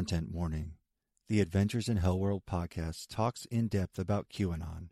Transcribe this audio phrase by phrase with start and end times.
[0.00, 0.72] Content warning.
[1.28, 4.88] The Adventures in Hellworld podcast talks in depth about QAnon,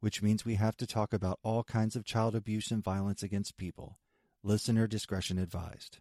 [0.00, 3.56] which means we have to talk about all kinds of child abuse and violence against
[3.56, 4.00] people.
[4.42, 5.98] Listener discretion advised.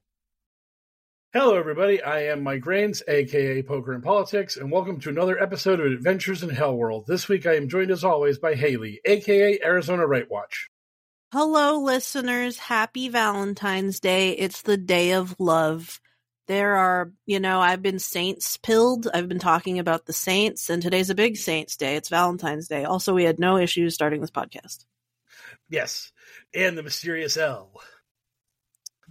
[1.34, 2.01] Hello, everybody.
[2.01, 6.41] I am Mike Rains, aka Poker and Politics, and welcome to another episode of Adventures
[6.41, 7.06] in Hellworld.
[7.06, 10.68] This week I am joined as always by Haley, aka Arizona Right Watch.
[11.31, 12.57] Hello, listeners.
[12.57, 14.31] Happy Valentine's Day.
[14.31, 16.01] It's the day of love.
[16.47, 19.09] There are, you know, I've been saints pilled.
[19.13, 21.97] I've been talking about the saints, and today's a big saints day.
[21.97, 22.85] It's Valentine's Day.
[22.85, 24.85] Also, we had no issues starting this podcast.
[25.69, 26.13] Yes,
[26.55, 27.69] and the mysterious L.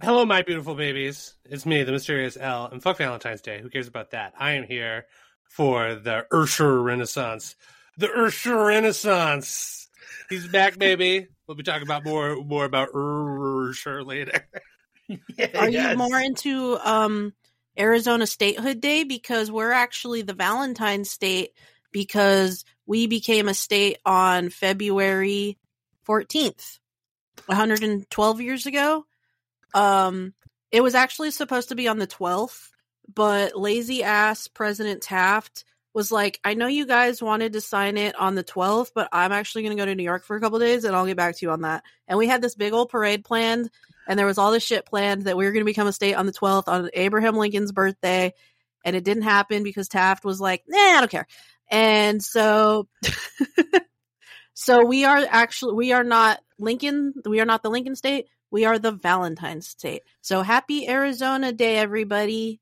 [0.01, 1.35] Hello, my beautiful babies.
[1.45, 3.61] It's me, the mysterious L, and fuck Valentine's Day.
[3.61, 4.33] Who cares about that?
[4.39, 5.05] I am here
[5.43, 7.55] for the Usher Renaissance.
[7.97, 9.87] The Usher Renaissance.
[10.29, 11.27] He's back, baby.
[11.47, 14.47] We'll be talking about more more about Usher later.
[15.55, 17.33] Are you more into um
[17.77, 21.51] Arizona Statehood Day because we're actually the Valentine state
[21.91, 25.57] because we became a state on February
[26.07, 26.79] 14th
[27.45, 29.05] 112 years ago.
[29.73, 30.33] Um
[30.71, 32.69] it was actually supposed to be on the 12th,
[33.13, 35.63] but lazy ass President Taft
[35.93, 39.31] was like, "I know you guys wanted to sign it on the 12th, but I'm
[39.31, 41.37] actually going to go to New York for a couple days and I'll get back
[41.37, 43.71] to you on that." And we had this big old parade planned
[44.07, 46.13] and there was all this shit planned that we were going to become a state
[46.15, 48.33] on the 12th on Abraham Lincoln's birthday
[48.85, 51.27] and it didn't happen because Taft was like, "Nah, I don't care."
[51.69, 52.87] And so
[54.53, 58.65] so we are actually we are not Lincoln, we are not the Lincoln state, we
[58.65, 60.03] are the Valentine state.
[60.21, 62.61] So happy Arizona Day everybody.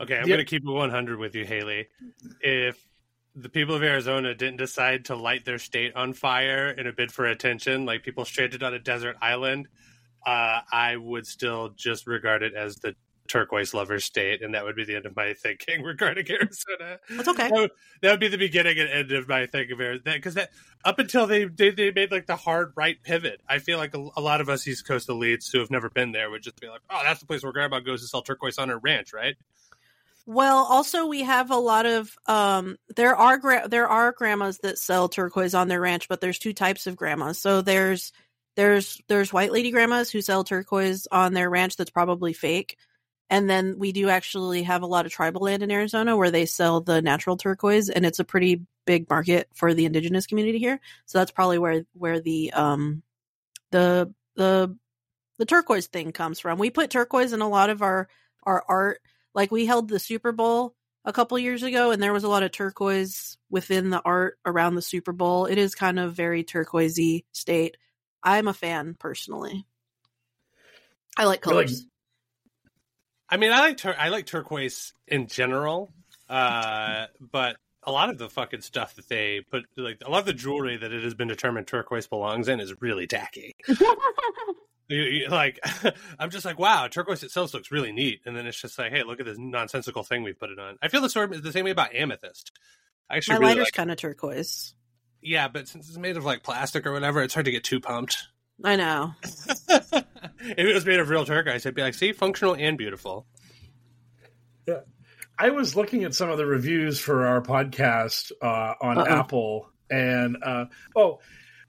[0.00, 0.28] Okay, I'm Yep.
[0.28, 1.88] going to keep it 100 with you, Haley.
[2.40, 2.84] If
[3.36, 7.12] the people of Arizona didn't decide to light their state on fire in a bid
[7.12, 9.68] for attention, like people stranded on a desert island,
[10.26, 12.94] uh, I would still just regard it as the
[13.28, 16.98] turquoise lover state, and that would be the end of my thinking regarding Arizona.
[17.10, 17.48] That's okay.
[17.48, 17.70] That would,
[18.02, 20.16] that would be the beginning and end of my thinking of Arizona.
[20.16, 20.50] Because that
[20.84, 24.08] up until they, they they made like the hard right pivot, I feel like a,
[24.16, 26.68] a lot of us East Coast elites who have never been there would just be
[26.68, 29.36] like, "Oh, that's the place where Grandma goes to sell turquoise on her ranch, right?"
[30.26, 34.78] Well, also we have a lot of um there are gra- there are grandmas that
[34.78, 37.38] sell turquoise on their ranch, but there's two types of grandmas.
[37.38, 38.12] So there's
[38.56, 42.76] there's there's white lady grandmas who sell turquoise on their ranch that's probably fake.
[43.30, 46.46] And then we do actually have a lot of tribal land in Arizona where they
[46.46, 50.78] sell the natural turquoise and it's a pretty big market for the indigenous community here.
[51.06, 53.02] So that's probably where where the um
[53.70, 54.76] the the
[55.38, 56.58] the turquoise thing comes from.
[56.58, 58.08] We put turquoise in a lot of our
[58.44, 59.00] our art.
[59.34, 60.74] Like we held the Super Bowl
[61.04, 64.74] a couple years ago, and there was a lot of turquoise within the art around
[64.74, 65.46] the Super Bowl.
[65.46, 67.76] It is kind of very turquoisey state.
[68.24, 69.64] I'm a fan personally.
[71.16, 71.86] I like You're like- colors.
[73.28, 75.92] I mean, I like tur- I like turquoise in general,
[76.28, 80.26] uh, but a lot of the fucking stuff that they put, like a lot of
[80.26, 83.54] the jewelry that it has been determined turquoise belongs in, is really tacky.
[84.86, 85.58] You- you- like,
[86.18, 89.02] I'm just like, wow, turquoise itself looks really neat, and then it's just like, hey,
[89.02, 90.76] look at this nonsensical thing we've put it on.
[90.82, 92.52] I feel the sort the same way about amethyst.
[93.08, 94.74] I My actually really lighter's like, kind of turquoise.
[95.24, 97.80] Yeah, but since it's made of like plastic or whatever, it's hard to get too
[97.80, 98.28] pumped.
[98.62, 99.14] I know.
[99.22, 100.04] if
[100.40, 103.26] it was made of real turquoise, I'd be like, see, functional and beautiful.
[104.66, 104.80] Yeah.
[105.38, 109.06] I was looking at some of the reviews for our podcast uh, on Uh-oh.
[109.06, 111.18] Apple, and uh, oh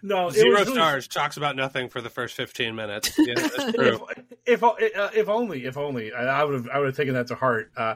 [0.03, 3.11] no, Zero was really- stars talks about nothing for the first 15 minutes.
[3.17, 4.07] Yeah, that's if, true.
[4.45, 4.75] if uh,
[5.15, 7.71] if only if only I I would have I would have taken that to heart.
[7.75, 7.95] Uh,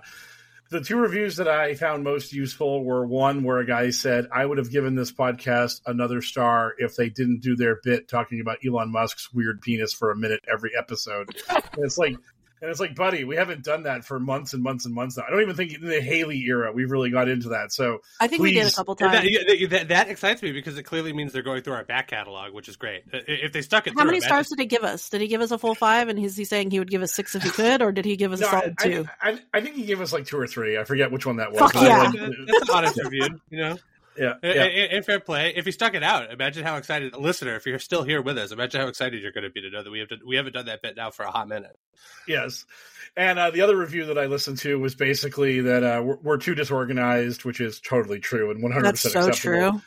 [0.70, 4.46] the two reviews that I found most useful were one where a guy said I
[4.46, 8.60] would have given this podcast another star if they didn't do their bit talking about
[8.66, 11.36] Elon Musk's weird penis for a minute every episode.
[11.78, 12.16] it's like.
[12.62, 15.24] And it's like, buddy, we haven't done that for months and months and months now.
[15.28, 17.72] I don't even think in the Haley era we've really got into that.
[17.72, 19.14] So I think we did a couple times.
[19.14, 22.08] That, yeah, that, that excites me because it clearly means they're going through our back
[22.10, 23.04] catalog, which is great.
[23.14, 25.10] If they stuck it How through, many imagine- stars did he give us?
[25.10, 26.10] Did he give us a full five?
[26.10, 28.18] And is he saying he would give us six if he could, or did he
[28.18, 29.08] give us a no, solid I, two?
[29.22, 30.78] I, I, I think he gave us like two or three.
[30.78, 31.60] I forget which one that was.
[31.60, 32.04] Fuck yeah.
[32.04, 32.14] like-
[32.48, 33.78] That's an honest review, you know.
[34.20, 34.66] Yeah, In, yeah.
[34.66, 37.66] in- in fair play, if you stuck it out, imagine how excited, a listener, if
[37.66, 39.90] you're still here with us, imagine how excited you're going to be to know that
[39.92, 41.78] we have to, we haven't done that bit now for a hot minute.
[42.28, 42.66] Yes.
[43.18, 46.38] And uh, the other review that I listened to was basically that uh, we're, we're
[46.38, 49.34] too disorganized, which is totally true and 100% so acceptable.
[49.34, 49.82] true.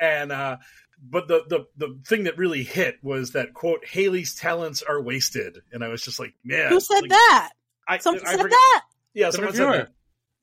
[0.00, 0.58] And uh,
[1.02, 5.58] but the, the the thing that really hit was that quote Haley's talents are wasted,
[5.72, 7.50] and I was just like, man, Who said like, that?
[7.88, 8.82] I, Someone I said forget- that.
[9.14, 9.72] Yeah, The someone reviewer.
[9.72, 9.92] said that.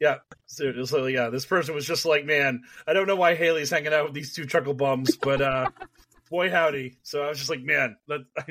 [0.05, 1.29] Yeah, seriously, yeah.
[1.29, 4.35] This person was just like, man, I don't know why Haley's hanging out with these
[4.35, 5.71] two chuckle bums, but uh,
[6.29, 6.99] boy howdy.
[7.01, 8.45] So I was just like, man, that, I,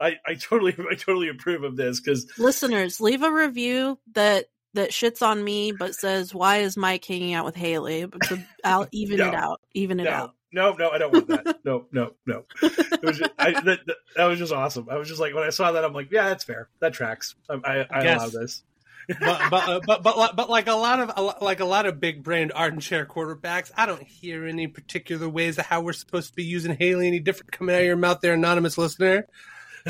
[0.00, 4.90] I, I totally, I totally approve of this because Listeners, leave a review that that
[4.90, 8.06] shits on me, but says why is Mike hanging out with Haley?
[8.06, 9.60] But to, I'll even it out.
[9.74, 10.34] Even it no, out.
[10.52, 11.60] no, no, I don't want that.
[11.64, 12.42] no, no, no.
[12.62, 14.88] It was just, I, that, that, that was just awesome.
[14.90, 16.68] I was just like, when I saw that, I'm like, yeah, that's fair.
[16.80, 17.36] That tracks.
[17.48, 18.20] I, I, I Yes.
[18.20, 18.64] allow this.
[19.08, 22.22] But but, uh, but but but like a lot of like a lot of big
[22.22, 26.44] brained armchair quarterbacks, I don't hear any particular ways of how we're supposed to be
[26.44, 29.26] using Haley any different coming out of your mouth, there, anonymous listener.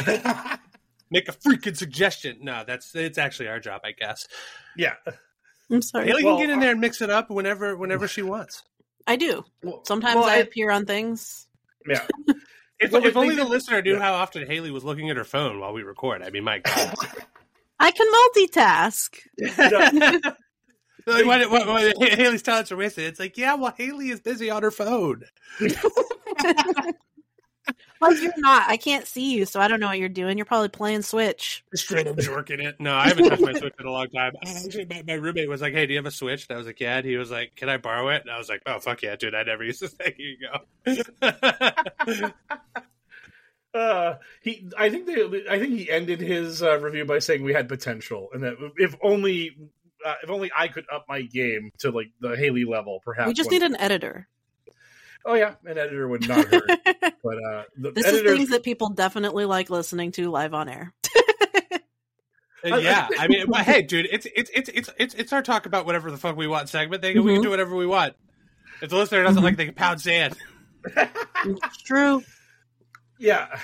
[1.10, 2.38] Make a freaking suggestion.
[2.42, 4.26] No, that's it's actually our job, I guess.
[4.76, 4.94] yeah.
[5.70, 6.06] I'm sorry.
[6.06, 8.62] Haley Well, can get in there and mix it up whenever whenever she wants.
[9.06, 9.44] I do.
[9.62, 11.46] Well, Sometimes well, I I- appear on things.
[11.88, 12.06] yeah.
[12.78, 14.00] If, Well, if only the listener knew yeah.
[14.02, 16.22] how often Haley was looking at her phone while we record.
[16.22, 16.94] I mean, my God.
[17.78, 19.18] I can multitask.
[21.06, 23.04] like, why, why, why, Haley's talents are wasted.
[23.04, 25.24] It's like, yeah, well, Haley is busy on her phone.
[28.00, 28.68] Like you're not.
[28.68, 30.36] I can't see you, so I don't know what you're doing.
[30.36, 31.64] You're probably playing Switch.
[31.74, 32.76] Straight up jerking it.
[32.78, 34.32] No, I haven't touched my Switch in a long time.
[34.44, 36.66] Actually, my, my roommate was like, "Hey, do you have a Switch?" And I was
[36.66, 38.78] like, "Yeah." And he was like, "Can I borrow it?" And I was like, "Oh,
[38.78, 39.34] fuck yeah, dude!
[39.34, 40.38] I never used to say here you
[40.84, 42.30] go."
[43.76, 47.52] Uh, he, I think they, I think he ended his uh, review by saying we
[47.52, 49.50] had potential, and that if only,
[50.04, 53.34] uh, if only I could up my game to like the Haley level, perhaps we
[53.34, 54.28] just one- need an editor.
[55.24, 56.62] Oh yeah, an editor would not hurt.
[57.22, 60.68] but uh, the This editors, is things that people definitely like listening to live on
[60.68, 60.94] air.
[62.64, 65.66] And yeah, I mean, but hey, dude, it's it's it's it's it's it's our talk
[65.66, 67.02] about whatever the fuck we want segment.
[67.02, 67.42] They, We can Mhm.
[67.42, 68.14] do whatever we want.
[68.80, 69.44] If the listener doesn't Mhm.
[69.44, 70.36] like, they can pound sand.
[71.44, 72.22] It's true.
[73.18, 73.58] Yeah.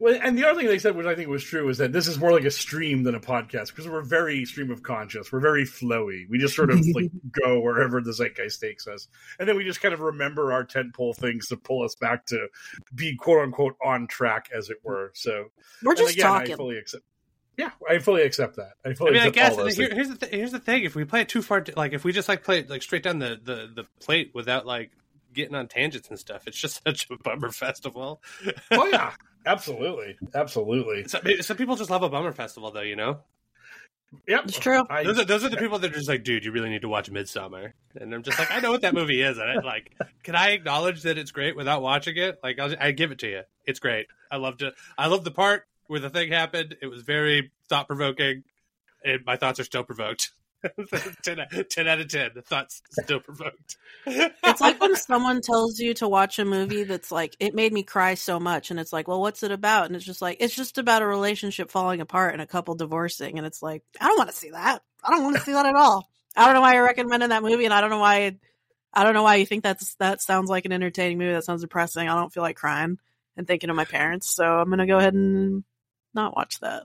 [0.00, 2.08] Well, and the other thing they said, which I think was true, is that this
[2.08, 5.30] is more like a stream than a podcast because we're very stream of conscious.
[5.30, 6.28] We're very flowy.
[6.28, 7.10] We just sort of like
[7.44, 11.14] go wherever the zeitgeist takes us, and then we just kind of remember our tentpole
[11.16, 12.48] things to pull us back to
[12.94, 15.12] be quote unquote on track, as it were.
[15.14, 15.46] So
[15.82, 16.56] We're just again, I talking.
[16.56, 17.04] fully accept.
[17.56, 18.72] Yeah, I fully accept that.
[18.84, 20.96] I I fully mean, I guess all here, here's the th- here's the thing: if
[20.96, 23.20] we play it too far, like if we just like play it like straight down
[23.20, 24.90] the the the plate without like
[25.34, 28.22] getting on tangents and stuff, it's just such a bummer festival.
[28.70, 29.12] oh yeah,
[29.46, 31.06] absolutely, absolutely.
[31.08, 32.80] Some, some people just love a bummer festival, though.
[32.80, 33.20] You know,
[34.28, 34.82] Yep, It's true.
[34.88, 36.82] I, those are those are the people that are just like, dude, you really need
[36.82, 37.74] to watch Midsummer.
[37.96, 39.38] And I'm just like, I know what that movie is.
[39.38, 42.38] And I, like, can I acknowledge that it's great without watching it?
[42.42, 43.42] Like, I'll, I give it to you.
[43.64, 44.06] It's great.
[44.30, 44.74] I loved it.
[44.96, 46.76] I love the part where the thing happened.
[46.80, 48.44] It was very thought provoking.
[49.04, 50.30] And my thoughts are still provoked.
[51.22, 52.30] 10, out- 10 out of 10.
[52.34, 53.76] The thoughts still provoked.
[54.06, 57.82] It's like when someone tells you to watch a movie that's like, it made me
[57.82, 58.70] cry so much.
[58.70, 59.86] And it's like, well, what's it about?
[59.86, 63.38] And it's just like, it's just about a relationship falling apart and a couple divorcing.
[63.38, 64.82] And it's like, I don't want to see that.
[65.02, 66.08] I don't want to see that at all.
[66.36, 68.36] I don't know why you're recommending that movie, and I don't know why.
[68.92, 71.32] I don't know why you think that's that sounds like an entertaining movie.
[71.32, 72.08] That sounds depressing.
[72.08, 72.98] I don't feel like crying
[73.36, 75.62] and thinking of my parents, so I'm gonna go ahead and
[76.12, 76.84] not watch that.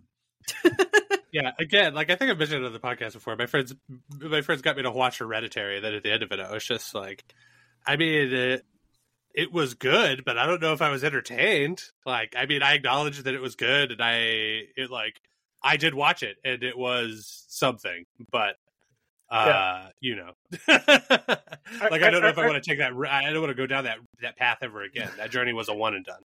[1.31, 3.35] yeah, again, like I think I've mentioned it on the podcast before.
[3.35, 3.73] My friends,
[4.19, 5.77] my friends got me to watch Hereditary.
[5.77, 7.23] And then at the end of it, I was just like,
[7.85, 8.65] I mean, it,
[9.33, 11.83] it was good, but I don't know if I was entertained.
[12.05, 14.15] Like, I mean, I acknowledge that it was good, and I
[14.75, 15.21] it like
[15.61, 18.55] I did watch it, and it was something, but
[19.31, 19.89] uh yeah.
[19.99, 20.31] you know
[20.67, 23.51] like i, I don't know if I, I, want to take that i don't want
[23.51, 26.21] to go down that that path ever again that journey was a one and done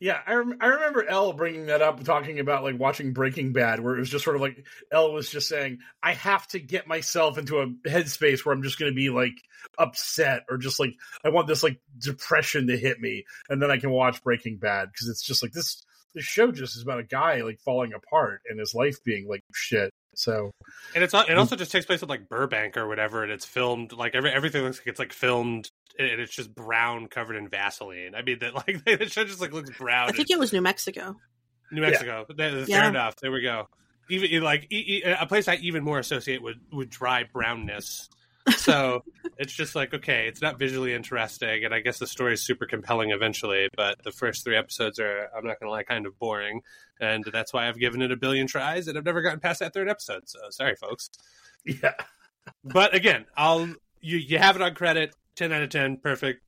[0.00, 3.80] yeah, I, rem- I remember Elle bringing that up, talking about like watching Breaking Bad,
[3.80, 6.86] where it was just sort of like Elle was just saying, "I have to get
[6.86, 9.36] myself into a headspace where I'm just going to be like
[9.78, 13.78] upset or just like I want this like depression to hit me, and then I
[13.78, 15.84] can watch Breaking Bad because it's just like this.
[16.14, 19.42] This show just is about a guy like falling apart and his life being like
[19.54, 19.90] shit.
[20.14, 20.50] So,
[20.94, 21.38] and it's it mm.
[21.38, 24.62] also just takes place at like Burbank or whatever, and it's filmed like every everything
[24.62, 28.14] looks like it's like filmed and it's just brown covered in Vaseline.
[28.14, 30.08] I mean that like the show just like looks brown.
[30.08, 31.16] I think it was New Mexico.
[31.70, 32.26] New Mexico.
[32.28, 32.36] Yeah.
[32.36, 32.88] Fair yeah.
[32.88, 33.16] enough.
[33.16, 33.68] There we go.
[34.10, 38.08] Even like a place I even more associate with with dry brownness.
[38.56, 39.04] So
[39.38, 42.66] it's just like okay, it's not visually interesting, and I guess the story is super
[42.66, 43.68] compelling eventually.
[43.76, 46.62] But the first three episodes are, I'm not gonna lie, kind of boring,
[47.00, 49.74] and that's why I've given it a billion tries, and I've never gotten past that
[49.74, 50.28] third episode.
[50.28, 51.10] So sorry, folks.
[51.64, 51.92] Yeah.
[52.64, 53.68] but again, I'll
[54.00, 55.14] you you have it on credit.
[55.36, 56.42] 10 out of 10 perfect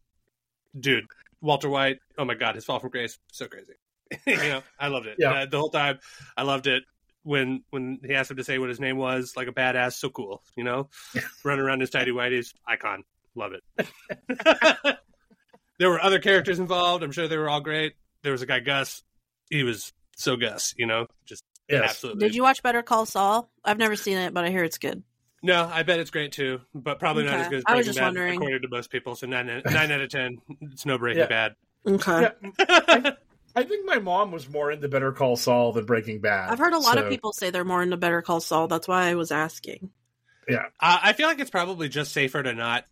[0.79, 1.07] dude
[1.41, 3.75] walter white oh my god his fall from grace so crazy
[4.27, 5.33] you know i loved it yeah.
[5.33, 5.99] Uh, the whole time
[6.37, 6.83] i loved it
[7.25, 10.09] when when he asked him to say what his name was like a badass so
[10.09, 10.89] cool you know
[11.45, 13.03] running around his tidy whities icon
[13.35, 13.89] love it
[15.79, 18.61] there were other characters involved i'm sure they were all great there was a guy
[18.61, 19.03] gus
[19.51, 21.83] he was so gus you know just yes.
[21.91, 24.79] absolutely did you watch better call saul i've never seen it but i hear it's
[24.79, 25.03] good
[25.45, 27.33] no, I bet it's great too, but probably okay.
[27.33, 28.37] not as good as Breaking I was just Bad, wondering.
[28.37, 29.15] according to most people.
[29.15, 31.27] So nine, nine out of ten, it's no Breaking yeah.
[31.27, 31.55] Bad.
[31.87, 32.29] Okay.
[32.67, 33.11] Yeah.
[33.55, 36.51] I, I, think my mom was more into Better Call Saul than Breaking Bad.
[36.51, 37.05] I've heard a lot so.
[37.05, 38.69] of people say they're more into Better Call Saul.
[38.69, 39.91] That's why I was asking.
[40.49, 42.85] Yeah, uh, I feel like it's probably just safer to not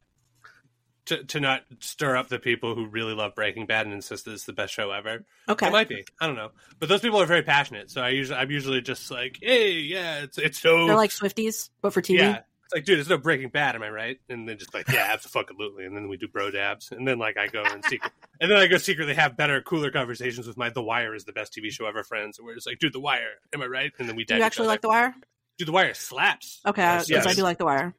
[1.06, 4.32] to, to not stir up the people who really love Breaking Bad and insist that
[4.32, 5.24] it's the best show ever.
[5.48, 6.04] Okay, it might be.
[6.20, 7.90] I don't know, but those people are very passionate.
[7.90, 11.70] So I usually I'm usually just like, hey, yeah, it's it's so they're like Swifties,
[11.80, 12.18] but for TV.
[12.18, 12.40] Yeah,
[12.72, 14.20] it's like, dude, there's no Breaking Bad, am I right?
[14.28, 15.84] And then just like, yeah, absolutely.
[15.84, 18.58] And then we do bro dabs, and then like I go and secret, and then
[18.58, 21.70] I go secretly have better, cooler conversations with my The Wire is the best TV
[21.70, 22.40] show ever friends.
[22.40, 23.92] Where it's like, dude, The Wire, am I right?
[23.98, 24.24] And then we.
[24.24, 25.14] Do you actually like The Wire?
[25.58, 26.60] Dude, The Wire slaps.
[26.66, 27.26] Okay, uh, because yes.
[27.26, 27.94] I do like The Wire.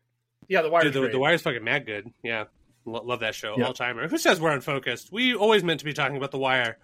[0.47, 0.83] Yeah, The Wire.
[0.83, 2.11] Dude, the, the Wire's fucking mad good.
[2.23, 2.45] Yeah,
[2.85, 3.61] love that show.
[3.63, 4.07] All timer.
[4.07, 5.11] Who says we're unfocused?
[5.11, 6.77] We always meant to be talking about The Wire.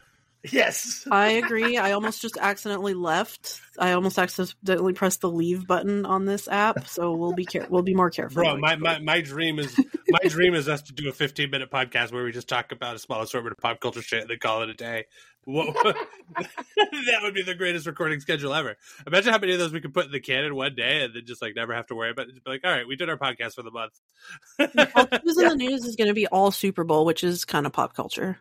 [0.51, 1.05] Yes.
[1.11, 1.77] I agree.
[1.77, 3.59] I almost just accidentally left.
[3.77, 7.83] I almost accidentally pressed the leave button on this app, so we'll be care- we'll
[7.83, 8.43] be more careful.
[8.43, 9.77] Bro, my, my, my dream is
[10.07, 12.95] my dream is us to do a 15 minute podcast where we just talk about
[12.95, 15.05] a small assortment of pop culture shit and then call it a day.
[15.43, 15.73] What,
[16.37, 18.77] that would be the greatest recording schedule ever.
[19.07, 21.13] Imagine how many of those we could put in the can in one day and
[21.13, 22.31] then just like never have to worry about it.
[22.31, 23.99] Just be like, all right, we did our podcast for the month.
[24.59, 27.73] News in the news is going to be all Super Bowl, which is kind of
[27.73, 28.37] pop culture.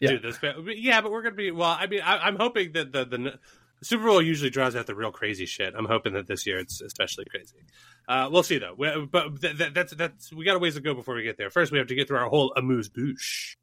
[0.00, 0.12] Yeah.
[0.12, 0.38] Dude, this,
[0.76, 1.50] yeah, but we're gonna be.
[1.50, 3.38] Well, I mean, I, am hoping that the, the, the
[3.82, 5.74] Super Bowl usually draws out the real crazy shit.
[5.76, 7.58] I'm hoping that this year it's especially crazy.
[8.06, 8.74] Uh, we'll see though.
[8.76, 11.36] We, but th- th- that's that's we got a ways to go before we get
[11.36, 11.50] there.
[11.50, 13.56] First, we have to get through our whole amuse bouche.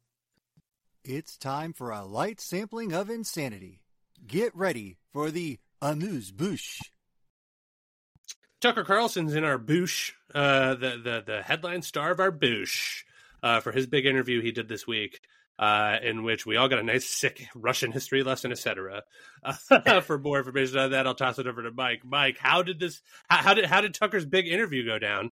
[1.04, 3.80] It's time for a light sampling of insanity.
[4.26, 6.80] Get ready for the amuse bouche.
[8.60, 13.04] Tucker Carlson's in our bouche, uh, the the the headline star of our bouche,
[13.42, 15.20] uh, for his big interview he did this week
[15.58, 19.02] uh, in which we all got a nice, sick Russian history lesson, etc.
[19.70, 22.00] Uh, for more information on that, I'll toss it over to Mike.
[22.04, 23.00] Mike, how did this?
[23.28, 25.30] How, how, did how did Tucker's big interview go down?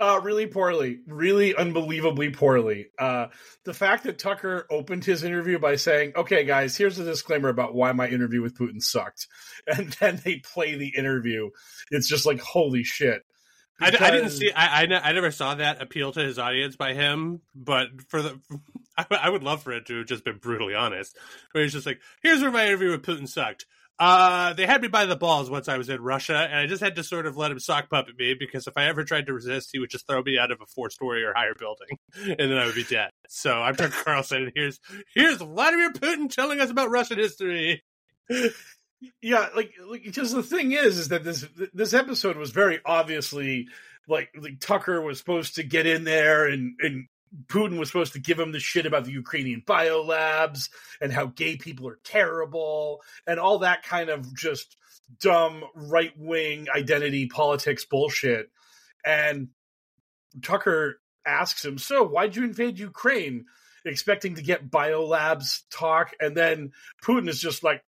[0.00, 2.86] Uh, really poorly, really unbelievably poorly.
[2.98, 3.28] Uh,
[3.64, 7.76] the fact that Tucker opened his interview by saying, "Okay, guys, here's a disclaimer about
[7.76, 9.28] why my interview with Putin sucked,"
[9.68, 11.50] and then they play the interview.
[11.92, 13.22] It's just like, holy shit.
[13.78, 14.00] Because...
[14.00, 14.52] I, I, didn't see.
[14.52, 17.40] I, I, I never saw that appeal to his audience by him.
[17.54, 18.40] But for the,
[18.98, 21.16] I, I would love for it to have just been brutally honest.
[21.52, 23.66] Where he's just like, "Here's where my interview with Putin sucked.
[23.96, 26.82] Uh, they had me by the balls once I was in Russia, and I just
[26.82, 29.32] had to sort of let him sock puppet me because if I ever tried to
[29.32, 31.98] resist, he would just throw me out of a four-story or higher building,
[32.38, 33.10] and then I would be dead.
[33.28, 34.80] So I'm Tucker Carlson, and here's
[35.14, 37.82] here's Vladimir Putin telling us about Russian history."
[39.22, 43.68] yeah, like, like the thing is, is that this this episode was very obviously
[44.08, 47.06] like, like Tucker was supposed to get in there and and
[47.46, 50.68] Putin was supposed to give him the shit about the Ukrainian biolabs
[51.00, 54.76] and how gay people are terrible and all that kind of just
[55.20, 58.50] dumb right wing identity politics bullshit.
[59.04, 59.48] And
[60.42, 63.46] Tucker asks him, "So, why'd you invade Ukraine?"
[63.84, 67.84] Expecting to get biolabs talk, and then Putin is just like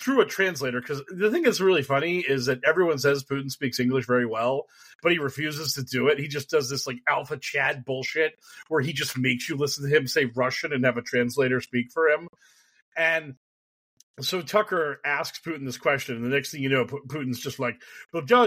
[0.00, 0.80] through a translator.
[0.80, 4.66] Because the thing that's really funny is that everyone says Putin speaks English very well,
[5.02, 6.18] but he refuses to do it.
[6.18, 8.34] He just does this like alpha Chad bullshit
[8.68, 11.90] where he just makes you listen to him say Russian and have a translator speak
[11.92, 12.28] for him.
[12.96, 13.34] And
[14.20, 17.80] so Tucker asks Putin this question, and the next thing you know, Putin's just like,
[18.12, 18.44] and the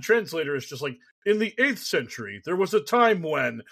[0.00, 3.62] translator is just like, in the eighth century, there was a time when,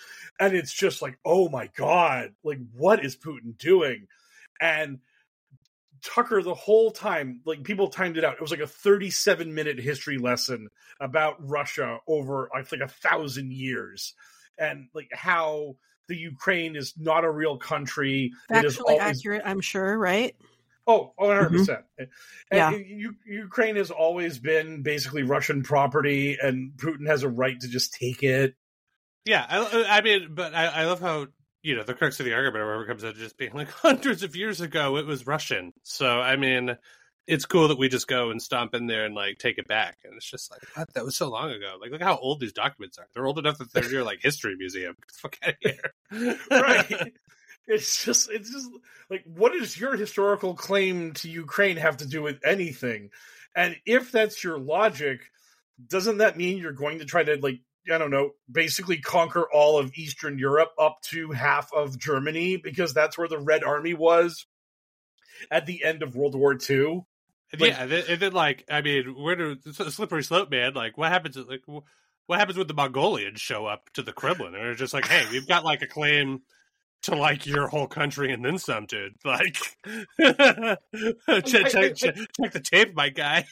[0.41, 4.09] and it's just like, oh my god, like what is Putin doing?
[4.61, 4.99] And
[6.05, 8.35] Tucker the whole time, like people timed it out.
[8.35, 10.69] It was like a 37 minute history lesson
[11.01, 14.15] about Russia over I think a thousand years,
[14.59, 15.77] and like how
[16.09, 18.33] the Ukraine is not a real country.
[18.51, 19.19] Actually always...
[19.19, 20.35] accurate, I'm sure, right?
[20.87, 21.57] Oh, 100 mm-hmm.
[21.57, 21.85] percent.
[22.53, 27.69] Yeah, U- Ukraine has always been basically Russian property, and Putin has a right to
[27.69, 28.55] just take it.
[29.25, 31.29] Yeah, I, I mean, but I, I love how
[31.63, 34.37] you know the crux of the argument, wherever comes out, just being like hundreds of
[34.37, 35.73] years ago it was Russian.
[35.83, 36.77] So I mean,
[37.27, 39.99] it's cool that we just go and stomp in there and like take it back.
[40.05, 40.93] And it's just like, what?
[40.95, 41.77] That was so long ago.
[41.81, 43.07] Like, look how old these documents are.
[43.15, 44.97] They're old enough that they're your like history museum.
[45.13, 46.37] Fuck out of here.
[46.51, 47.13] right.
[47.69, 48.69] It's just, it's just
[49.09, 53.11] like, what does your historical claim to Ukraine have to do with anything?
[53.55, 55.21] And if that's your logic,
[55.87, 59.79] doesn't that mean you're going to try to like, I don't know, basically conquer all
[59.79, 64.47] of Eastern Europe up to half of Germany because that's where the Red Army was
[65.51, 67.05] at the end of World War II?
[67.59, 70.73] Like, yeah, and then, and then, like I mean, where do a slippery slope, man?
[70.73, 71.37] Like, what happens?
[71.37, 74.55] Like, what happens when the Mongolians show up to the Kremlin?
[74.55, 76.43] And they're just like, hey, we've got like a claim
[77.03, 79.15] to like your whole country and then some, dude.
[79.25, 79.59] Like,
[81.45, 83.45] check, check, check, check the tape, my guy.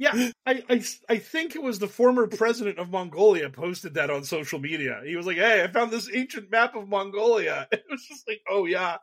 [0.00, 4.22] Yeah, I, I, I think it was the former president of Mongolia posted that on
[4.22, 5.00] social media.
[5.04, 8.40] He was like, "Hey, I found this ancient map of Mongolia." It was just like,
[8.48, 8.98] "Oh yeah,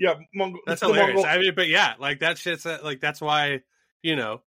[0.00, 1.16] yeah." Mong- that's hilarious.
[1.16, 3.60] Mongol- I mean, but yeah, like that shit's uh, like that's why
[4.02, 4.42] you know,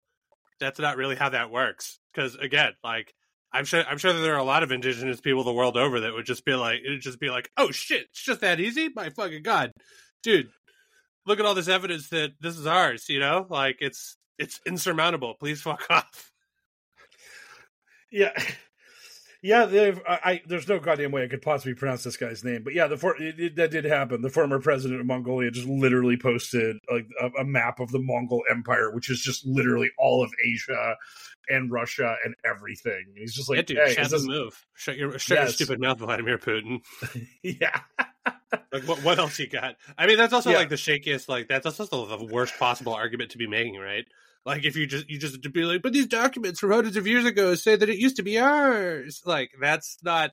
[0.60, 1.99] that's not really how that works.
[2.13, 3.13] Because again, like
[3.54, 6.02] I'm sure I'm sure that there are a lot of indigenous people the world over
[6.02, 8.89] that would just be like it'd just be like, oh shit, it's just that easy?
[8.95, 9.71] My fucking god.
[10.23, 10.49] Dude,
[11.25, 13.45] look at all this evidence that this is ours, you know?
[13.49, 15.36] Like it's it's insurmountable.
[15.36, 16.32] Please fuck off.
[18.12, 18.32] Yeah.
[19.43, 19.99] Yeah, they've.
[20.08, 22.95] I, there's no goddamn way I could possibly pronounce this guy's name, but yeah, the
[22.95, 24.21] for, it, it, that did happen.
[24.21, 28.43] The former president of Mongolia just literally posted like a, a, map of the Mongol
[28.51, 30.95] Empire, which is just literally all of Asia
[31.49, 33.15] and Russia and everything.
[33.15, 34.23] He's just like, yeah, dude, hey, shut this...
[34.23, 34.63] move.
[34.75, 35.47] Shut your shut yes.
[35.47, 36.82] your stupid mouth, Vladimir Putin.
[37.41, 37.80] yeah.
[38.71, 39.04] like what?
[39.04, 39.75] What else you got?
[39.97, 40.58] I mean, that's also yeah.
[40.58, 41.27] like the shakiest.
[41.27, 44.06] Like that's also the worst possible argument to be making, right?
[44.45, 47.06] Like if you just you just to be like, but these documents from hundreds of
[47.06, 49.21] years ago say that it used to be ours.
[49.25, 50.32] Like that's not,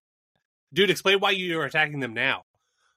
[0.72, 0.90] dude.
[0.90, 2.44] Explain why you are attacking them now.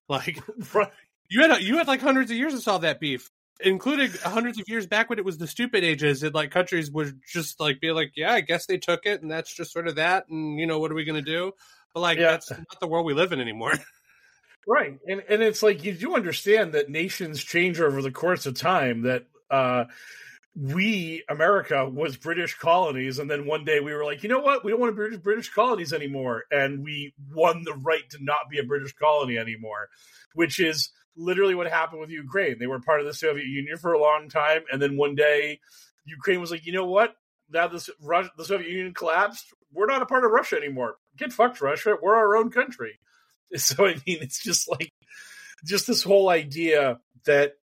[0.07, 0.39] Like
[1.29, 4.69] you had you had like hundreds of years to solve that beef, including hundreds of
[4.69, 7.91] years back when it was the stupid ages and like countries would just like be
[7.91, 10.65] like, yeah, I guess they took it, and that's just sort of that, and you
[10.65, 11.51] know what are we gonna do?
[11.93, 12.31] But like yeah.
[12.31, 13.73] that's not the world we live in anymore.
[14.67, 14.99] Right.
[15.07, 19.01] And and it's like you do understand that nations change over the course of time
[19.03, 19.85] that uh
[20.55, 24.65] we America was British colonies, and then one day we were like, you know what,
[24.65, 28.49] we don't want to be British colonies anymore, and we won the right to not
[28.49, 29.89] be a British colony anymore,
[30.33, 32.57] which is literally what happened with Ukraine.
[32.59, 35.59] They were part of the Soviet Union for a long time, and then one day
[36.05, 37.15] Ukraine was like, you know what,
[37.49, 40.95] now this Russia, the Soviet Union collapsed, we're not a part of Russia anymore.
[41.17, 41.95] Get fucked, Russia.
[42.01, 42.99] We're our own country.
[43.53, 44.93] So I mean, it's just like
[45.65, 47.55] just this whole idea that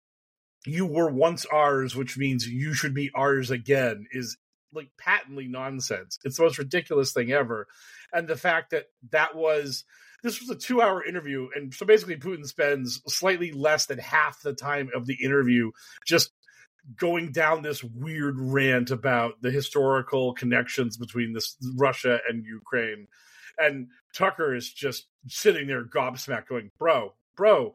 [0.68, 4.38] you were once ours, which means you should be ours again, is
[4.74, 6.20] like patently nonsense.
[6.24, 7.68] It's the most ridiculous thing ever.
[8.14, 9.84] And the fact that that was
[10.24, 14.42] this was a two hour interview, and so basically Putin spends slightly less than half
[14.42, 15.72] the time of the interview
[16.06, 16.32] just
[16.96, 23.08] going down this weird rant about the historical connections between this Russia and Ukraine.
[23.58, 27.74] And Tucker is just sitting there gobsmacked, going, "Bro, bro,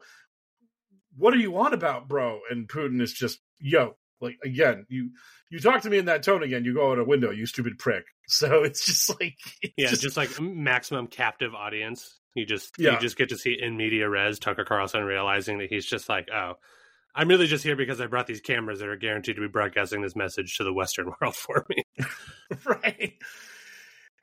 [1.17, 2.39] what are you on about, bro?
[2.49, 5.11] And Putin is just, yo, like again, you
[5.49, 7.77] you talk to me in that tone again, you go out a window, you stupid
[7.77, 8.05] prick.
[8.25, 12.21] So it's just like it's Yeah, just, just, like maximum captive audience.
[12.35, 12.93] You just yeah.
[12.93, 16.29] you just get to see in media res Tucker Carlson realizing that he's just like,
[16.33, 16.53] oh,
[17.15, 20.01] I'm really just here because I brought these cameras that are guaranteed to be broadcasting
[20.01, 21.83] this message to the Western world for me.
[22.65, 23.13] right.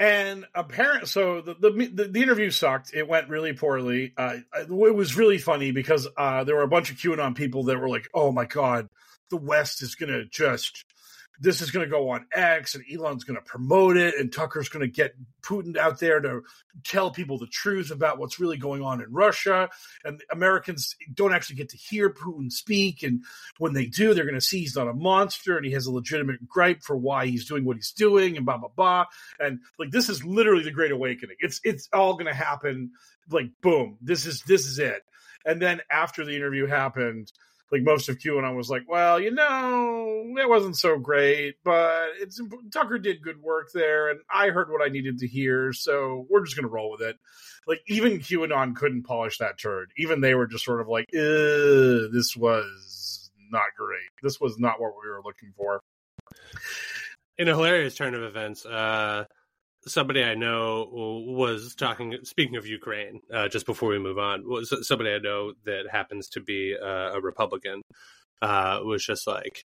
[0.01, 2.95] And apparent, so the, the, the interview sucked.
[2.95, 4.15] It went really poorly.
[4.17, 7.79] Uh, it was really funny because uh, there were a bunch of QAnon people that
[7.79, 8.89] were like, "Oh my god,
[9.29, 10.87] the West is gonna just
[11.41, 14.69] this is going to go on X and Elon's going to promote it and Tucker's
[14.69, 16.43] going to get Putin out there to
[16.85, 19.71] tell people the truth about what's really going on in Russia.
[20.05, 23.03] And Americans don't actually get to hear Putin speak.
[23.03, 23.25] And
[23.57, 25.93] when they do, they're going to see he's not a monster and he has a
[25.93, 29.07] legitimate gripe for why he's doing what he's doing and blah, blah, blah.
[29.39, 31.37] And like, this is literally the great awakening.
[31.41, 32.91] It's, it's all going to happen.
[33.31, 35.03] Like, boom, this is, this is it.
[35.47, 37.33] And then after the interview happened,
[37.73, 42.41] like most of QAnon was like, well, you know, it wasn't so great, but it's
[42.73, 46.45] Tucker did good work there, and I heard what I needed to hear, so we're
[46.45, 47.17] just gonna roll with it.
[47.67, 49.93] Like even QAnon couldn't polish that turd.
[49.97, 54.09] Even they were just sort of like, this was not great.
[54.23, 55.81] This was not what we were looking for.
[57.39, 59.25] In a hilarious turn of events, uh,
[59.87, 62.17] somebody I know was talking.
[62.25, 66.29] Speaking of Ukraine, uh, just before we move on, was somebody I know that happens
[66.31, 67.83] to be uh, a Republican.
[68.43, 69.65] Uh, was just like,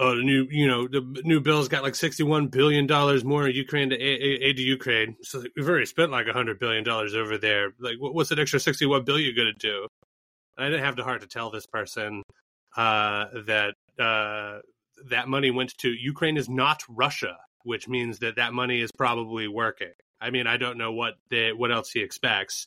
[0.00, 3.54] oh, the new, you know, the new bill's got like sixty-one billion dollars more in
[3.54, 5.16] Ukraine to aid to Ukraine.
[5.22, 7.72] So we've already spent like hundred billion dollars over there.
[7.78, 9.86] Like, what's an extra sixty-one billion going to do?
[10.56, 12.22] I didn't have the heart to tell this person
[12.74, 14.60] uh, that uh,
[15.10, 19.48] that money went to Ukraine is not Russia which means that that money is probably
[19.48, 19.92] working.
[20.20, 22.66] I mean, I don't know what they, what else he expects.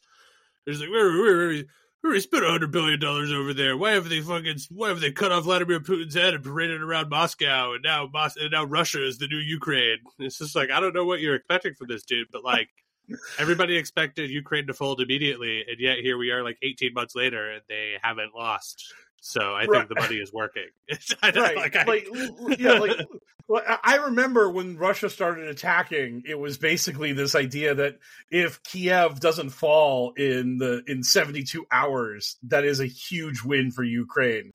[0.65, 1.65] There's like, we we
[2.03, 3.77] we spent a hundred billion dollars over there.
[3.77, 4.60] Why have they fucking?
[4.69, 7.73] Why have they cut off Vladimir Putin's head and paraded around Moscow?
[7.73, 9.97] And now, Mos- and now Russia is the new Ukraine.
[10.19, 12.69] It's just like I don't know what you're expecting from this dude, but like
[13.39, 17.51] everybody expected Ukraine to fold immediately, and yet here we are, like 18 months later,
[17.51, 18.93] and they haven't lost.
[19.27, 20.67] So I think the money is working.
[21.23, 21.35] Right.
[21.35, 22.91] like, Like, I- yeah, like
[23.47, 27.95] well, I remember when Russia started attacking, it was basically this idea that
[28.29, 33.83] if Kiev doesn't fall in the in 72 hours, that is a huge win for
[33.83, 34.51] Ukraine.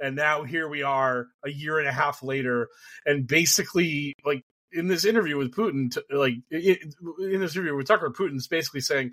[0.00, 2.68] And now here we are a year and a half later
[3.04, 8.10] and basically like in this interview with Putin t- like in this interview with Tucker
[8.10, 9.12] Putin's basically saying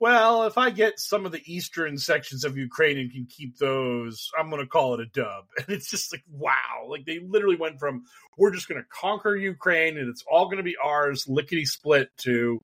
[0.00, 4.30] well, if I get some of the eastern sections of Ukraine and can keep those,
[4.38, 5.46] I'm going to call it a dub.
[5.58, 6.86] And it's just like, wow.
[6.88, 8.04] Like they literally went from,
[8.36, 12.10] we're just going to conquer Ukraine and it's all going to be ours, lickety split,
[12.18, 12.60] to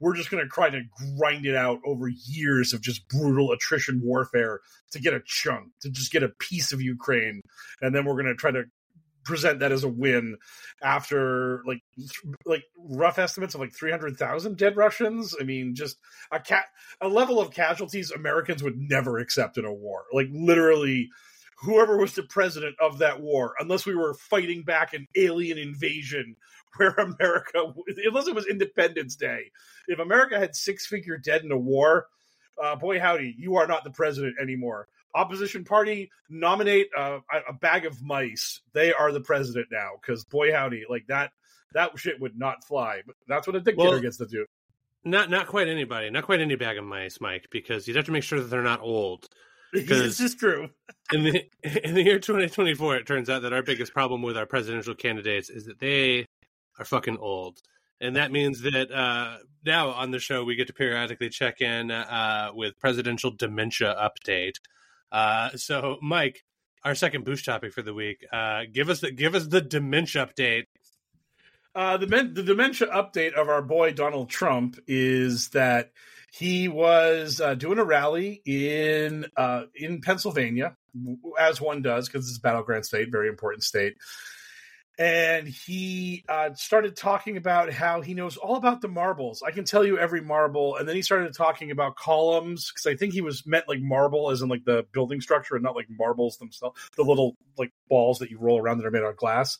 [0.00, 0.82] we're just going to try to
[1.18, 4.60] grind it out over years of just brutal attrition warfare
[4.92, 7.42] to get a chunk, to just get a piece of Ukraine.
[7.82, 8.64] And then we're going to try to
[9.30, 10.36] present that as a win
[10.82, 15.36] after like th- like rough estimates of like 300,000 dead Russians.
[15.40, 15.98] I mean, just
[16.32, 16.64] a cat
[17.00, 20.04] a level of casualties Americans would never accept in a war.
[20.12, 21.10] Like literally
[21.62, 26.34] whoever was the president of that war, unless we were fighting back an alien invasion
[26.76, 27.72] where America,
[28.04, 29.52] unless it was Independence Day,
[29.86, 32.06] if America had six figure dead in a war,
[32.60, 34.88] uh, boy howdy, you are not the president anymore.
[35.14, 38.60] Opposition party nominate uh, a, a bag of mice.
[38.72, 41.32] They are the president now because boy howdy, like that
[41.74, 43.02] that shit would not fly.
[43.06, 44.46] But that's what a dictator Well, gets to do.
[45.04, 48.12] Not not quite anybody, not quite any bag of mice, Mike, because you'd have to
[48.12, 49.26] make sure that they're not old.
[49.72, 50.68] Because this is true.
[51.12, 54.44] In the in the year 2024, it turns out that our biggest problem with our
[54.44, 56.26] presidential candidates is that they
[56.80, 57.60] are fucking old,
[58.00, 61.92] and that means that uh, now on the show we get to periodically check in
[61.92, 64.56] uh, with presidential dementia update.
[65.10, 66.44] Uh, so, Mike,
[66.84, 70.26] our second boost topic for the week, uh, give us the give us the dementia
[70.26, 70.66] update.
[71.74, 75.92] Uh, the, men- the dementia update of our boy Donald Trump is that
[76.32, 80.76] he was uh, doing a rally in uh, in Pennsylvania,
[81.38, 83.96] as one does because it's a battleground state, very important state.
[85.00, 89.42] And he uh, started talking about how he knows all about the marbles.
[89.42, 90.76] I can tell you every marble.
[90.76, 94.30] And then he started talking about columns because I think he was meant like marble,
[94.30, 98.18] as in like the building structure, and not like marbles themselves, the little like balls
[98.18, 99.56] that you roll around that are made out of glass.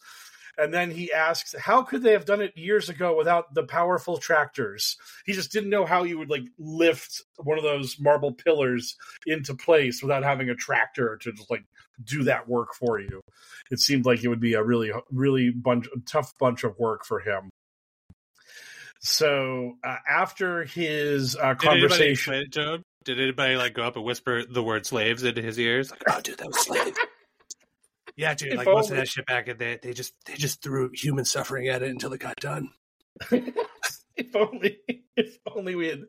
[0.58, 4.18] And then he asks, how could they have done it years ago without the powerful
[4.18, 4.98] tractors?
[5.24, 9.54] He just didn't know how you would like lift one of those marble pillars into
[9.54, 11.64] place without having a tractor to just like
[12.04, 13.20] do that work for you.
[13.70, 17.20] It seemed like it would be a really, really bunch, tough bunch of work for
[17.20, 17.50] him.
[19.00, 22.84] So uh, after his uh, Did anybody conversation, it?
[23.04, 25.90] Did anybody like go up and whisper the word slaves into his ears?
[25.90, 26.98] Like, oh, dude, that was slaves.
[28.16, 28.52] yeah, dude.
[28.52, 31.24] If Like most of that shit back in there, they just they just threw human
[31.24, 32.70] suffering at it until it got done.
[33.30, 34.78] if only,
[35.16, 36.02] if only we had.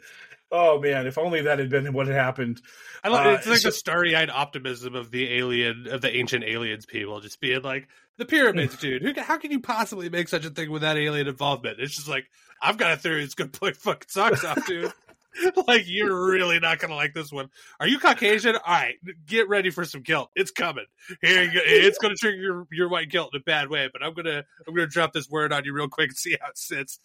[0.52, 2.62] Oh man, if only that had been what had happened.
[3.04, 6.44] I love Uh, it's like so- the starry-eyed optimism of the alien of the ancient
[6.44, 7.88] aliens people, just being like
[8.18, 9.02] the pyramids, dude.
[9.02, 11.80] Who, how can you possibly make such a thing without alien involvement?
[11.80, 12.26] It's just like
[12.62, 14.92] I've got a theory it's gonna play fucking socks off, dude.
[15.68, 17.48] like you're really not gonna like this one.
[17.80, 18.56] Are you Caucasian?
[18.58, 20.30] All right, get ready for some guilt.
[20.36, 20.84] It's coming.
[21.22, 21.60] Here you go.
[21.64, 24.74] It's gonna trigger your, your white guilt in a bad way, but I'm gonna I'm
[24.76, 27.00] gonna drop this word on you real quick and see how it sits.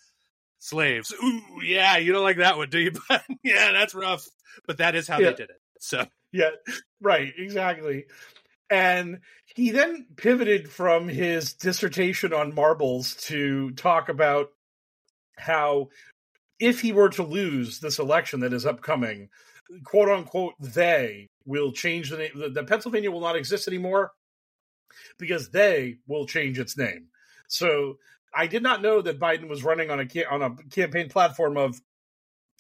[0.59, 1.13] Slaves.
[1.23, 2.93] Ooh, yeah, you don't like that one, do you?
[3.09, 4.27] But yeah, that's rough.
[4.67, 5.31] But that is how Yeah.
[5.31, 5.61] they did it.
[5.81, 6.51] So Yeah,
[7.01, 8.07] right, exactly.
[8.69, 9.21] And
[9.55, 14.49] he then pivoted from his dissertation on marbles to talk about
[15.39, 15.91] how
[16.59, 19.29] if he were to lose this election that is upcoming,
[19.85, 22.31] quote unquote, they will change the name.
[22.35, 24.13] The, the Pennsylvania will not exist anymore
[25.19, 27.09] because they will change its name.
[27.49, 27.99] So
[28.37, 31.81] I did not know that Biden was running on a on a campaign platform of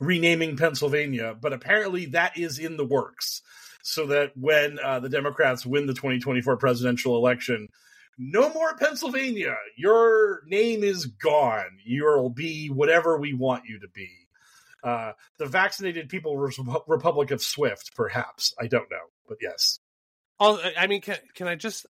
[0.01, 3.43] renaming Pennsylvania, but apparently that is in the works.
[3.83, 7.69] So that when uh, the Democrats win the 2024 presidential election,
[8.19, 9.55] no more Pennsylvania.
[9.77, 11.79] Your name is gone.
[11.85, 14.11] You'll be whatever we want you to be.
[14.83, 16.37] Uh, the vaccinated people
[16.87, 18.55] republic of Swift, perhaps.
[18.59, 19.79] I don't know, but yes.
[20.39, 21.87] Oh, I mean, can, can I just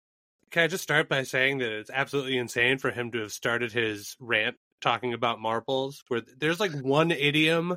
[0.54, 3.72] can I just start by saying that it's absolutely insane for him to have started
[3.72, 7.76] his rant talking about marbles, where there's like one idiom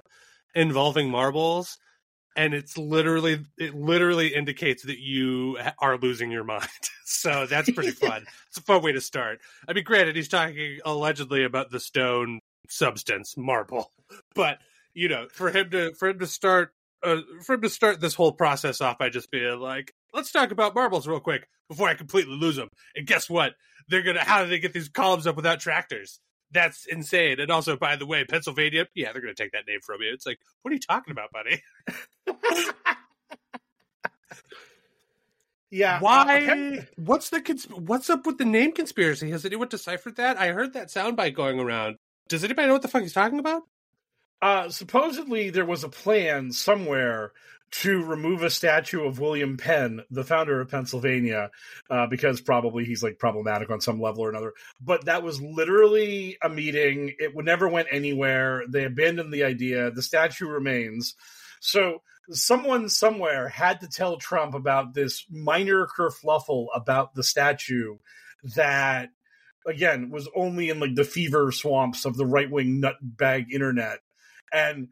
[0.55, 1.79] involving marbles,
[2.37, 6.69] and it's literally it literally indicates that you are losing your mind.
[7.07, 8.27] so that's pretty fun.
[8.49, 9.41] it's a fun way to start.
[9.67, 13.91] I mean, granted, he's talking allegedly about the stone substance marble,
[14.35, 14.59] but
[14.93, 18.15] you know, for him to for him to start uh, for him to start this
[18.15, 21.95] whole process off by just being like, let's talk about marbles real quick before I
[21.95, 22.69] completely lose them.
[22.97, 23.53] And guess what?
[23.89, 26.19] They're gonna how do they get these columns up without tractors?
[26.53, 27.39] That's insane.
[27.41, 30.13] And also, by the way, Pennsylvania, yeah, they're gonna take that name from you.
[30.13, 31.63] It's like, what are you talking about, buddy?
[35.71, 36.01] Yeah.
[36.01, 36.23] Why?
[36.23, 39.31] uh, Pen- what's the cons- what's up with the name conspiracy?
[39.31, 40.39] Has anyone deciphered that?
[40.39, 41.97] I heard that soundbite going around.
[42.29, 43.63] Does anybody know what the fuck he's talking about?
[44.41, 47.33] Uh, supposedly, there was a plan somewhere
[47.71, 51.51] to remove a statue of William Penn, the founder of Pennsylvania,
[51.91, 54.53] uh, because probably he's like problematic on some level or another.
[54.81, 57.15] But that was literally a meeting.
[57.19, 58.63] It never went anywhere.
[58.69, 59.91] They abandoned the idea.
[59.91, 61.17] The statue remains.
[61.61, 67.97] So someone somewhere had to tell Trump about this minor kerfluffle about the statue
[68.55, 69.11] that
[69.67, 73.99] again was only in like the fever swamps of the right wing nutbag internet
[74.53, 74.89] and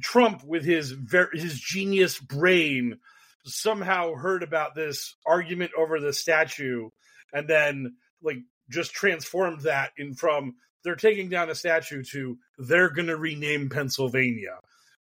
[0.00, 2.98] Trump with his ver- his genius brain
[3.44, 6.90] somehow heard about this argument over the statue
[7.32, 12.90] and then like just transformed that in from they're taking down a statue to they're
[12.90, 14.58] going to rename Pennsylvania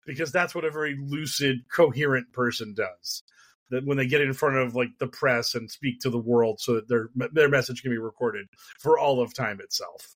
[0.06, 3.22] because that's what a very lucid coherent person does.
[3.70, 6.58] That when they get in front of like the press and speak to the world
[6.60, 8.46] so that their their message can be recorded
[8.78, 10.16] for all of time itself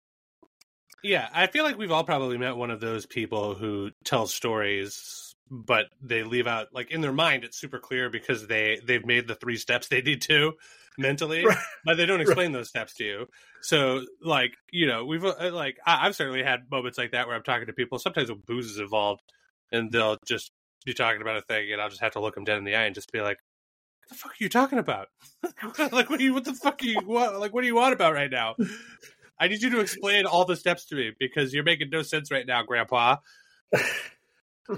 [1.04, 5.34] Yeah, I feel like we've all probably met one of those people who tell stories,
[5.50, 9.28] but they leave out like in their mind it's super clear because they they've made
[9.28, 10.54] the three steps they need to
[10.98, 11.58] mentally, Right.
[11.86, 13.26] but they don't explain those steps to you.
[13.62, 17.36] So, like you know, we've uh, like I, I've certainly had moments like that where
[17.36, 18.00] I'm talking to people.
[18.00, 19.22] Sometimes when booze is involved,
[19.72, 20.52] and they'll just
[20.86, 22.76] be talking about a thing, and I'll just have to look them dead in the
[22.76, 23.38] eye and just be like.
[24.08, 25.08] What the fuck are you talking about?
[25.92, 26.34] like, what you?
[26.34, 27.00] What the fuck are you?
[27.06, 28.56] What, like, what do you want about right now?
[29.40, 32.30] I need you to explain all the steps to me because you're making no sense
[32.32, 33.18] right now, Grandpa.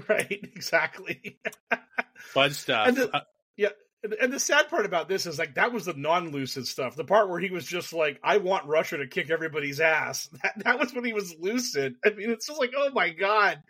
[0.08, 1.38] right exactly
[2.18, 2.88] Fun stuff.
[2.88, 3.20] And the- Uh,
[3.56, 3.68] Yeah,
[4.02, 6.96] and, and the sad part about this is like that was the non-lucid stuff.
[6.96, 10.64] The part where he was just like, "I want Russia to kick everybody's ass." That,
[10.64, 11.96] that was when he was lucid.
[12.04, 13.62] I mean, it's just like, oh my god,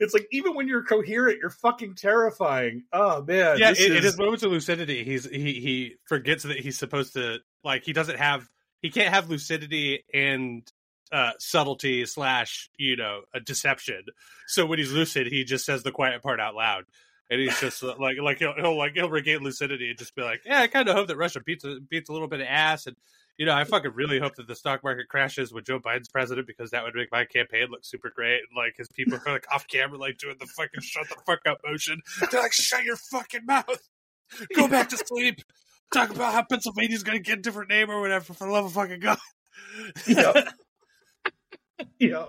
[0.00, 2.84] it's like even when you're coherent, you're fucking terrifying.
[2.92, 7.14] Oh man, yeah, in his moments of lucidity, he's he he forgets that he's supposed
[7.14, 8.46] to like he doesn't have
[8.82, 10.70] he can't have lucidity and
[11.12, 14.02] uh subtlety slash you know a deception.
[14.46, 16.84] So when he's lucid, he just says the quiet part out loud.
[17.30, 20.42] And he's just like, like he'll, he'll like he'll regain lucidity and just be like,
[20.44, 22.86] "Yeah, I kind of hope that Russia beats a, beats a little bit of ass,
[22.86, 22.96] and
[23.40, 26.46] you know, I fucking really hope that the stock market crashes when Joe Biden's president
[26.46, 28.40] because that would make my campaign look super great.
[28.40, 31.40] And, like his people are like off camera, like doing the fucking shut the fuck
[31.46, 32.02] up motion.
[32.30, 33.88] They're like, "Shut your fucking mouth,
[34.54, 35.40] go back to sleep."
[35.92, 38.32] Talk about how Pennsylvania's going to get a different name or whatever.
[38.32, 39.18] For the love of fucking god!
[40.06, 40.36] Yep.
[41.98, 42.28] yep.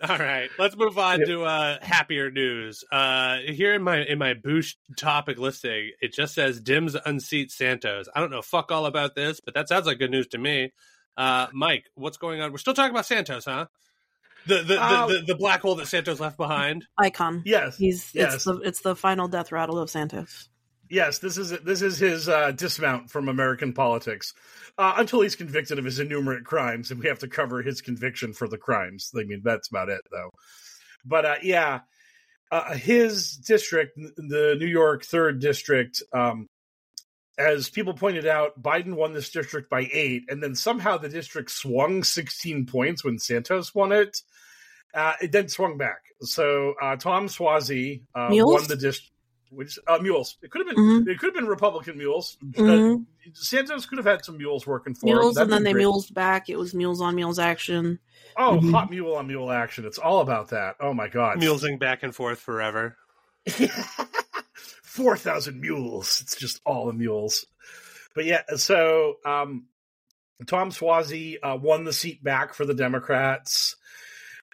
[0.00, 1.28] All right, let's move on Yep.
[1.28, 2.84] to uh, happier news.
[2.90, 8.08] Uh, here in my in my boost topic listing, it just says Dems unseat Santos.
[8.14, 10.72] I don't know fuck all about this, but that sounds like good news to me.
[11.16, 12.52] Uh, Mike, what's going on?
[12.52, 13.66] We're still talking about Santos, huh?
[14.46, 16.86] The the, Uh, the, the the black hole that Santos left behind.
[16.96, 17.42] Icon.
[17.44, 17.76] Yes.
[17.76, 18.34] He's Yes.
[18.36, 20.48] it's the it's the final death rattle of Santos.
[20.90, 24.32] Yes, this is this is his uh, dismount from American politics
[24.78, 28.32] uh, until he's convicted of his innumerate crimes, and we have to cover his conviction
[28.32, 29.10] for the crimes.
[29.16, 30.30] I mean, that's about it, though.
[31.04, 31.80] But uh, yeah,
[32.50, 36.48] uh, his district, the New York third district, um,
[37.38, 41.50] as people pointed out, Biden won this district by eight, and then somehow the district
[41.50, 44.22] swung 16 points when Santos won it.
[44.94, 46.00] Uh, it then swung back.
[46.22, 47.28] So uh, Tom
[48.14, 49.12] uh, won the district.
[49.50, 50.36] Which uh, mules?
[50.42, 50.84] It could have been.
[50.84, 51.08] Mhm.
[51.08, 52.36] It could have been Republican mules.
[52.42, 53.06] Uh, Mhm.
[53.32, 55.16] Santos could have had some mules working for him.
[55.16, 55.82] Mules, That'd and then they great.
[55.82, 56.48] mules back.
[56.48, 57.98] It was mules on mules action.
[58.36, 58.70] Oh, Mhm.
[58.72, 59.84] hot mule on mule action.
[59.84, 60.76] It's all about that.
[60.80, 61.38] Oh my god.
[61.40, 62.96] Mulesing back and forth forever.
[64.82, 66.20] 4,000 mules.
[66.22, 67.46] It's just all the mules.
[68.14, 69.66] But yeah, so um,
[70.46, 73.76] Tom Suozzi uh, won the seat back for the Democrats.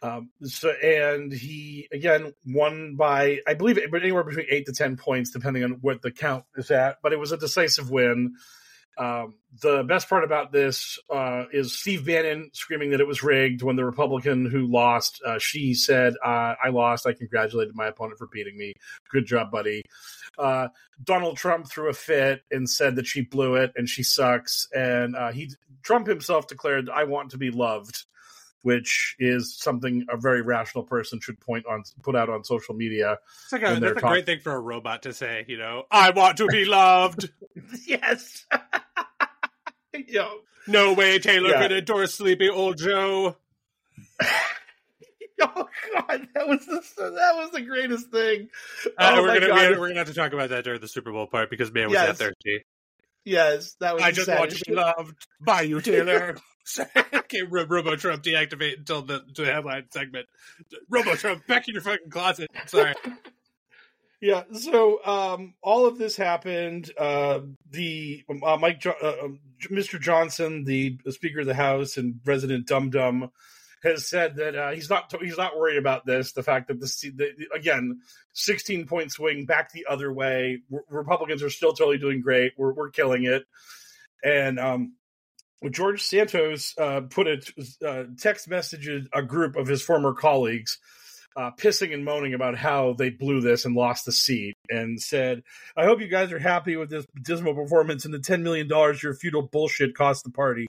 [0.05, 5.31] Um, so, and he again won by, I believe, anywhere between eight to ten points,
[5.31, 6.99] depending on what the count is at.
[7.03, 8.35] But it was a decisive win.
[8.99, 13.63] Um, the best part about this uh, is Steve Bannon screaming that it was rigged
[13.63, 17.07] when the Republican who lost, uh, she said, uh, "I lost.
[17.07, 18.75] I congratulated my opponent for beating me.
[19.11, 19.83] Good job, buddy."
[20.39, 20.69] Uh,
[21.03, 24.69] Donald Trump threw a fit and said that she blew it and she sucks.
[24.75, 25.51] And uh, he
[25.83, 28.05] Trump himself declared, "I want to be loved,"
[28.65, 33.19] which is something a very rational person should point on put out on social media.
[33.45, 35.45] It's like a, that's a great thing for a robot to say.
[35.47, 37.31] You know, I want to be loved.
[37.87, 38.47] yes.
[40.09, 40.39] Yo.
[40.67, 41.61] No way Taylor Yeah.
[41.63, 43.37] could endorse Sleepy Old Joe.
[45.41, 48.49] Oh God, that was the, that was the greatest thing.
[48.97, 49.71] Uh, oh we're my gonna God.
[49.73, 51.87] we're, we're gonna have to talk about that during the Super Bowl part because man
[51.89, 52.19] was Yes.
[52.19, 52.65] that thirsty.
[53.25, 54.03] yes, that was.
[54.03, 56.37] I just want to be loved by you, Taylor.
[57.15, 60.27] okay, Ro- Robo Trump deactivate until the, the headline segment.
[60.89, 62.51] Robo Trump, back in your fucking closet.
[62.67, 62.95] Sorry.
[64.21, 66.91] Yeah, so um, all of this happened.
[66.97, 70.01] Uh, the uh, Mike, jo- uh, um, Mr.
[70.01, 73.31] Johnson, the Speaker of the House and President Dum Dum,
[73.83, 76.33] has said that uh, he's not he's not worried about this.
[76.33, 78.01] The fact that this the, again,
[78.33, 80.63] sixteen point swing back the other way.
[80.89, 82.53] Republicans are still totally doing great.
[82.57, 83.45] We're we're killing it,
[84.25, 84.95] and um,
[85.71, 87.43] George Santos uh, put a
[87.87, 90.79] uh, text message a group of his former colleagues
[91.37, 95.43] uh, pissing and moaning about how they blew this and lost the seat, and said,
[95.77, 99.03] "I hope you guys are happy with this dismal performance and the ten million dollars
[99.03, 100.69] your feudal bullshit cost the party.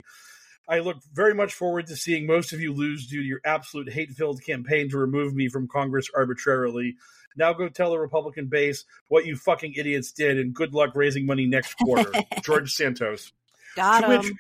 [0.67, 3.93] I look very much forward to seeing most of you lose due to your absolute
[3.93, 6.95] hate-filled campaign to remove me from Congress arbitrarily."
[7.37, 11.25] Now go tell the Republican base what you fucking idiots did, and good luck raising
[11.25, 12.09] money next quarter.
[12.43, 13.31] George Santos.
[13.75, 14.39] Got To which- him.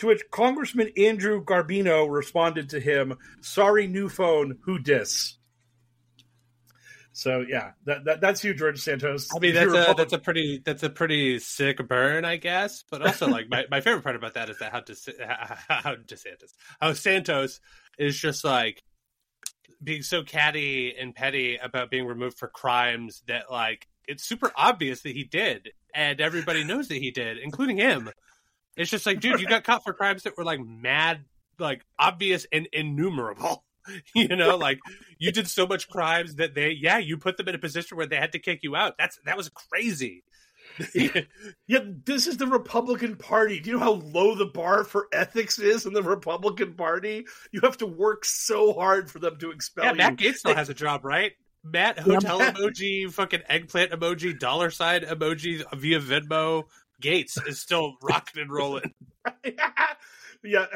[0.00, 4.58] To which Congressman Andrew Garbarino responded to him, "Sorry, new phone.
[4.64, 5.36] Who dis?"
[7.12, 9.28] So yeah, that, that that's you, George Santos.
[9.36, 12.82] I mean, that's a that's a pretty that's a pretty sick burn, I guess.
[12.90, 15.18] But also, like my, my favorite part about that is that how DeSantis,
[15.68, 17.60] how DeSantis, how Santos
[17.98, 18.82] is just like
[19.84, 25.02] being so catty and petty about being removed for crimes that like it's super obvious
[25.02, 28.08] that he did, and everybody knows that he did, including him.
[28.76, 31.24] It's just like, dude, you got caught for crimes that were like mad,
[31.58, 33.64] like obvious and innumerable.
[34.14, 34.78] You know, like
[35.18, 38.06] you did so much crimes that they, yeah, you put them in a position where
[38.06, 38.94] they had to kick you out.
[38.98, 40.22] That's that was crazy.
[40.94, 43.58] yeah, this is the Republican Party.
[43.58, 47.26] Do you know how low the bar for ethics is in the Republican Party?
[47.52, 49.96] You have to work so hard for them to expel yeah, you.
[49.96, 51.32] Matt Gaetz still has a job, right?
[51.62, 56.64] Matt hotel Matt- emoji, fucking eggplant emoji, dollar sign emoji via Venmo.
[57.00, 58.94] Gaetz is still rocking and rolling.
[60.42, 60.66] yeah,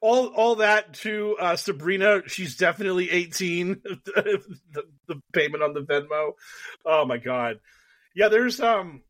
[0.00, 2.22] all all that to uh, Sabrina.
[2.26, 3.80] She's definitely eighteen.
[3.84, 4.42] the,
[5.06, 6.32] the payment on the Venmo.
[6.84, 7.60] Oh my god.
[8.14, 9.02] Yeah, there's um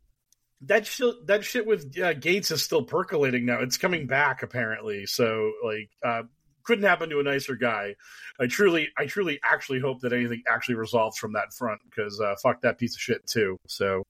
[0.63, 1.27] that shit.
[1.27, 3.61] That shit with uh, Gaetz is still percolating now.
[3.61, 5.07] It's coming back apparently.
[5.07, 6.23] So like, uh,
[6.65, 7.95] couldn't happen to a nicer guy.
[8.39, 12.35] I truly, I truly, actually hope that anything actually resolves from that front because uh,
[12.43, 13.57] fuck that piece of shit too.
[13.67, 14.03] So.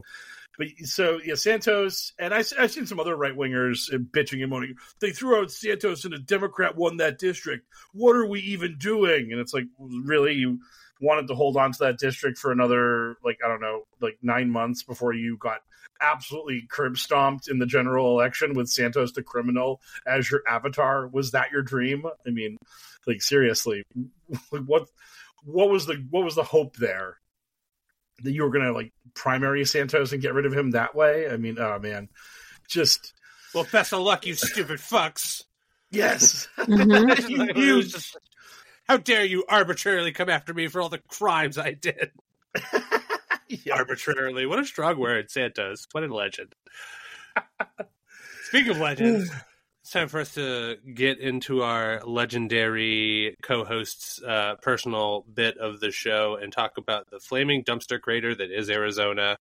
[0.59, 4.51] But so yeah, Santos and I, I've seen some other right wingers uh, bitching and
[4.51, 4.75] moaning.
[5.01, 7.67] They threw out Santos and a Democrat won that district.
[7.95, 9.31] What are we even doing?
[9.31, 10.59] And it's like, really, you
[11.01, 14.51] wanted to hold on to that district for another like I don't know, like nine
[14.51, 15.61] months before you got
[16.01, 21.07] absolutely curb stomped in the general election with Santos the criminal as your avatar.
[21.09, 22.05] Was that your dream?
[22.27, 22.57] I mean,
[23.07, 23.85] like seriously,
[24.51, 24.89] what
[25.45, 27.19] what was the what was the hope there?
[28.23, 31.29] That you were gonna like primary Santos and get rid of him that way?
[31.31, 32.09] I mean, oh man,
[32.69, 33.13] just
[33.55, 35.43] Well, best of luck, you stupid fucks.
[35.91, 37.29] yes, Mhm.
[37.29, 38.17] you, It you just-
[38.89, 42.11] how dare you arbitrarily come after me for all the crimes I did?
[43.49, 43.75] yeah.
[43.75, 44.47] Arbitrarily.
[44.47, 45.87] What a strong word, Santos.
[45.93, 46.55] What a legend.
[48.45, 49.31] Speaking of legends,
[49.89, 55.91] It's time for us to get into our legendary co-host's uh, personal bit of the
[55.91, 59.39] show and talk about the flaming dumpster crater that is Arizona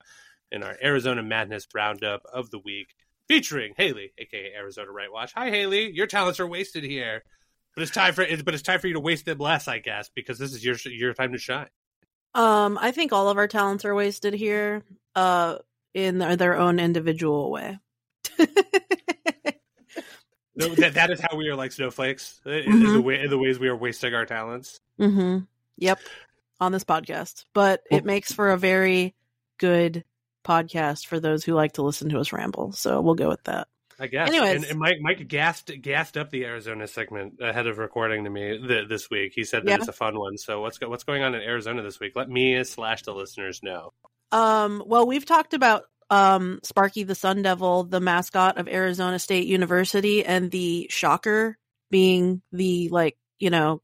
[0.49, 2.95] in our Arizona Madness Roundup of the week,
[3.27, 5.33] featuring Haley, aka Arizona Right Watch.
[5.33, 5.91] Hi, Haley.
[5.91, 7.23] Your talents are wasted here,
[7.75, 10.09] but it's time for but it's time for you to waste them less, I guess,
[10.15, 11.67] because this is your your time to shine.
[12.35, 14.83] Um, I think all of our talents are wasted here,
[15.13, 15.57] uh,
[15.93, 17.79] in their, their own individual way.
[20.57, 23.59] No, that, that is how we are like snowflakes in, in the way the ways
[23.59, 24.81] we are wasting our talents.
[24.99, 25.45] Mm-hmm.
[25.77, 25.99] Yep.
[26.59, 27.45] On this podcast.
[27.53, 29.13] But it makes for a very
[29.59, 30.03] good
[30.43, 32.71] podcast for those who like to listen to us ramble.
[32.71, 33.67] So we'll go with that.
[33.99, 34.27] I guess.
[34.29, 34.55] Anyways.
[34.57, 38.59] and, and Mike Mike gassed gassed up the Arizona segment ahead of recording to me
[38.59, 39.33] th- this week.
[39.35, 39.75] He said that Yeah.
[39.77, 40.37] it's a fun one.
[40.37, 42.13] So what's go- what's going on in Arizona this week?
[42.15, 43.93] Let me slash the listeners know.
[44.31, 49.47] Um, well, we've talked about um Sparky the Sun Devil, the mascot of Arizona State
[49.47, 51.57] University, and the shocker
[51.89, 53.81] being the like, you know,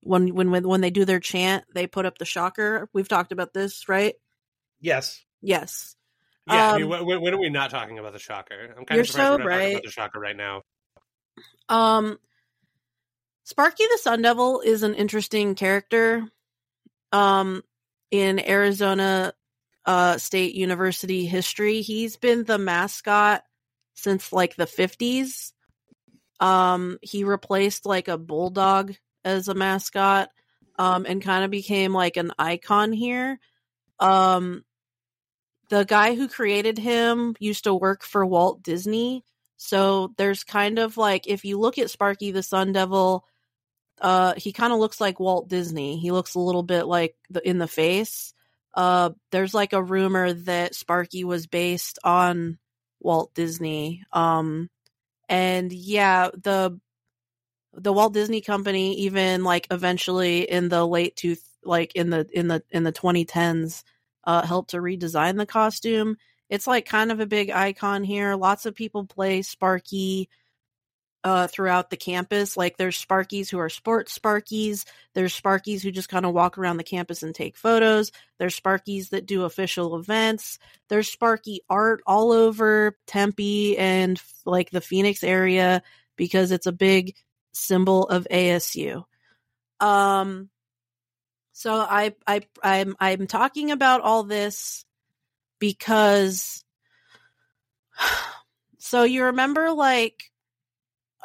[0.00, 2.88] when when when they do their chant, they put up the shocker.
[2.92, 4.14] We've talked about this, right?
[4.80, 5.24] Yes.
[5.42, 5.96] Yes.
[6.46, 8.74] Yeah, I mean, Um, when, when are we not talking about the shocker?
[8.76, 9.70] I'm kind You're of surprised so we're not right.
[9.72, 10.62] about the shocker right now.
[11.68, 12.18] Um,
[13.44, 16.26] Sparky the Sun Devil is an interesting character.
[17.12, 17.62] Um,
[18.10, 19.32] in Arizona
[19.88, 23.42] uh, State University history, he's been the mascot
[23.94, 25.54] since like the fifties.
[26.40, 28.92] Um, he replaced like a bulldog
[29.24, 30.28] as a mascot,
[30.78, 33.40] um, and kind of became like an icon here.
[33.98, 34.62] Um,
[35.70, 39.24] the guy who created him used to work for Walt Disney.
[39.56, 43.24] So there's kind of like if you look at Sparky the Sun Devil,
[44.02, 45.96] uh, he kind of looks like Walt Disney.
[45.98, 48.34] He looks a little bit like the in the face.
[48.74, 52.58] Uh, there's like a rumor that Sparky was based on
[53.00, 54.04] Walt Disney.
[54.12, 54.70] Um,
[55.28, 56.78] and yeah, the
[57.74, 62.48] the Walt Disney Company even like eventually in the late two like in the in
[62.48, 63.82] the in the 2010s
[64.24, 66.16] uh helped to redesign the costume
[66.48, 68.34] it's like kind of a big icon here.
[68.34, 70.28] Lots of people play Sparky
[71.24, 72.56] uh throughout the campus.
[72.56, 74.84] Like there's Sparkies who are sports Sparkies.
[75.14, 78.12] There's Sparkies who just kind of walk around the campus and take photos.
[78.38, 80.58] There's Sparkies that do official events.
[80.88, 85.82] There's Sparky art all over Tempe and like the Phoenix area
[86.16, 87.14] because it's a big
[87.52, 89.04] symbol of ASU.
[89.80, 90.50] Um
[91.52, 94.84] so I I I'm I'm talking about all this
[95.58, 96.64] because
[98.78, 100.30] so you remember like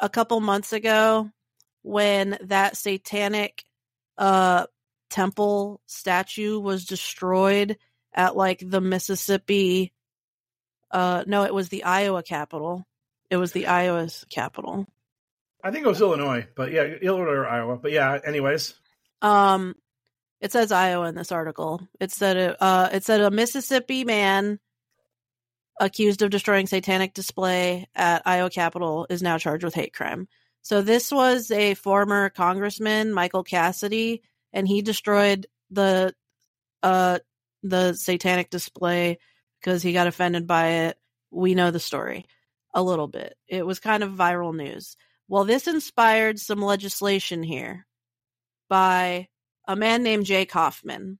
[0.00, 1.30] a couple months ago
[1.82, 3.64] when that satanic
[4.18, 4.66] uh
[5.10, 7.76] temple statue was destroyed
[8.12, 9.92] at like the Mississippi
[10.90, 12.86] uh no it was the Iowa capital
[13.30, 14.86] it was the Iowa's capital
[15.64, 17.78] I think it was Illinois, but yeah, Illinois or Iowa.
[17.78, 18.74] But yeah, anyways.
[19.22, 19.74] Um,
[20.38, 21.80] it says Iowa in this article.
[21.98, 24.60] It said uh, it said a Mississippi man
[25.80, 30.28] accused of destroying satanic display at Iowa Capitol is now charged with hate crime.
[30.62, 34.22] So this was a former congressman, Michael Cassidy,
[34.52, 36.14] and he destroyed the
[36.82, 37.18] uh
[37.62, 39.18] the satanic display
[39.60, 40.98] because he got offended by it.
[41.30, 42.26] We know the story
[42.74, 43.34] a little bit.
[43.48, 44.96] It was kind of viral news.
[45.28, 47.86] Well, this inspired some legislation here
[48.68, 49.28] by
[49.66, 51.18] a man named Jake Hoffman.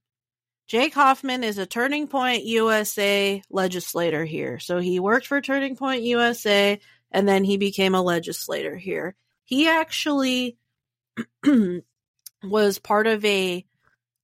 [0.67, 4.59] Jake Hoffman is a Turning Point USA legislator here.
[4.59, 6.79] So he worked for Turning Point USA
[7.11, 9.15] and then he became a legislator here.
[9.43, 10.57] He actually
[12.43, 13.65] was part of a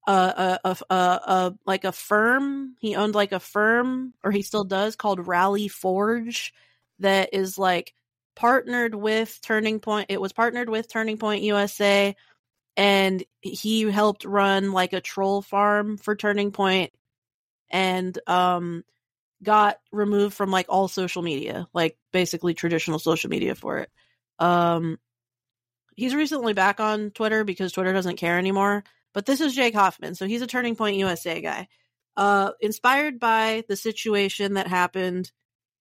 [0.08, 2.76] a, a, a, a like a firm.
[2.80, 6.54] He owned like a firm, or he still does, called Rally Forge,
[7.00, 7.94] that is like
[8.36, 10.08] partnered with Turning Point.
[10.10, 12.16] It was partnered with Turning Point USA,
[12.78, 16.92] and he helped run like a troll farm for Turning Point,
[17.70, 18.84] and um
[19.44, 23.90] got removed from like all social media, like basically traditional social media for it.
[24.40, 25.00] Um
[25.96, 28.84] he's recently back on Twitter because Twitter doesn't care anymore.
[29.14, 31.68] But this is Jake Hoffman, so he's a Turning Point USA guy.
[32.16, 35.32] Uh inspired by the situation that happened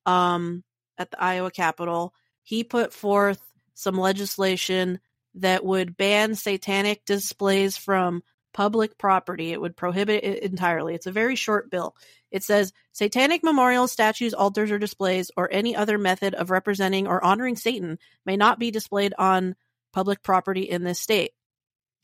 [0.06, 0.64] um
[0.98, 3.40] at the Iowa Capitol, he put forth
[3.74, 5.00] some legislation
[5.34, 8.22] that would ban satanic displays from
[8.52, 9.52] public property.
[9.52, 10.94] It would prohibit it entirely.
[10.94, 11.94] It's a very short bill.
[12.30, 17.22] It says satanic memorials, statues, altars, or displays, or any other method of representing or
[17.24, 19.56] honoring Satan may not be displayed on
[19.92, 21.32] public property in this state.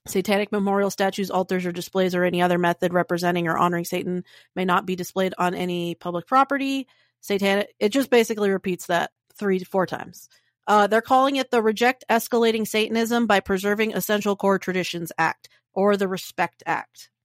[0.06, 4.24] Satanic memorial statues, altars, or displays, or any other method representing or honoring Satan
[4.54, 6.86] may not be displayed on any public property.
[7.22, 7.74] Satanic.
[7.80, 10.28] It just basically repeats that three to four times.
[10.66, 15.96] Uh, they're calling it the Reject Escalating Satanism by Preserving Essential Core Traditions Act or
[15.96, 17.10] the Respect Act.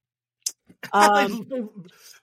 [0.92, 1.70] Um,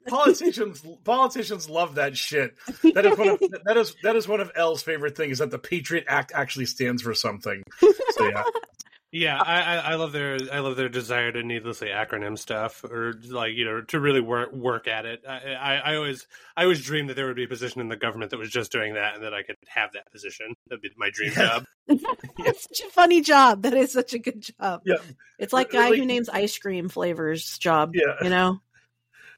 [0.07, 2.55] politicians politicians love that shit.
[2.93, 5.49] That is one of that is that is one of L's favorite things is that
[5.49, 7.63] the Patriot Act actually stands for something.
[7.79, 8.43] So yeah.
[9.11, 12.83] Yeah, uh, I, I, I love their I love their desire to needlessly acronym stuff
[12.83, 15.23] or like you know to really work work at it.
[15.27, 17.95] I, I, I always I always dreamed that there would be a position in the
[17.95, 20.53] government that was just doing that and that I could have that position.
[20.67, 21.65] That'd be my dream job.
[21.87, 23.63] it's such a funny job.
[23.63, 24.81] That is such a good job.
[24.85, 24.97] Yeah.
[25.39, 27.95] It's like uh, guy Like- who names ice cream flavors job.
[27.95, 28.15] Yeah.
[28.21, 28.59] You know?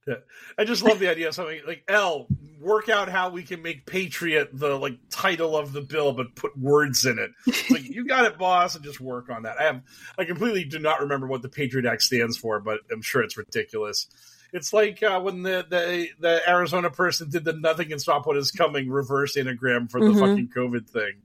[0.58, 2.28] I just love the idea of something like L.
[2.60, 6.58] Work out how we can make Patriot the like title of the bill, but put
[6.58, 7.32] words in it.
[7.48, 9.60] It's like you got it, boss, and just work on that.
[9.60, 9.82] I have
[10.18, 13.38] I completely do not remember what the Patriot Act stands for, but I'm sure it's
[13.38, 14.08] ridiculous.
[14.54, 18.38] It's like uh, when the, the the Arizona person did the "Nothing Can Stop What
[18.38, 20.20] Is Coming" reverse anagram for the Mhm.
[20.20, 21.22] fucking COVID thing.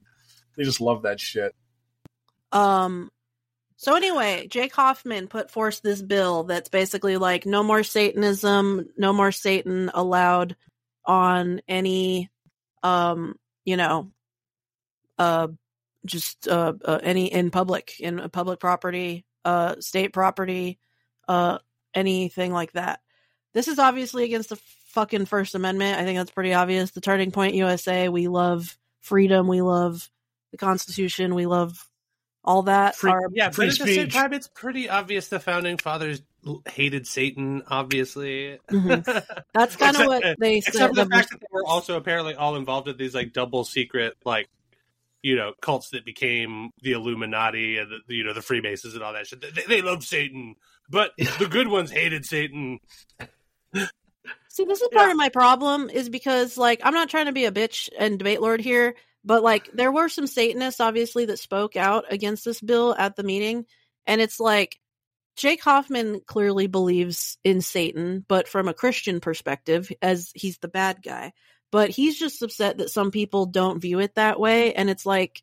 [0.56, 1.54] They just love that shit.
[2.52, 3.10] Um
[3.76, 9.12] so anyway, Jake Hoffman put forth this bill that's basically like no more Satanism, no
[9.12, 10.56] more Satan allowed
[11.04, 12.30] on any
[12.82, 14.10] um, you know,
[15.18, 15.48] uh
[16.04, 20.78] just uh, uh any in public in a public property, uh state property,
[21.28, 21.58] uh
[21.94, 23.00] anything like that.
[23.52, 25.98] This is obviously against the fucking First Amendment.
[25.98, 26.92] I think that's pretty obvious.
[26.92, 30.08] The Turning Point USA, we love freedom, we love
[30.52, 31.86] the Constitution, we love
[32.46, 32.94] all that.
[32.96, 34.14] Free- Our- Yeah, Free but at the same speech.
[34.14, 36.22] time, it's pretty obvious the founding fathers
[36.66, 37.62] hated Satan.
[37.68, 39.04] Obviously, Mhm.
[39.52, 40.88] that's kind of what they except said.
[40.90, 44.14] for the fact that they were also apparently all involved in these like double secret
[44.24, 44.48] like
[45.22, 49.12] you know cults that became the Illuminati and the, you know the Freemasons and all
[49.12, 49.40] that shit.
[49.40, 50.54] They, they loved Satan,
[50.88, 52.78] but the good ones hated Satan.
[54.48, 57.44] See, this is part of my problem is because like I'm not trying to be
[57.44, 58.94] a bitch and debate lord here,
[59.26, 63.24] but like there were some Satanists obviously that spoke out against this bill at the
[63.24, 63.66] meeting,
[64.06, 64.78] and it's like
[65.36, 71.02] Jake Hoffman clearly believes in Satan, but from a Christian perspective, as he's the bad
[71.02, 71.32] guy.
[71.72, 75.42] But he's just upset that some people don't view it that way, and it's like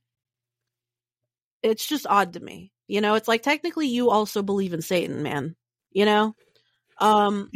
[1.62, 2.72] it's just odd to me.
[2.88, 5.56] You know, it's like technically you also believe in Satan, man.
[5.92, 6.36] You know?
[7.00, 7.50] Um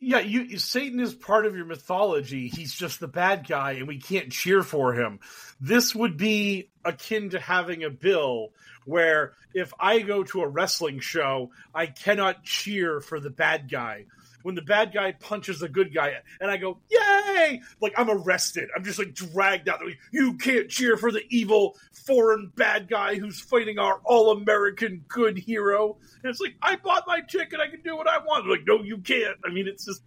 [0.00, 2.48] yeah, you Satan is part of your mythology.
[2.48, 5.20] He's just the bad guy, and we can't cheer for him.
[5.60, 8.50] This would be akin to having a bill
[8.84, 14.06] where if I go to a wrestling show, I cannot cheer for the bad guy.
[14.42, 18.68] When the bad guy punches the good guy, and I go, "Yay!" Like I'm arrested.
[18.74, 19.84] I'm just like dragged out.
[19.84, 25.36] Like, you can't cheer for the evil foreign bad guy who's fighting our all-American good
[25.36, 25.98] hero.
[26.22, 27.60] And it's like I bought my ticket.
[27.60, 28.46] I can do what I want.
[28.46, 29.36] Like, no, you can't.
[29.44, 30.02] I mean, it's just,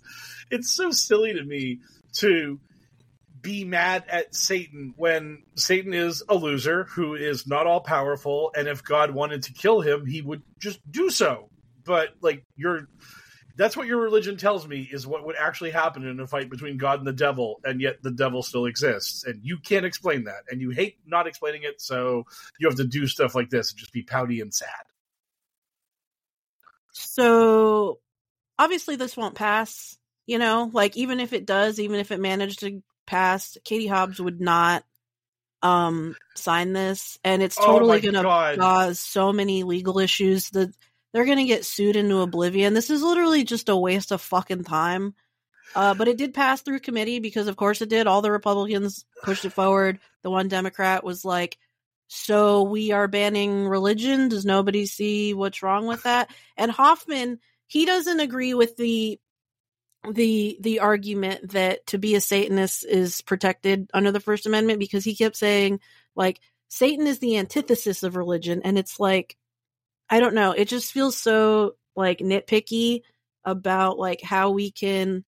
[0.49, 1.79] it's so silly to me
[2.13, 2.57] to
[3.41, 8.67] be mad at Satan when Satan is a loser who is not all powerful, and
[8.67, 11.49] if God wanted to kill him, he would just do so.
[11.83, 12.87] But like you're
[13.57, 16.77] that's what your religion tells me is what would actually happen in a fight between
[16.77, 20.43] God and the devil, and yet the devil still exists, and you can't explain that,
[20.49, 22.25] and you hate not explaining it, so
[22.59, 24.69] you have to do stuff like this and just be pouty and sad.
[26.91, 27.99] So
[28.57, 32.59] obviously this won't pass, you know, like even if it does, even if it managed
[32.59, 32.81] to
[33.11, 34.83] pass, Katie Hobbs would not
[35.63, 40.49] um sign this and it's Oh totally my going to cause so many legal issues
[40.51, 40.73] that
[41.13, 42.73] they're going to get sued into oblivion.
[42.73, 45.13] This is literally just a waste of fucking time.
[45.75, 48.07] Uh, but it did pass through committee because, of course, it did.
[48.07, 49.99] All the Republicans pushed it forward.
[50.21, 51.57] The one Democrat was like,
[52.07, 54.29] "So we are banning religion?
[54.29, 59.19] Does nobody see what's wrong with that?" And Hoffman, he doesn't agree with the
[60.09, 65.03] the the argument that to be a Satanist is protected under the First Amendment because
[65.03, 65.79] he kept saying
[66.15, 66.39] like
[66.69, 69.37] Satan is the antithesis of religion, and it's like
[70.09, 70.51] I don't know.
[70.51, 73.01] It just feels so like nitpicky
[73.45, 75.23] about like how we can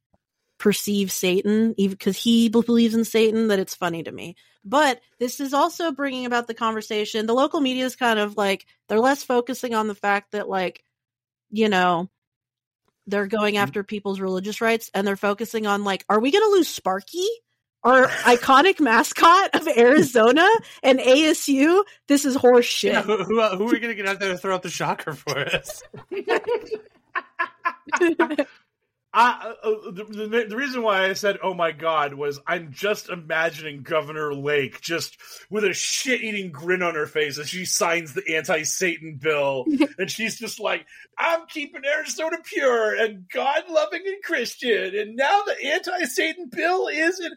[0.58, 4.36] perceive Satan, even because he believes in Satan, that it's funny to me.
[4.66, 7.26] But this is also bringing about the conversation.
[7.26, 10.84] The local media is kind of like they're less focusing on the fact that like
[11.52, 12.10] you know
[13.08, 13.64] they're going mm-hmm.
[13.64, 17.28] after people's religious rights and they're focusing on like are we going to lose Sparky?
[17.84, 20.48] Our iconic mascot of Arizona
[20.84, 22.94] and ASU, this is horse shit.
[22.94, 24.70] Yeah, who, who, who are we going to get out there to throw out the
[24.70, 25.84] shocker for us?
[29.16, 32.72] I, uh, uh, the, the, the reason why I said "Oh my God" was I'm
[32.72, 35.18] just imagining Governor Lake just
[35.52, 39.66] with a shit-eating grin on her face as she signs the anti-Satan bill,
[40.00, 40.88] and she's just like,
[41.18, 47.32] "I'm keeping Arizona pure and God-loving and Christian, and now the anti-Satan bill is in."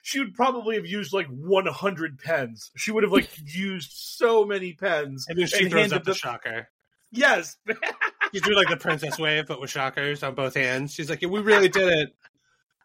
[0.00, 2.70] she would probably have used like 100 pens.
[2.76, 5.26] She would have like used so many pens.
[5.28, 6.68] And then she throws up the them- shocker.
[7.10, 7.56] Yes.
[8.32, 10.92] She's doing like the princess wave, but with shockers on both hands.
[10.92, 12.10] She's like, yeah, "We really did it,"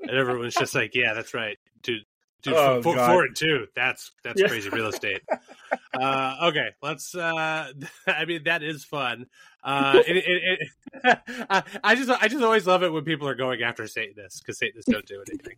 [0.02, 2.04] and everyone's just like, "Yeah, that's right, dude."
[2.42, 3.08] Dude, Oh, for, God.
[3.14, 3.68] for it too.
[3.74, 4.48] That's that's Yeah.
[4.50, 5.22] crazy real estate.
[6.00, 7.16] uh, okay, let's.
[7.16, 7.72] Uh,
[8.08, 9.28] I mean, that is fun.
[9.64, 10.60] Uh, it, it,
[11.06, 11.20] it,
[11.50, 14.58] I- I just I just always love it when people are going after Satanists because
[14.60, 15.56] Satanists don't do anything.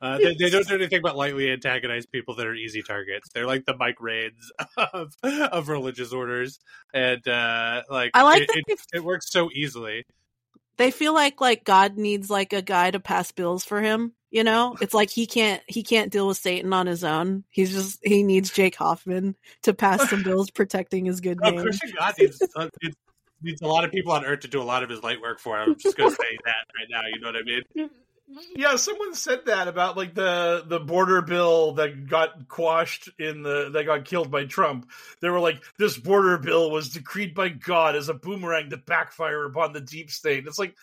[0.00, 3.28] Uh, they, they don't do anything but lightly antagonize people that are easy targets.
[3.34, 4.52] They're like the Mike Raids
[4.92, 6.58] of of religious orders,
[6.92, 10.04] and uh, like I like it, that it, it works so easily.
[10.78, 14.12] They feel like like God needs like a guy to pass bills for him.
[14.30, 17.44] You know, it's like he can't he can't deal with Satan on his own.
[17.48, 21.62] He's just he needs Jake Hoffman to pass some bills protecting his good No, name.
[21.62, 22.42] Christian God needs,
[22.82, 22.96] needs
[23.42, 25.38] needs a lot of people on Earth to do a lot of his light work
[25.38, 25.70] for him.
[25.70, 27.02] I'm just going to say that right now.
[27.12, 27.90] You know what I mean?
[28.54, 33.70] Yeah, someone said that about like the the border bill that got quashed in the
[33.70, 34.90] that got killed by Trump.
[35.20, 39.44] They were like, this border bill was decreed by God as a boomerang to backfire
[39.44, 40.46] upon the deep state.
[40.46, 40.74] It's like,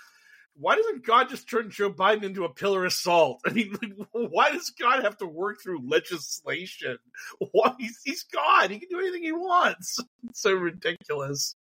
[0.56, 3.42] why doesn't God just turn Joe Biden into a pillar of salt?
[3.46, 6.98] I mean, like, why does God have to work through legislation?
[7.52, 8.72] Why he's, he's God?
[8.72, 10.00] He can do anything he wants.
[10.30, 11.56] It's so ridiculous.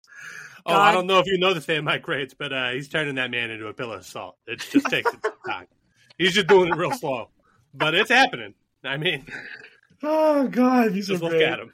[0.66, 3.14] Oh, I don't know if you know the same Mike Rates, but uh, he's turning
[3.14, 4.36] that man into a pillar of salt.
[4.46, 5.68] It just takes its time.
[6.18, 7.30] He's just doing it real slow,
[7.72, 8.54] but it's happening.
[8.84, 9.26] I mean,
[10.02, 11.48] Oh God, he's just so look great.
[11.48, 11.72] at him.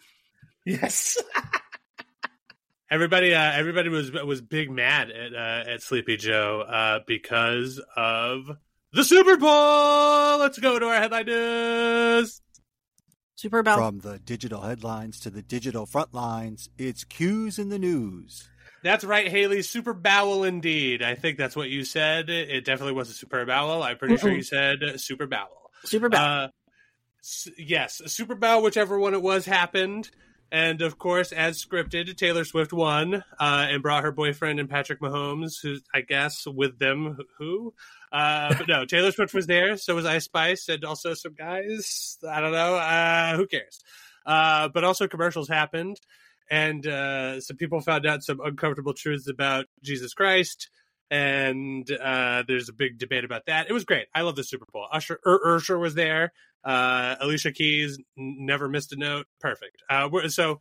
[0.64, 1.22] Yes.
[2.90, 8.44] Everybody, uh, everybody was was big mad at uh, at Sleepy Joe uh, because of
[8.92, 10.38] the Super Bowl.
[10.38, 12.40] Let's go to our headline news.
[13.34, 13.74] Super Bowl.
[13.76, 18.48] From the digital headlines to the digital front lines, it's Q's in the news.
[18.84, 19.62] That's right, Haley.
[19.62, 21.02] Super bowel indeed.
[21.02, 22.28] I think that's what you said.
[22.28, 23.82] It definitely was a super bowel.
[23.82, 25.70] I'm pretty sure you said super bowel.
[25.84, 26.20] Super Bowl.
[26.20, 26.48] Uh,
[27.20, 30.10] s- yes, Super Bowl, whichever one it was, happened.
[30.52, 35.00] And of course, as scripted, Taylor Swift won uh, and brought her boyfriend and Patrick
[35.00, 37.72] Mahomes, who I guess with them, who?
[38.12, 39.76] Uh, but no, Taylor Swift was there.
[39.78, 42.18] So was Ice Spice and also some guys.
[42.28, 42.74] I don't know.
[42.76, 43.80] Uh, who cares?
[44.26, 45.98] Uh, but also commercials happened.
[46.50, 50.68] And uh, some people found out some uncomfortable truths about Jesus Christ.
[51.10, 53.68] And uh, there's a big debate about that.
[53.68, 54.06] It was great.
[54.14, 54.86] I love the Super Bowl.
[54.92, 56.32] Usher, Ur- was there.
[56.64, 59.26] Uh, Alicia Keys never missed a note.
[59.40, 59.82] Perfect.
[59.88, 60.60] Uh, so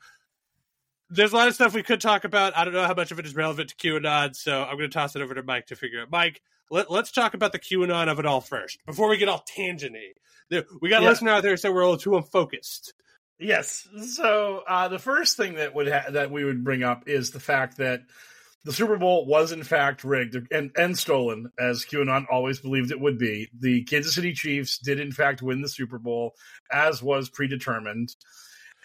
[1.09, 2.57] there's a lot of stuff we could talk about.
[2.57, 4.93] I don't know how much of it is relevant to QAnon, so I'm going to
[4.93, 6.11] toss it over to Mike to figure out.
[6.11, 9.45] Mike, let, us talk about the QAnon of it all first before we get all
[9.57, 10.13] tangenty.
[10.81, 11.09] We got a Yeah.
[11.09, 12.93] listener out there who said we're a little too unfocused.
[13.39, 13.88] Yes.
[14.13, 17.39] So uh, the first thing that would ha- that we would bring up is the
[17.39, 18.01] fact that
[18.63, 22.99] the Super Bowl was in fact rigged and, and stolen, as QAnon always believed it
[22.99, 23.49] would be.
[23.59, 26.34] The Kansas City Chiefs did in fact win the Super Bowl,
[26.71, 28.15] as was predetermined.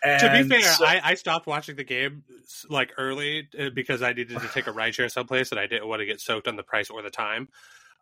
[0.03, 2.25] And to be fair, so- I, I stopped watching the game
[2.69, 5.89] like early uh, because I needed to take a ride share someplace and I didn't
[5.89, 7.49] want to get soaked on the price or the time.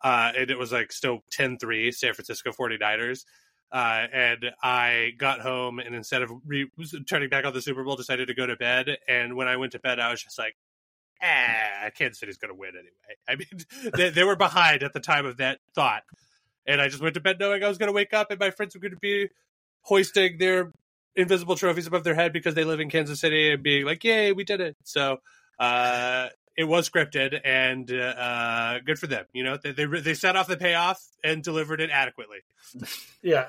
[0.03, 3.25] Uh, and it was like still 10 3 San Francisco 49ers.
[3.71, 6.71] Uh, and I got home and instead of re-
[7.07, 8.97] turning back on the Super Bowl, decided to go to bed.
[9.07, 10.55] And when I went to bed, I was just like,
[11.21, 12.91] ah, Kansas City's going to win anyway.
[13.27, 16.03] I mean, they, they were behind at the time of that thought.
[16.65, 18.51] And I just went to bed knowing I was going to wake up and my
[18.51, 19.29] friends were going to be
[19.81, 20.71] hoisting their
[21.15, 24.31] invisible trophies above their head because they live in Kansas City and being like, "Yay,
[24.33, 25.17] we did it!" So
[25.59, 26.27] uh,
[26.57, 29.25] it was scripted and uh, good for them.
[29.31, 32.39] You know, they, they they set off the payoff and delivered it adequately.
[33.21, 33.47] Yeah.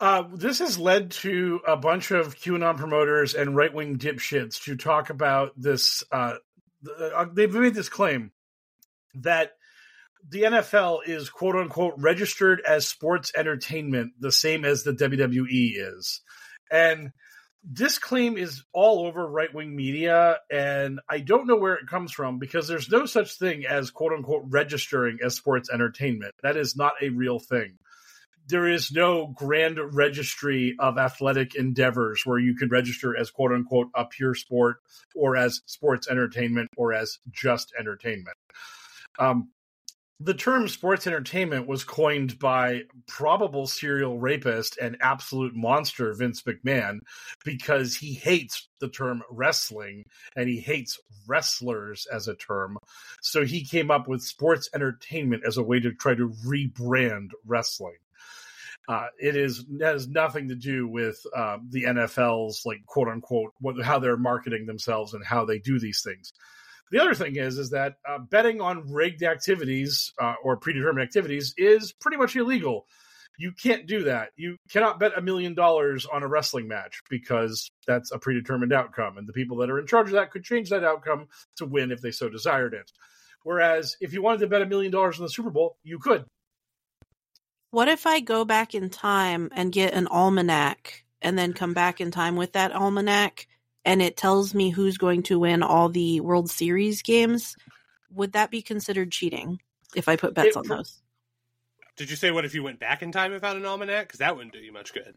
[0.00, 4.74] Uh, this has led to a bunch of QAnon promoters and right wing dipshits to
[4.74, 6.02] talk about this.
[6.10, 6.36] Uh,
[6.86, 8.32] th- uh, they've made this claim
[9.16, 9.52] that
[10.26, 16.22] the NFL is quote unquote registered as sports entertainment, the same as the WWE is.
[16.70, 17.12] And
[17.62, 22.12] this claim is all over right wing media, and I don't know where it comes
[22.12, 26.34] from because there's no such thing as quote unquote registering as sports entertainment.
[26.42, 27.76] That is not a real thing
[28.50, 33.88] there is no grand registry of athletic endeavors where you can register as quote unquote
[33.94, 34.78] a pure sport
[35.14, 38.36] or as sports entertainment or as just entertainment.
[39.18, 39.50] Um,
[40.22, 46.98] the term sports entertainment was coined by probable serial rapist and absolute monster Vince McMahon
[47.42, 50.04] because he hates the term wrestling
[50.36, 52.76] and he hates wrestlers as a term.
[53.22, 57.96] So he came up with sports entertainment as a way to try to rebrand wrestling.
[58.88, 63.80] Uh, it is has nothing to do with uh, the NFL's like quote unquote what,
[63.82, 66.32] how they're marketing themselves and how they do these things.
[66.90, 71.54] The other thing is is that uh, betting on rigged activities uh, or predetermined activities
[71.56, 72.86] is pretty much illegal.
[73.38, 74.30] You can't do that.
[74.36, 79.16] You cannot bet a million dollars on a wrestling match because that's a predetermined outcome,
[79.18, 81.90] and the people that are in charge of that could change that outcome to win
[81.90, 82.90] if they so desired it.
[83.42, 86.24] Whereas if you wanted to bet a million dollars on the Super Bowl, you could.
[87.70, 92.00] What if I go back in time and get an almanac and then come back
[92.00, 93.46] in time with that almanac
[93.84, 97.56] and it tells me who's going to win all the World Series games?
[98.12, 99.60] Would that be considered cheating
[99.94, 101.00] if I put bets It- on those?
[101.96, 104.06] Did you say what if you went back in time and found an almanac?
[104.06, 105.14] Because that wouldn't do you much good.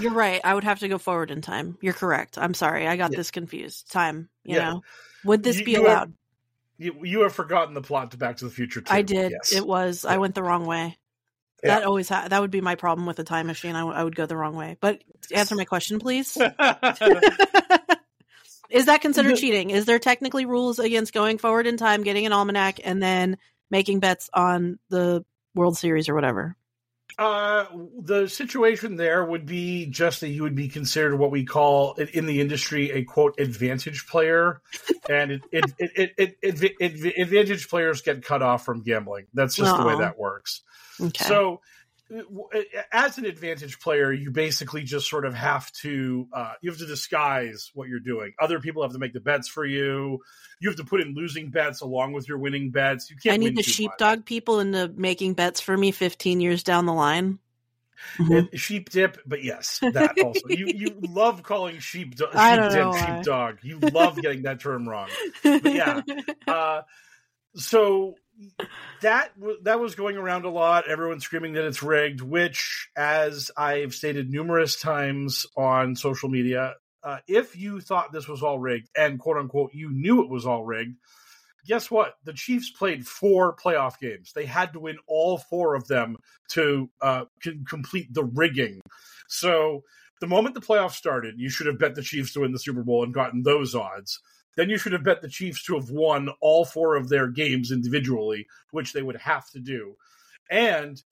[0.00, 0.40] You're right.
[0.44, 1.78] I would have to go forward in time.
[1.80, 2.38] You're correct.
[2.38, 2.86] I'm sorry.
[2.86, 3.16] I got Yeah.
[3.16, 3.90] this confused.
[3.90, 4.70] Time, you Yeah.
[4.70, 4.82] know.
[5.24, 6.14] Would this You- be you have- allowed?
[6.78, 8.80] You, you have forgotten the plot to Back to the Future.
[8.80, 8.92] Too.
[8.92, 9.32] I did.
[9.32, 9.52] Yes.
[9.52, 10.04] It was.
[10.04, 10.96] I went the wrong way.
[11.62, 11.80] Yeah.
[11.80, 13.76] That always ha- that would be my problem with a time machine.
[13.76, 14.76] I, w- I would go the wrong way.
[14.80, 15.02] But
[15.32, 16.36] answer my question, please.
[18.70, 19.70] Is that considered cheating?
[19.70, 23.36] Is there technically rules against going forward in time, getting an almanac, and then
[23.70, 25.24] making bets on the
[25.56, 26.56] World Series or whatever?
[27.18, 27.64] Uh,
[28.00, 32.26] the situation there would be just that you would be considered what we call in-
[32.26, 34.62] the industry a quote advantage player,
[35.08, 39.26] and it, it, it, it, it, it, it- advantage players get cut off from gambling.
[39.34, 40.62] That's just the way that works.
[41.00, 41.24] Okay.
[41.24, 41.60] So,
[42.12, 42.60] uh,
[42.92, 46.86] as an advantage player, you basically just sort of have to uh, you have to
[46.86, 48.32] disguise what you're doing.
[48.40, 50.18] Other people have to make the bets for you.
[50.60, 53.10] You have to put in losing bets along with your winning bets.
[53.10, 53.34] You can't.
[53.34, 53.74] I need the too much.
[53.76, 57.38] sheepdog people into making bets for me 15 years down the line.
[58.16, 58.48] Mhm.
[58.58, 60.40] Sheep dip, but yes, that also.
[60.48, 63.16] you you love calling sheep do- sheep I don't dip know why.
[63.16, 63.58] sheepdog.
[63.62, 65.08] You love getting that term wrong.
[65.42, 66.00] But yeah.
[66.48, 66.82] Uh,
[67.54, 68.14] so
[69.02, 69.32] that
[69.62, 70.88] that was going around a lot.
[70.88, 77.18] Everyone screaming that it's rigged, which, as I've stated numerous times on social media, uh,
[77.26, 80.64] if you thought this was all rigged and quote unquote you knew it was all
[80.64, 80.96] rigged,
[81.66, 82.14] guess what?
[82.24, 84.32] The Chiefs played four playoff games.
[84.34, 86.16] They had to win all four of them
[86.50, 87.24] to uh,
[87.68, 88.80] complete the rigging.
[89.28, 89.84] So
[90.20, 92.82] the moment the playoffs started, you should have bet the Chiefs to win the Super
[92.82, 94.20] Bowl and gotten those odds.
[94.56, 97.70] Then you should have bet the Chiefs to have won all four of their games
[97.70, 99.96] individually, which they would have to do.
[100.50, 101.02] And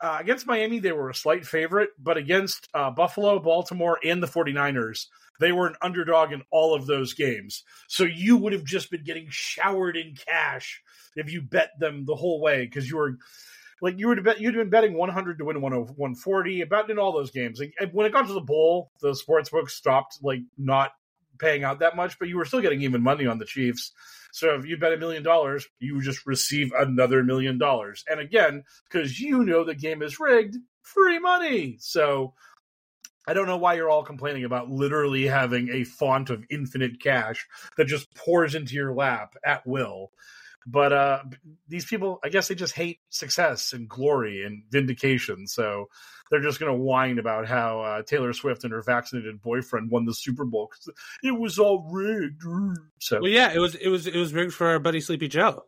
[0.00, 4.26] uh, against Miami, they were a slight favorite, but against uh, Buffalo, Baltimore, and the
[4.26, 5.06] 49ers,
[5.38, 7.62] they were an underdog in all of those games.
[7.86, 10.82] So you would have just been getting showered in cash
[11.14, 13.18] if you bet them the whole way because you were
[13.80, 17.12] like you would bet you'd been betting 100 to win 100 140 about in all
[17.12, 17.60] those games.
[17.60, 20.92] Like, when it got to the bowl, the sports books stopped like not
[21.38, 23.92] paying out that much, but you were still getting even money on the Chiefs.
[24.32, 28.04] So if you bet a million dollars, you just receive another million dollars.
[28.08, 31.76] And again, because you know the game is rigged, free money.
[31.80, 32.32] So
[33.26, 37.46] I don't know why you're all complaining about literally having a font of infinite cash
[37.76, 40.10] that just pours into your lap at will.
[40.66, 41.22] But uh,
[41.68, 45.46] these people, I guess they just hate success and glory and vindication.
[45.46, 45.88] So
[46.32, 50.06] they're just going to whine about how uh, Taylor Swift and her vaccinated boyfriend won
[50.06, 52.42] the Super Bowl because it was all rigged.
[53.00, 55.66] So well, yeah, it was it was it was rigged for our buddy Sleepy Joe.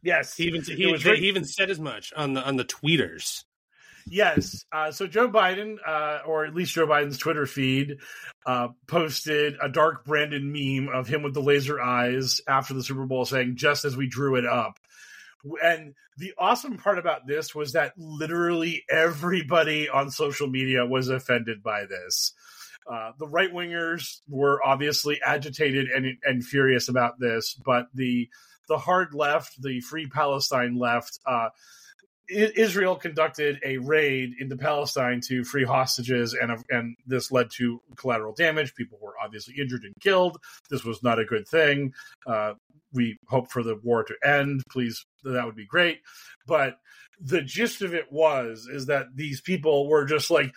[0.00, 3.42] yes, He even he, was he even said as much on the on the tweeters.
[4.06, 4.64] Yes.
[4.72, 7.98] Uh, so Joe Biden, uh, or at least Joe Biden's Twitter feed,
[8.46, 13.06] uh, posted a dark Brandon meme of him with the laser eyes after the Super
[13.06, 14.79] Bowl saying, just as we drew it up.
[15.62, 21.62] And the awesome part about this was that literally everybody on social media was offended
[21.62, 22.32] by this.
[22.90, 28.28] Uh, the right wingers were obviously agitated and, and furious about this, but the
[28.68, 31.48] the hard left, the free Palestine left, uh,
[32.30, 38.34] Israel conducted a raid into Palestine to free hostages, and and this led to collateral
[38.34, 38.74] damage.
[38.74, 40.38] People were obviously injured and killed.
[40.70, 41.92] This was not a good thing.
[42.26, 42.54] Uh,
[42.92, 44.62] we hope for the war to end.
[44.70, 46.00] Please, that would be great.
[46.46, 46.78] But
[47.20, 50.54] the gist of it was is that these people were just like.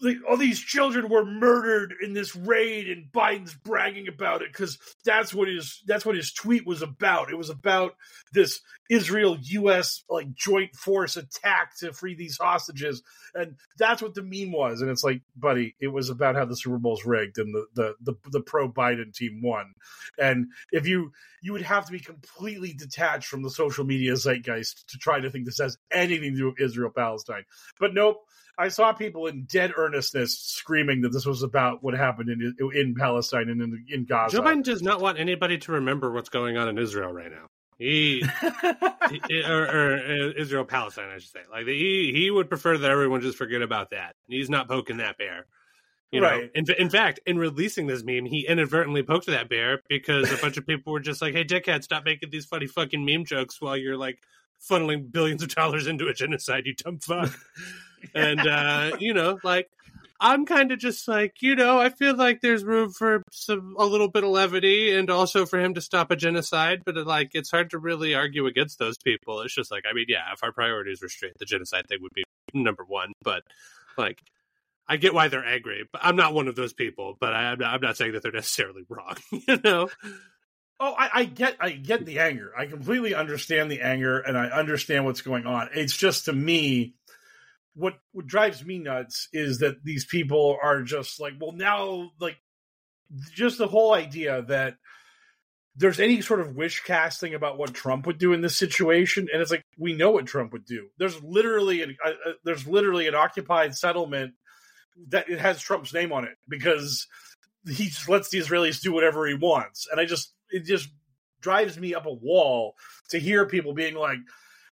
[0.00, 4.78] Like, All these children were murdered in this raid, and Biden's bragging about it because
[5.04, 7.30] that's what his that's what his tweet was about.
[7.30, 7.94] It was about
[8.32, 10.04] this Israel U.S.
[10.08, 13.02] like joint force attack to free these hostages,
[13.34, 14.80] and that's what the meme was.
[14.80, 17.94] And it's like, buddy, it was about how the Super Bowl's rigged and the the
[18.00, 19.74] the, the pro Biden team won.
[20.18, 24.88] And if you you would have to be completely detached from the social media zeitgeist
[24.88, 27.44] to try to think this has anything to do with Israel Palestine.
[27.78, 28.27] But nope.
[28.58, 32.94] I saw people in dead earnestness screaming that this was about what happened in in
[32.96, 34.36] Palestine and in, in Gaza.
[34.36, 37.46] Joe Biden does not want anybody to remember what's going on in Israel right now.
[37.78, 38.24] He,
[39.28, 41.42] he- or, or uh, Israel Palestine, I should say.
[41.50, 44.16] Like he he would prefer that everyone just forget about that.
[44.26, 45.46] He's not poking that bear.
[46.10, 46.50] You know, Right.
[46.54, 50.56] in, in fact, in releasing this meme, he inadvertently poked that bear because a bunch
[50.56, 53.76] of people were just like, "Hey, dickhead, stop making these funny fucking meme jokes while
[53.76, 54.18] you're like
[54.68, 57.30] funneling billions of dollars into a genocide, you dumb fuck."
[58.14, 59.68] and uh, you know, like
[60.20, 63.84] I'm kind of just like, you know, I feel like there's room for some a
[63.84, 67.50] little bit of levity and also for him to stop a genocide, but like it's
[67.50, 69.40] hard to really argue against those people.
[69.42, 72.14] It's just like, I mean, yeah, if our priorities were straight, the genocide thing would
[72.14, 72.24] be
[72.54, 73.42] number one, but
[73.96, 74.20] like.
[74.90, 77.14] I get why they're angry, but I'm not one of those people.
[77.20, 79.16] But I, I'm, not, not saying that they're necessarily wrong.
[79.30, 79.90] You know,
[80.80, 82.52] Oh, I, I get, I get the anger.
[82.56, 85.70] I completely understand the anger, and I understand what's going on.
[85.74, 86.94] It's just to me,
[87.78, 92.36] what what drives me nuts is that these people are just like, well, now, like,
[93.32, 94.74] just the whole idea that
[95.76, 99.40] there's any sort of wish casting about what Trump would do in this situation, and
[99.40, 100.88] it's like we know what Trump would do.
[100.98, 104.34] There's literally, an, uh, uh, there's literally an occupied settlement
[105.10, 107.06] that it has Trump's name on it because
[107.64, 109.86] he just lets the Israelis do whatever he wants.
[109.90, 110.88] And I just it just
[111.40, 112.74] drives me up a wall
[113.10, 114.18] to hear people being like,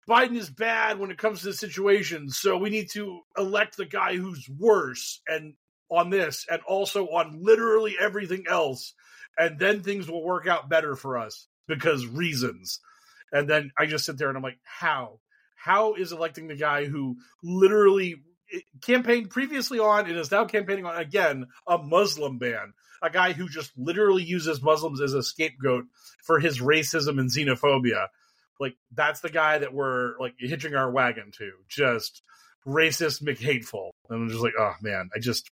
[0.08, 3.86] Biden is bad when it comes to this situation, so we need to elect the
[3.86, 5.54] guy who's worse and
[5.90, 8.94] on this and also on literally everything else,
[9.38, 12.80] and then things will work out better for us because reasons.
[13.32, 15.20] And then I just sit there and I'm like, how?
[15.56, 18.16] How is electing the guy who literally
[18.52, 22.74] eh, campaigned previously on and is now campaigning on again a Muslim ban.
[23.02, 25.84] A guy who just literally uses Muslims as a scapegoat
[26.22, 28.08] for his racism and xenophobia.
[28.60, 31.50] Like that's the guy that we're like hitching our wagon to.
[31.68, 32.22] Just
[32.66, 33.90] racist McHateful.
[34.08, 35.50] And I'm just like, oh man, I just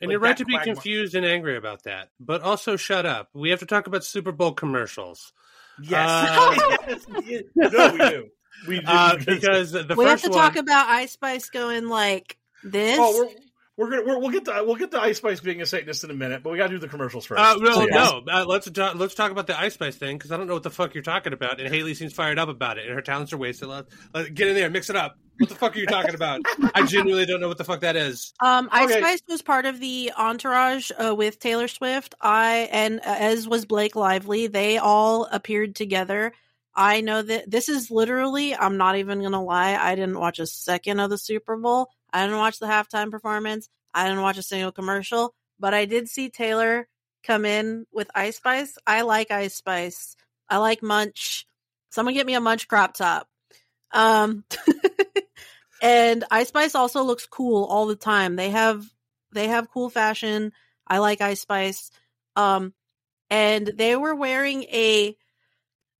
[0.00, 3.04] and Like you're right to be quagmire- confused and angry about that, but also shut
[3.06, 3.28] up.
[3.34, 5.32] We have to talk about Super Bowl commercials.
[5.82, 6.58] yes.
[6.88, 8.26] Yes, we- no, we do.
[8.68, 12.36] We do Uh, because the we have to one, talk about Ice Spice going like
[12.64, 12.98] this.
[13.00, 13.30] oh,
[13.76, 16.04] we're we're gonna we're, we'll get to we'll get to Ice Spice being a Satanist
[16.04, 17.40] in a minute, but we got to do the commercials first.
[17.40, 18.12] Uh, no, So, yes.
[18.26, 18.32] no.
[18.32, 20.62] Uh, let's talk, let's talk about the Ice Spice thing because I don't know what
[20.62, 23.32] the fuck you're talking about, and Haley seems fired up about it, and her talents
[23.32, 23.68] are wasted.
[23.68, 25.16] Let, let- get in there, mix it up.
[25.38, 26.42] What the fuck are you talking about?
[26.74, 28.34] I genuinely don't know what the fuck that is.
[28.40, 29.00] Um, Ice Okay.
[29.00, 32.14] Spice was part of the entourage uh, with Taylor Swift.
[32.20, 34.48] I and uh, as was Blake Lively.
[34.48, 36.32] They all appeared together.
[36.74, 38.54] I know that this is literally.
[38.54, 39.76] I'm not even gonna lie.
[39.76, 41.88] I didn't watch a second of the Super Bowl.
[42.12, 43.68] I didn't watch the halftime performance.
[43.94, 45.34] I didn't watch a single commercial.
[45.58, 46.88] But I did see Taylor
[47.22, 48.78] come in with Ice Spice.
[48.86, 50.16] I like Ice Spice.
[50.48, 51.46] I like Munch.
[51.90, 53.28] Someone get me a Munch crop top.
[53.92, 54.44] Um,
[55.82, 58.36] and Ice Spice also looks cool all the time.
[58.36, 58.84] They have
[59.32, 60.52] they have cool fashion.
[60.86, 61.90] I like Ice Spice.
[62.36, 62.72] Um,
[63.28, 65.16] and they were wearing a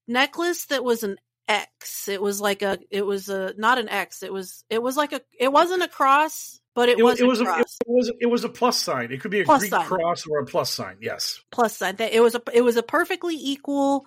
[0.08, 1.18] necklace that was an
[1.50, 2.08] X.
[2.08, 4.22] It was like a it was a not an X.
[4.22, 7.26] It was it was like a it wasn't a cross, but it, It, was it
[7.26, 9.10] was a it was it was a plus sign.
[9.10, 9.86] It could be a Plus Greek sign.
[9.86, 10.98] cross or a plus sign.
[11.00, 11.40] Yes.
[11.50, 11.96] plus sign.
[11.96, 14.06] That it was a it was a perfectly equal,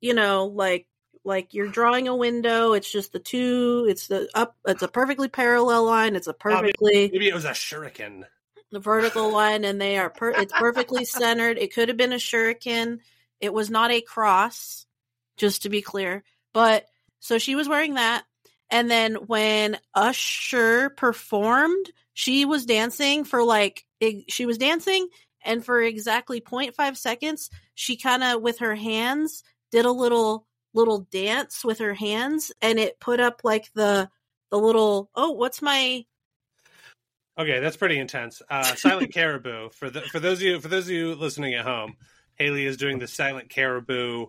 [0.00, 0.86] you know, like
[1.24, 2.72] like you're drawing a window.
[2.74, 3.86] It's just the two.
[3.88, 4.56] It's the up.
[4.66, 6.16] It's a perfectly parallel line.
[6.16, 8.22] It's a perfectly Maybe it was a shuriken.
[8.70, 10.30] the vertical line, and they are per.
[10.30, 11.58] It's perfectly centered.
[11.58, 12.98] It could have been a shuriken.
[13.40, 14.86] It was not a cross,
[15.36, 16.22] just to be clear.
[16.52, 16.86] But
[17.20, 18.24] so she was wearing that,
[18.70, 23.84] and then when Usher performed, she was dancing for like
[24.28, 25.08] she was dancing,
[25.44, 31.00] and for exactly 0.5 seconds, she kind of with her hands did a little little
[31.10, 34.08] dance with her hands, and it put up like the
[34.50, 36.04] the little oh what's my
[37.38, 38.42] Okay, that's pretty intense.
[38.48, 41.64] Uh, silent caribou for the, for those of you for those of you listening at
[41.64, 41.96] home,
[42.34, 44.26] Haley is doing the silent caribou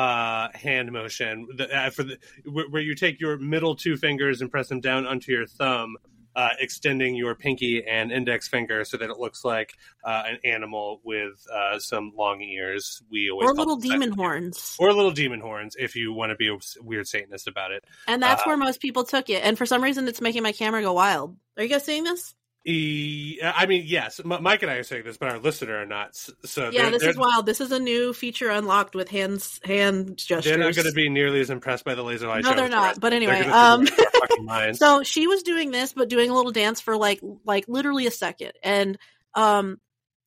[0.00, 2.16] uh, hand motion the, uh, for the
[2.54, 5.96] where, where you take your middle two fingers and press them down onto your thumb,
[6.36, 9.70] uh, extending your pinky and index finger so that it looks like
[10.04, 13.02] uh, an animal with uh, some long ears.
[13.10, 14.76] We always or little demon horns.
[14.78, 17.84] or little demon horns if you want to be a weird Satanist about it.
[18.06, 19.44] And that's Uh, where most people took it.
[19.44, 21.36] And for some reason, it's making my camera go wild.
[21.56, 22.34] Are you guys seeing this?
[22.64, 26.14] E, I mean, yes, Mike and I are saying this, but our listener are not.
[26.44, 27.46] So yeah, they're- this they're- is wild.
[27.46, 30.44] This is a new feature unlocked with hands hand gestures.
[30.44, 32.74] They're not going to be nearly as impressed by the laser light No, they're the
[32.76, 33.00] not.
[33.00, 34.78] But anyway, um, figure it out in their fucking minds.
[34.78, 38.10] So she was doing this, but doing a little dance for like like literally a
[38.10, 38.98] second, and
[39.34, 39.80] um,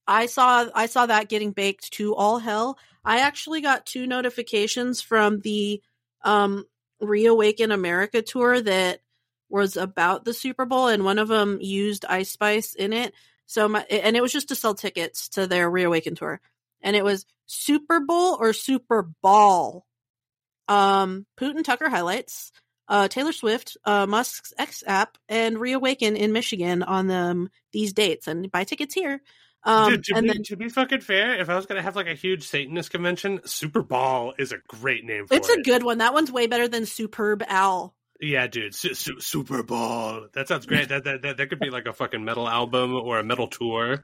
[0.07, 2.79] I saw I saw that getting baked to all hell.
[3.05, 5.83] I actually got two notifications from the
[6.23, 6.65] um
[6.99, 9.01] Reawaken America tour that
[9.53, 13.13] was about the Super Bowl, and one of them used Ice Spice in it.
[13.45, 16.41] So my and it was just to sell tickets to their Reawaken tour,
[16.81, 19.85] and it was Super Bowl or Super Ball.
[20.67, 22.51] Um, Putin Tucker highlights.
[22.87, 28.27] uh, Taylor Swift, uh, Musk's X app, and Reawaken in Michigan on them these dates.
[28.27, 29.21] And buy tickets here.
[29.63, 31.95] Um, Dude, to, and be, then to be fucking fair, if I was gonna have
[31.95, 35.59] like a huge Satanist convention, Super Ball is a great name for it's it.
[35.59, 35.99] a good one.
[35.99, 37.95] That one's way better than Superb Owl.
[38.19, 40.27] Yeah, dude, su- su- Super Ball.
[40.33, 40.89] That sounds great.
[40.89, 44.03] that, that that that could be like a fucking metal album or a metal tour.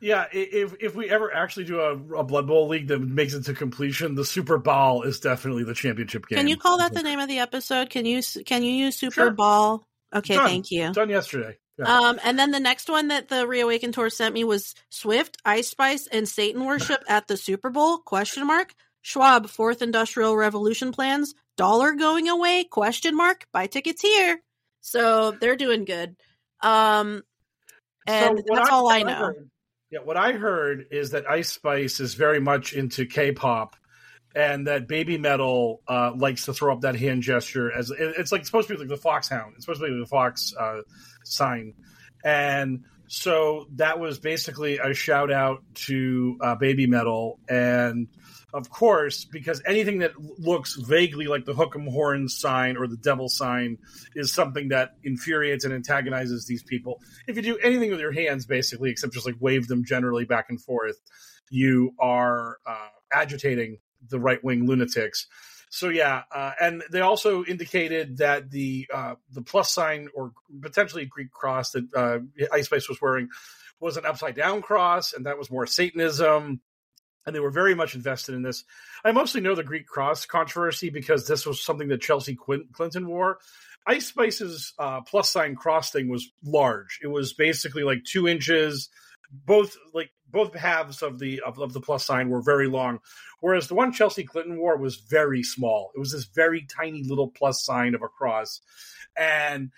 [0.00, 3.44] Yeah, if if we ever actually do a, a Blood Bowl league that makes it
[3.46, 6.36] to completion, the Super Bowl is definitely the championship game.
[6.36, 7.88] Can you call that the name of the episode?
[7.90, 9.30] Can you can you use Super Sure.
[9.30, 9.86] Ball?
[10.14, 10.46] Okay, Done.
[10.46, 10.92] thank you.
[10.92, 11.56] Done yesterday.
[11.78, 11.86] Yeah.
[11.98, 15.68] Um, and then the next one that the Reawaken tour sent me was Swift, Ice
[15.68, 17.98] Spice, and Satan worship at the Super Bowl?
[17.98, 18.74] Question mark.
[19.02, 21.34] Schwab, Fourth Industrial Revolution plans.
[21.56, 22.64] Dollar going away?
[22.64, 23.46] Question mark.
[23.52, 24.40] Buy tickets here.
[24.80, 26.16] So they're doing good.
[26.62, 27.22] Um,
[28.06, 29.14] and So that's all I know.
[29.14, 29.50] heard-
[29.90, 33.76] yeah, what I heard is that Ice Spice is very much into K-pop,
[34.34, 38.32] and that Baby Metal uh, likes to throw up that hand gesture as it- it's
[38.32, 39.54] like it's supposed to be like the foxhound.
[39.56, 40.80] It's supposed to be the fox uh,
[41.24, 41.74] sign,
[42.24, 48.08] and so that was basically a shout out to uh, Baby Metal, and
[48.56, 52.96] of course, because anything that looks vaguely like the hook 'em horn sign or the
[52.96, 53.76] devil sign
[54.14, 57.02] is something that infuriates and antagonizes these people.
[57.28, 60.46] If you do anything with your hands, basically, except just like wave them generally back
[60.48, 60.96] and forth,
[61.50, 63.78] you are uh, agitating
[64.08, 65.26] the right wing lunatics.
[65.68, 70.32] So yeah, uh, and they also indicated that the uh, the plus sign or
[70.62, 72.20] potentially Greek cross that uh,
[72.52, 73.28] Ice Spice was wearing
[73.80, 76.62] was an upside down cross, and that was more Satanism.
[77.26, 78.64] And they were very much invested in this.
[79.04, 83.38] I mostly know the Greek cross controversy because this was something that Chelsea Clinton wore.
[83.86, 86.98] Ice Spice's uh, plus sign cross thing was large.
[87.02, 88.88] It was basically like two inches.
[89.30, 93.00] Both like both halves of the of, of the plus sign were very long,
[93.40, 95.90] whereas the one Chelsea Clinton wore was very small.
[95.96, 98.60] It was this very tiny little plus sign of a cross,
[99.16, 99.72] and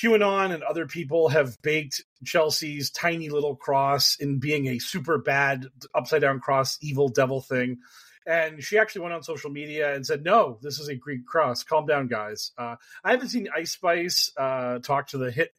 [0.00, 5.66] QAnon and other people have baked Chelsea's tiny little cross in being a super bad
[5.94, 7.78] upside down cross, evil devil thing.
[8.26, 11.62] And she actually went on social media and said, "No, this is a Greek cross.
[11.62, 12.52] Calm down, guys.
[12.56, 15.52] Uh, I haven't seen Ice Spice uh, talk to the hit,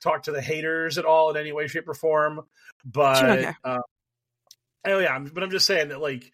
[0.00, 2.42] talk to the haters at all in any way, shape, or form.
[2.84, 3.24] But
[3.64, 3.78] uh,
[4.86, 6.32] oh yeah, I'm- but I'm just saying that like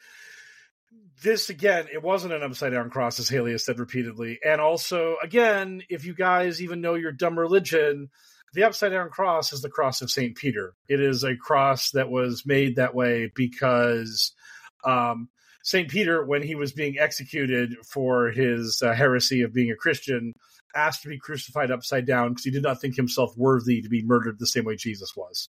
[1.22, 4.38] this again, it wasn't an upside down cross, as Haley has said repeatedly.
[4.44, 8.08] And also, again, if you guys even know your dumb religion,
[8.54, 10.36] the upside down cross is the cross of St.
[10.36, 10.74] Peter.
[10.88, 14.32] It is a cross that was made that way because
[14.84, 15.28] um,
[15.62, 15.88] St.
[15.88, 20.32] Peter, when he was being executed for his uh, heresy of being a Christian,
[20.74, 24.02] asked to be crucified upside down because he did not think himself worthy to be
[24.04, 25.48] murdered the same way Jesus was.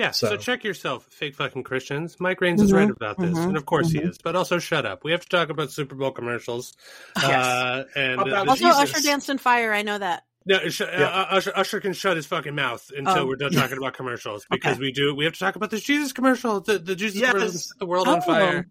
[0.00, 2.16] Yeah, so, So- check yourself, fake fucking Christians.
[2.18, 4.08] Mike Raines is right about this, mhm, and of course he mhm.
[4.08, 4.18] is.
[4.18, 5.04] But also, shut up.
[5.04, 6.72] We have to talk about Super Bowl commercials.
[7.16, 7.24] Yes.
[7.28, 8.94] Uh, and About the- Also, Jesus.
[8.94, 9.74] Usher danced in fire.
[9.74, 10.24] I know that.
[10.46, 11.26] no, sh- uh, Yeah.
[11.30, 13.26] Usher, Usher can shut his fucking mouth until Oh.
[13.26, 14.80] we're done talking about commercials because Okay.
[14.80, 15.14] we do.
[15.14, 16.62] We have to talk about this Jesus commercial.
[16.62, 17.32] The, the Jesus Yes.
[17.32, 18.20] commercial that set the world on Oh.
[18.22, 18.66] fire.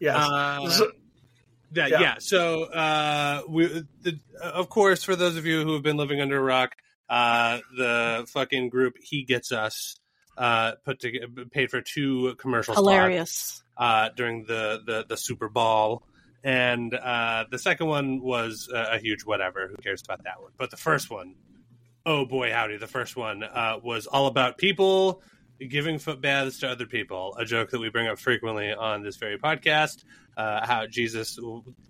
[0.00, 0.16] Yes.
[0.16, 0.92] Uh, So-
[1.72, 2.00] Yeah, yeah.
[2.00, 2.14] Yeah.
[2.18, 3.66] So, uh, we,
[4.02, 6.74] the, of course, for those of you who have been living under a rock,
[7.08, 9.96] uh, the fucking group He Gets Us
[10.38, 13.62] uh, put to paid for two commercial spots Hilarious.
[13.76, 16.04] uh, during the, the the Super Bowl,
[16.44, 19.68] and uh, the second one was a, a huge whatever.
[19.68, 20.52] Who cares about that one?
[20.56, 21.34] But the first one,
[22.06, 22.76] oh boy, howdy!
[22.76, 25.22] The first one uh, was all about people
[25.68, 27.36] giving foot baths to other people.
[27.36, 30.04] A joke that we bring up frequently on this very podcast.
[30.36, 31.36] Uh, how Jesus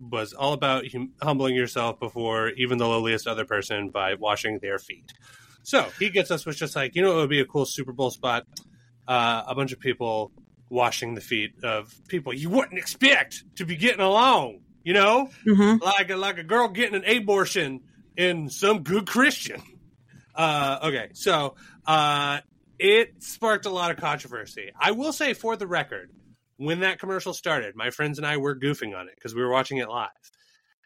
[0.01, 4.79] was all about hum- humbling yourself before even the lowliest other person by washing their
[4.79, 5.13] feet.
[5.63, 7.93] So he gets us was just like, you know, it would be a cool Super
[7.93, 8.45] Bowl spot.
[9.07, 10.33] Uh, a bunch of people
[10.71, 14.61] washing the feet of people you wouldn't expect to be getting along.
[14.85, 15.83] You know, Mm-hmm.
[15.83, 17.81] like a, like a girl getting an abortion
[18.17, 19.61] in some good Christian.
[20.35, 21.57] Uh, okay, so
[21.87, 22.39] uh,
[22.79, 24.71] it sparked a lot of controversy.
[24.81, 26.11] I will say, for the record,
[26.57, 29.51] when that commercial started, my friends and I were goofing on it because we were
[29.51, 30.09] watching it live,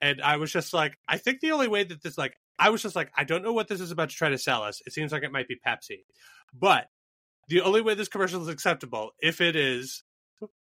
[0.00, 2.34] and I was just like, I think the only way that this like.
[2.62, 4.62] I was just like, I don't know what this is about to try to sell
[4.62, 4.80] us.
[4.86, 6.04] It seems like it might be Pepsi.
[6.54, 6.86] But
[7.48, 10.04] the only way this commercial is acceptable if it is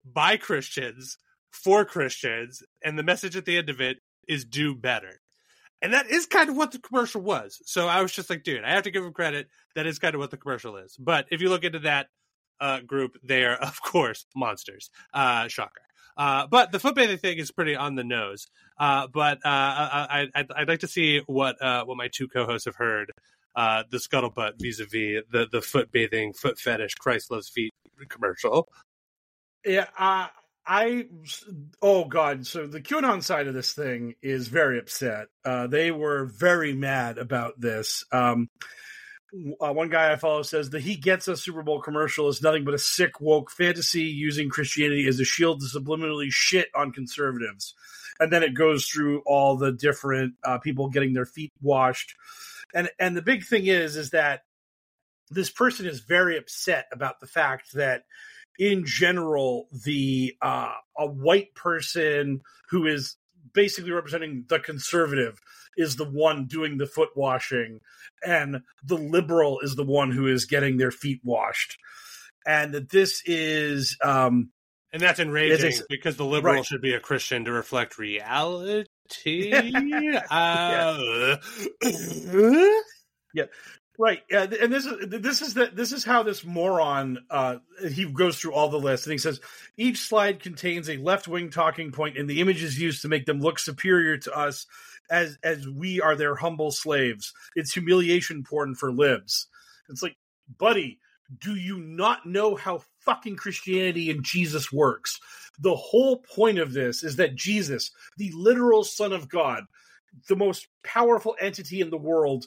[0.05, 1.16] by Christians
[1.51, 3.97] for Christians, and the message at the end of it
[4.28, 5.22] is do better.
[5.80, 7.62] And that is kind of what the commercial was.
[7.64, 9.49] So I was just like, dude, I have to give him credit.
[9.74, 10.97] That is kind of what the commercial is.
[10.99, 12.09] But if you look into that
[12.61, 14.91] uh, group, they are, of course, monsters.
[15.13, 15.83] Uh, shocker.
[16.17, 18.47] Uh, but the foot bathing thing is pretty on the nose.
[18.79, 22.65] Uh, but uh, I, I'd, I'd like to see what uh, what my two co-hosts
[22.65, 23.13] have heard.
[23.55, 27.73] Uh, the scuttlebutt vis-a-vis the the foot bathing, foot fetish, Christ loves feet
[28.09, 28.69] commercial.
[29.65, 30.29] Yeah, uh,
[30.67, 31.07] I
[31.81, 35.29] oh god, so the QAnon side of this thing is very upset.
[35.45, 38.05] Uh, they were very mad about this.
[38.13, 38.49] Um,
[39.61, 42.64] uh, one guy I follow says the "He Gets a Super Bowl" commercial is nothing
[42.64, 47.74] but a sick woke fantasy using Christianity as a shield to subliminally shit on conservatives,
[48.20, 52.14] and then it goes through all the different uh, people getting their feet washed,
[52.74, 54.43] and and the big thing is is that
[55.30, 58.05] this person is very upset about the fact that
[58.59, 63.16] in general the uh, a white person who is
[63.57, 65.41] basically representing the conservative
[65.77, 67.81] is the one doing the foot washing
[68.25, 71.79] and the liberal is the one who is getting their feet washed
[72.47, 74.51] and that this is um
[74.93, 76.65] and that's enraging Is because the liberal right.
[76.65, 78.87] should be a Christian to reflect reality.
[80.31, 81.37] uh,
[83.99, 84.22] right.
[84.30, 87.57] Yeah and this is this is the this is how this moron uh
[87.90, 89.40] he goes through all the lists and he says
[89.76, 93.59] each slide contains a left-wing talking point and the images used to make them look
[93.59, 94.66] superior to us
[95.11, 97.32] as as we are their humble slaves.
[97.55, 99.47] It's humiliation porn for libs.
[99.88, 100.16] It's like
[100.59, 100.99] buddy
[101.40, 105.18] do you not know how fucking christianity and jesus works?
[105.59, 109.64] The whole point of this is that jesus the literal son of god
[110.28, 112.47] the most powerful entity in the world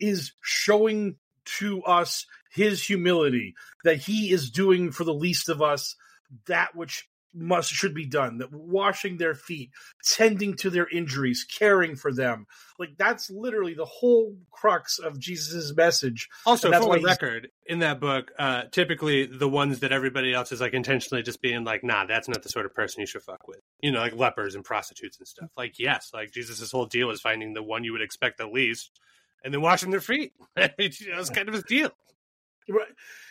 [0.00, 1.16] is showing
[1.58, 5.96] to us his humility that he is doing for the least of us
[6.46, 9.70] that which must should be done that washing their feet
[10.02, 12.46] tending to their injuries caring for them
[12.78, 18.00] like that's literally the whole crux of jesus' message Also, for the record, in that
[18.00, 22.06] book, uh, typically the ones that everybody else is like intentionally just being like, "Nah,
[22.06, 24.64] that's not the sort of person you should fuck with." You know, like lepers and
[24.64, 25.50] prostitutes and stuff.
[25.56, 28.90] Like, yes, like Jesus' whole deal is finding the one you would expect the least,
[29.46, 30.32] and then washing their feet.
[30.56, 31.90] it's, you know, it's kind of a deal.
[32.68, 32.88] Right.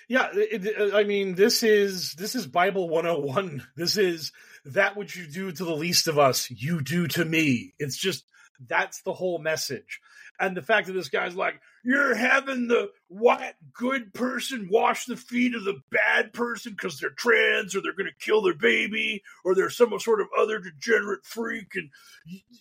[0.07, 3.61] Yeah, it, it- I mean, this is this is Bible 101.
[3.75, 4.31] This is
[4.65, 7.73] that which you do to the least of us, you do to me.
[7.77, 8.23] It's just
[8.65, 9.99] that's the whole message.
[10.39, 15.15] And the fact that this guy's like, you're having the white good person wash the
[15.17, 19.21] feet of the bad person because they're trans or they're going to kill their baby
[19.43, 21.89] or they're some sort of other degenerate freak and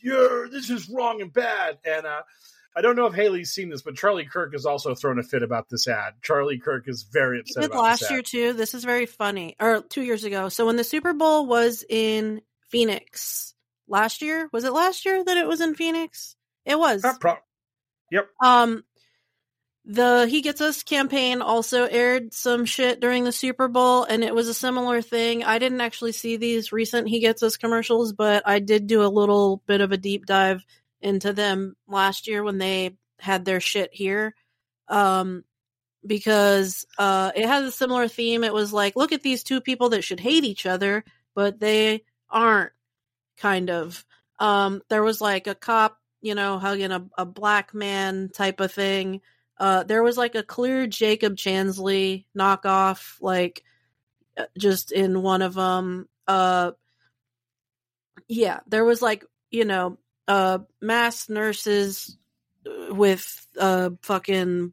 [0.03, 1.79] yeah, this is wrong and bad.
[1.85, 2.23] And uh,
[2.77, 5.43] I don't know if Haley's seen this, but Charlie Kirk has also thrown a fit
[5.43, 6.15] about this ad.
[6.23, 8.53] Charlie Kirk is very upset last year too.
[8.53, 9.55] This is very funny.
[9.61, 10.49] Or two years ago.
[10.49, 13.55] So when the Super Bowl was in Phoenix
[13.87, 16.35] last year, was it last year that it was in Phoenix?
[16.65, 17.05] It was.
[17.21, 17.37] Pro-
[18.11, 18.29] yep.
[18.43, 18.83] Um,
[19.85, 24.35] the He Gets Us campaign also aired some shit during the Super Bowl, and it
[24.35, 25.45] was a similar thing.
[25.45, 29.07] I didn't actually see these recent He Gets Us commercials, but I did do a
[29.07, 30.65] little bit of a deep dive
[31.05, 34.35] into them last year when they had their shit here.
[34.89, 35.45] Um,
[36.07, 38.45] because uh, it has a similar theme.
[38.45, 42.05] It was like, look at these two people that should hate each other, but they
[42.29, 42.73] aren't,
[43.39, 44.05] kind of.
[44.39, 48.73] Um, there was like a cop, you know, hugging a, a black man type of
[48.73, 49.21] thing.
[49.59, 53.63] Uh, there was like a clear Jacob Chansley knockoff, like
[54.37, 56.09] uh, just in one of them.
[56.27, 56.73] Uh,
[58.29, 59.99] yeah, there was like you know,
[60.29, 62.17] uh, mass nurses
[62.67, 64.73] uh, with uh fucking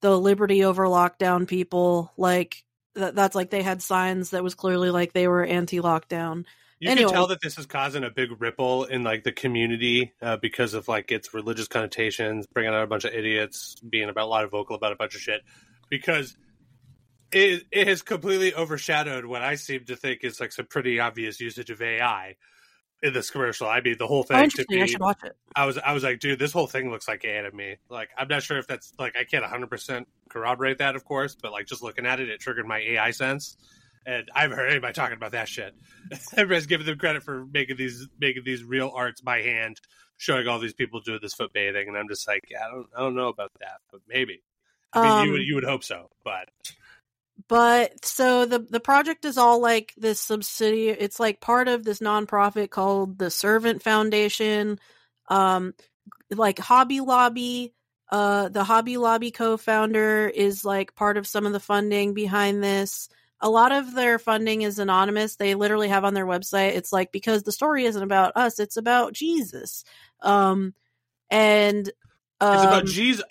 [0.00, 2.12] the Liberty over lockdown people.
[2.16, 2.64] Like
[2.94, 6.44] that, that's like they had signs that was clearly like they were anti-lockdown.
[6.78, 7.06] You Anyway.
[7.06, 10.74] can tell that this is causing a big ripple in like the community uh, because
[10.74, 14.44] of like its religious connotations, bringing out a bunch of idiots, being about a lot
[14.44, 15.40] of vocal about a bunch of shit.
[15.88, 16.36] Because
[17.32, 21.40] it it has completely overshadowed what I seem to think is like some pretty obvious
[21.40, 22.36] usage of AI
[23.02, 23.68] in this commercial.
[23.68, 24.82] I mean, the whole thing Oh, to interesting.
[24.82, 25.36] I should watch it.
[25.54, 27.76] I was I was like, dude, this whole thing looks like anime.
[27.88, 31.34] Like, I'm not sure if that's like I can't 100 percent corroborate that, of course,
[31.34, 33.56] but like just looking at it, it triggered my AI sense,
[34.06, 35.74] and I haven't heard anybody talking about that shit.
[36.32, 39.80] Everybody's giving them credit for making these making these real arts by hand,
[40.16, 42.86] showing all these people doing this foot bathing, and I'm just like, yeah, I don't
[42.96, 44.42] I don't know about that, but maybe.
[44.94, 46.48] I mean, you Um, would you would hope so, but
[47.48, 52.00] but so the the project is all like this subsidiary it's like part of this
[52.00, 54.78] nonprofit called the servant foundation
[55.28, 55.74] um
[56.30, 57.72] like hobby lobby
[58.10, 63.08] uh the hobby lobby co-founder is like part of some of the funding behind this.
[63.40, 65.36] A lot of their funding is anonymous.
[65.36, 68.76] They literally have on their website it's like because the story isn't about us it's
[68.76, 69.84] about jesus.
[70.20, 70.74] Um
[71.30, 71.90] and
[72.40, 73.24] um, it's about Jesus,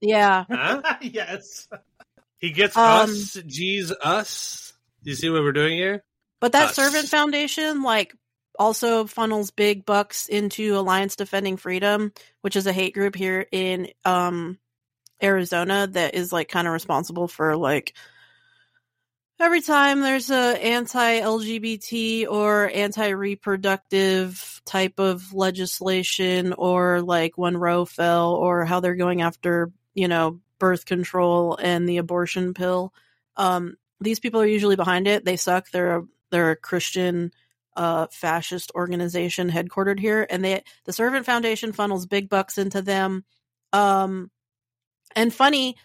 [0.00, 0.44] yeah.
[0.50, 0.82] Huh?
[1.02, 1.68] yes.
[2.38, 4.72] He gets Um, us, G's us.
[5.02, 6.04] You see what we're doing here?
[6.40, 6.76] But that Us.
[6.76, 8.14] Servant Foundation, like,
[8.58, 12.12] also funnels big bucks into Alliance Defending Freedom,
[12.42, 14.58] which is a hate group here in um
[15.22, 17.94] Arizona that is like kind of responsible for like
[19.40, 28.34] every time there's a anti-LGBT or anti-reproductive type of legislation or like when Roe fell
[28.34, 32.92] or how they're going after, you know, birth control and the abortion pill,
[33.36, 35.24] um, these people are usually behind it.
[35.24, 35.70] They suck.
[35.70, 37.32] They're a, they're a Christian
[37.76, 43.24] uh, fascist organization headquartered here, and they the Servant Foundation funnels big bucks into them.
[43.72, 44.30] Um,
[45.14, 45.76] and funny,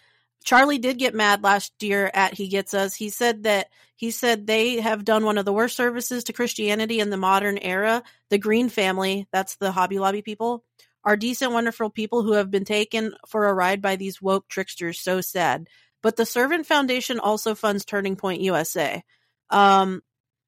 [0.44, 2.94] Charlie did get mad last year at He Gets Us.
[2.94, 7.00] He said that he said they have done one of the worst services to Christianity
[7.00, 8.02] in the modern era.
[8.28, 10.64] The Green family, that's the Hobby Lobby people,
[11.04, 14.98] are decent, wonderful people who have been taken for a ride by these woke tricksters.
[15.00, 15.68] So sad.
[16.02, 19.02] But the Servant Foundation also funds Turning Point USA.
[19.50, 20.02] Um,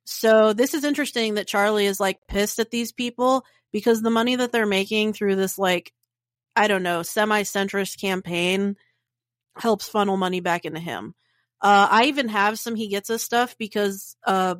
[0.05, 4.37] so this is interesting that Charlie is like pissed at these people because the money
[4.37, 5.93] that they're making through this like
[6.55, 8.77] I don't know, semi-centrist campaign
[9.59, 11.15] helps funnel money back into him.
[11.61, 14.55] Uh, I even have some he gets us stuff because uh,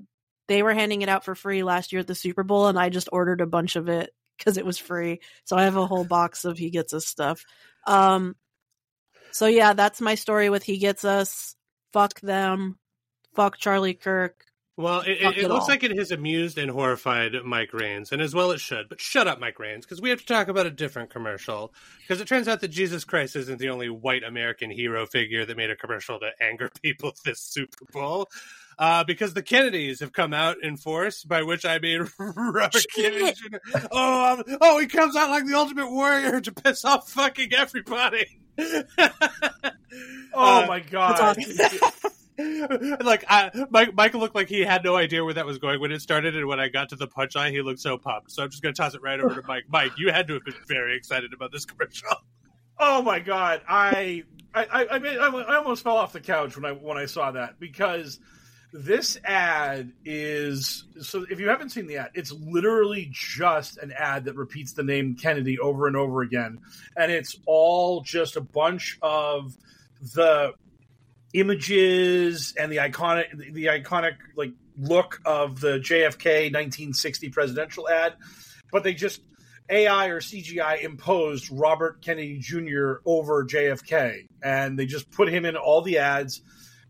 [0.49, 2.91] they were handing it out for free last year at the Super Bowl, and I
[2.91, 5.21] just ordered a bunch of it because it was free.
[5.45, 7.45] So I have a whole box of he gets us stuff.
[7.87, 8.37] Um,
[9.33, 11.57] so yeah, that's my story with he gets us.
[11.93, 12.79] Fuck them.
[13.35, 14.46] Fuck Charlie Kirk.
[14.79, 18.35] Well, it, it, it looks like it has amused and horrified Mike Raines, and as
[18.35, 18.91] well it should.
[18.91, 21.73] But shut up, Mike Raines, because we have to talk about a different commercial.
[22.03, 25.57] Because it turns out that Jesus Christ isn't the only white American hero figure that
[25.57, 28.29] made a commercial to anger people this Super Bowl.
[28.79, 33.33] Uh, because the Kennedys have come out in force, by which I mean Robert Kennedy.
[33.91, 38.27] Oh, um, oh, he comes out like the Ultimate Warrior to piss off fucking everybody.
[38.59, 38.83] oh
[40.35, 41.39] Uh, my god!
[43.01, 45.93] like I, Mike, Michael looked like he had no idea where that was going when
[45.93, 48.31] it started, and when I got to the punchline, he looked so pumped.
[48.31, 49.65] So I'm just going to toss it right over to Mike.
[49.69, 52.09] Mike, you had to have been very excited about this commercial.
[52.79, 53.63] Oh my god!
[53.67, 57.07] I I I, mean, I I almost fell off the couch when I when I
[57.07, 58.21] saw that because
[58.73, 64.25] this ad is so if you haven't seen the ad it's literally just an ad
[64.27, 66.59] that repeats the name kennedy over and over again
[66.97, 69.57] and it's all just a bunch of
[70.15, 70.53] the
[71.33, 78.15] images and the iconic the iconic like look of the jfk 1960 presidential ad
[78.71, 79.23] but they just
[79.69, 85.57] ai or cgi imposed robert kennedy jr over jfk and they just put him in
[85.57, 86.43] all the ads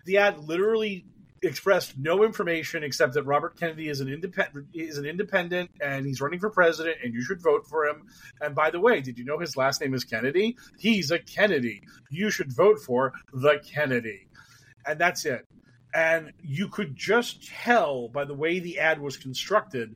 [0.04, 1.04] the ad literally
[1.42, 6.20] expressed no information except that Robert Kennedy is an independent is an independent and he's
[6.20, 8.06] running for president and you should vote for him.
[8.40, 10.56] And by the way, did you know his last name is Kennedy?
[10.78, 11.82] He's a Kennedy.
[12.10, 14.25] You should vote for the Kennedy.
[14.86, 15.46] And that's it.
[15.94, 19.94] And you could just tell by the way the ad was constructed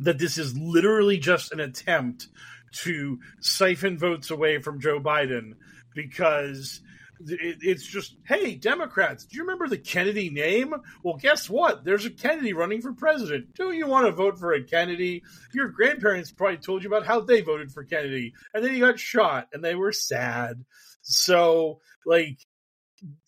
[0.00, 2.26] that this is literally just an attempt
[2.82, 5.52] to siphon votes away from Joe Biden
[5.94, 6.80] because
[7.20, 10.74] it's just, hey, Democrats, do you remember the Kennedy name?
[11.02, 11.84] Well, guess what?
[11.84, 13.54] There's a Kennedy running for president.
[13.54, 15.22] Do you want to vote for a Kennedy?
[15.54, 18.98] Your grandparents probably told you about how they voted for Kennedy, and then he got
[18.98, 20.64] shot, and they were sad.
[21.02, 22.38] So, like,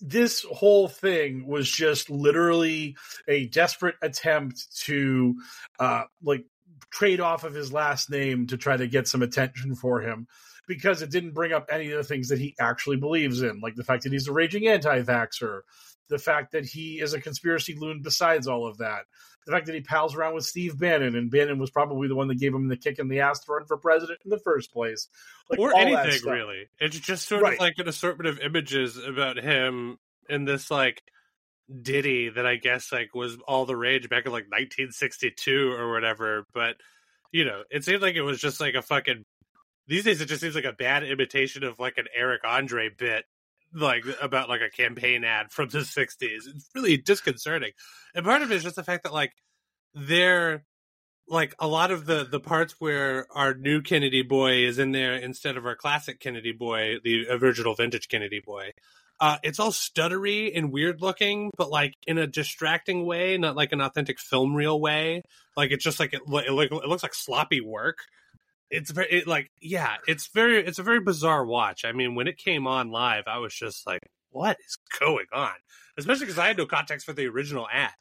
[0.01, 2.97] this whole thing was just literally
[3.29, 5.35] a desperate attempt to,
[5.79, 6.45] uh, like,
[6.91, 10.27] trade off of his last name to try to get some attention for him
[10.67, 13.75] because it didn't bring up any of the things that he actually believes in, like
[13.75, 15.61] the fact that he's a raging anti vaxxer,
[16.09, 19.05] the fact that he is a conspiracy loon besides all of that,
[19.45, 22.29] the fact that he pals around with Steve Bannon, and Bannon was probably the one
[22.29, 24.73] that gave him the kick in the ass to run for president in the first
[24.73, 25.09] place.
[25.49, 26.69] Like, or anything, really.
[26.81, 27.55] It's just sort Right.
[27.55, 31.03] of like an assortment of images about him in this, like,
[31.83, 36.47] ditty that I guess, like, was all the rage back in, like, 1962 or whatever.
[36.53, 36.77] But,
[37.33, 39.25] you know, it seemed like it was just, like, a fucking
[39.87, 43.25] these days it just seems like a bad imitation of like an Eric Andre bit
[43.75, 47.73] like about like a campaign ad from the 60s it's really disconcerting.
[48.15, 49.33] And part of it is just the fact that like
[49.95, 50.65] they're
[51.29, 55.15] like a lot of the the parts where our new kennedy boy is in there
[55.15, 58.71] instead of our classic kennedy boy the original vintage kennedy boy
[59.19, 63.73] uh it's all stuttery and weird looking but like in a distracting way not like
[63.73, 65.23] an authentic film reel way.
[65.57, 67.99] Like it's just like it, it, it looks like sloppy work
[68.71, 71.85] it's very it, like yeah it's very it's a very bizarre watch.
[71.85, 75.55] I mean when it came on live i was just like what is going on?
[75.97, 77.93] Especially because i had no context for the original ad.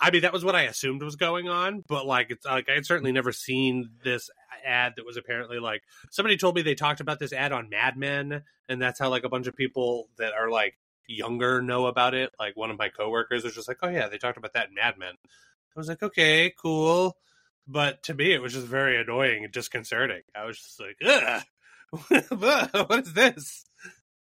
[0.00, 2.74] I mean that was what i assumed was going on but like it's like i
[2.74, 4.30] had certainly never seen this
[4.64, 7.96] ad that was apparently like somebody told me they talked about this ad on mad
[7.96, 10.74] men and that's how like a bunch of people that are like
[11.08, 12.30] younger know about it.
[12.38, 14.74] Like one of my coworkers was just like oh yeah they talked about that in
[14.74, 15.14] mad men.
[15.14, 17.16] I was like okay cool
[17.66, 20.22] but to me it was just very annoying and disconcerting.
[20.34, 21.42] I was just like, Ugh,
[22.88, 23.64] what is this?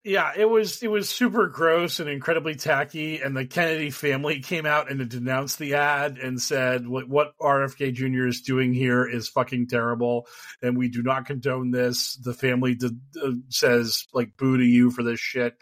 [0.04, 3.22] Yeah, it was it was super gross and incredibly tacky.
[3.22, 7.94] And the Kennedy family came out and denounced the ad and said what, what RFK
[7.94, 8.26] Jr.
[8.26, 10.28] is doing here is fucking terrible,
[10.60, 12.16] and we do not condone this.
[12.16, 15.56] The family did, uh, says like boo to you for this shit.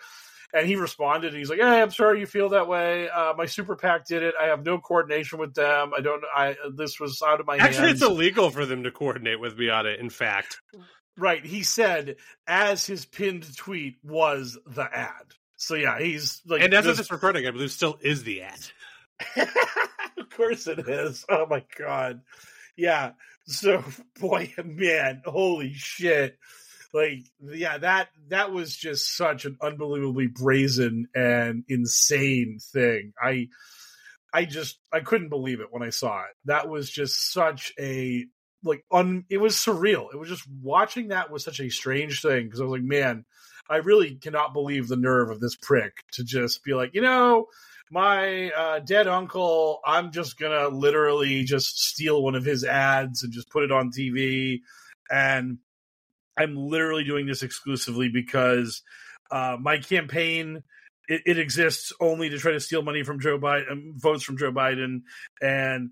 [0.51, 3.07] And he responded, and he's like, "Hey, I'm sorry you feel that way.
[3.07, 4.33] Uh, my super PAC did it.
[4.41, 5.91] I have no coordination with them.
[5.95, 6.23] I don't.
[6.35, 8.01] I this was out of my hands Actually, hands.
[8.01, 9.99] it's illegal for them to coordinate with it.
[9.99, 10.59] In fact,
[11.15, 11.45] Right.
[11.45, 12.15] He said
[12.47, 15.11] as his pinned tweet was the ad.
[15.57, 18.41] So yeah, he's like, and as of this- this recording, I believe still is the
[18.43, 18.59] ad.
[20.17, 21.25] of course it is.
[21.29, 22.21] Oh my god.
[22.75, 23.11] Yeah.
[23.45, 23.83] So
[24.19, 26.37] boy, man, holy shit.
[26.93, 33.13] Like yeah, that that was just such an unbelievably brazen and insane thing.
[33.21, 33.49] I
[34.33, 36.35] I just I couldn't believe it when I saw it.
[36.45, 38.25] That was just such a
[38.63, 40.07] like un it was surreal.
[40.13, 43.25] It was just watching that was such a strange thing because I was like, man,
[43.69, 47.47] I really cannot believe the nerve of this prick to just be like, you know,
[47.91, 53.33] my uh, dead uncle, I'm just gonna literally just steal one of his ads and
[53.33, 54.61] just put it on TV,
[55.09, 55.57] and
[56.39, 58.81] I'm literally doing this exclusively because
[59.29, 60.63] uh, my campaign
[61.09, 64.51] it, it exists only to try to steal money from Joe Biden, votes from Joe
[64.51, 65.01] Biden,
[65.41, 65.89] and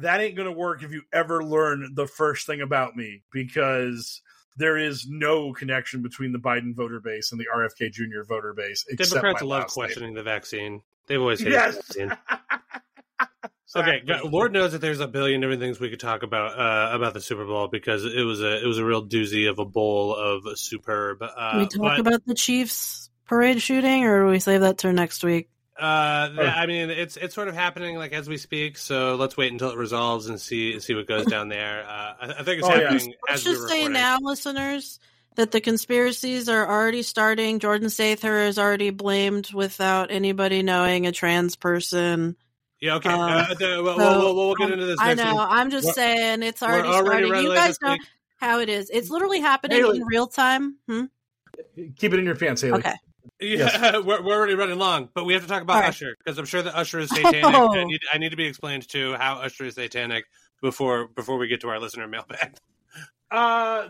[0.00, 4.22] that ain't gonna work if you ever learn the first thing about me because
[4.56, 8.22] there is no connection between the Biden voter base and the RFK Jr.
[8.26, 8.84] voter base.
[8.88, 9.84] except Democrats love last name.
[9.84, 10.82] questioning the vaccine.
[11.06, 11.96] They've always hated Yes.
[13.72, 13.94] the vaccine.
[13.94, 14.30] Okay, Exactly.
[14.30, 17.20] Lord knows that there's a billion different things we could talk about uh, about the
[17.20, 20.58] Super Bowl because it was a it was a real doozy of a bowl of
[20.58, 21.22] superb.
[21.22, 24.92] Uh, we talk but, about the Chiefs parade shooting, or do we save that till
[24.92, 25.48] next week?
[25.78, 28.76] uh, th- I mean, it's it's sort of happening like as we speak.
[28.76, 31.84] So let's wait until it resolves and see see what goes down there.
[31.88, 32.90] Uh, I, I think it's Oh, yeah.
[32.90, 33.92] happening Let's as we're just say recording.
[33.94, 35.00] now, listeners,
[35.36, 37.60] that the conspiracies are already starting.
[37.60, 42.36] Jordan Sather is already blamed without anybody knowing a trans person.
[42.80, 43.10] Yeah, okay.
[43.10, 44.98] Um, uh, the, we'll, so, we'll, we'll, we'll get into this.
[45.00, 45.34] I next know.
[45.34, 45.46] week.
[45.50, 47.30] I'm just We're- saying it's already, already starting.
[47.30, 48.00] running You guys know week.
[48.38, 48.90] how it is.
[48.90, 49.98] It's literally happening Haley.
[49.98, 50.76] in real time.
[50.88, 51.04] Hmm?
[51.96, 52.78] Keep it in your pants, Haley.
[52.78, 52.94] Okay.
[53.38, 55.88] Yeah, we're, we're already running long, but we have to talk about All right.
[55.88, 57.44] Usher because I'm sure that Usher is satanic.
[57.44, 57.74] Oh.
[57.74, 60.24] I, need, I need to be explained to how Usher is satanic
[60.62, 62.56] before before we get to our listener mailbag.
[63.30, 63.86] Uh,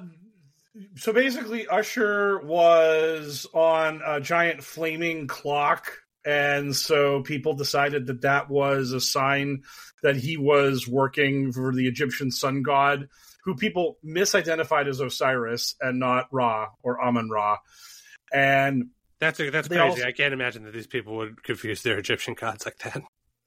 [0.97, 5.91] so basically, Usher was on a giant flaming clock,
[6.25, 9.63] and so people decided that that was a sign
[10.03, 13.09] that he was working for the Egyptian sun god,
[13.45, 17.59] who people misidentified as Osiris and not Ra or Amun Ra.
[18.33, 18.89] And
[19.19, 19.81] That's that's crazy.
[19.81, 23.03] also- I can't imagine that these people would confuse their Egyptian gods like that.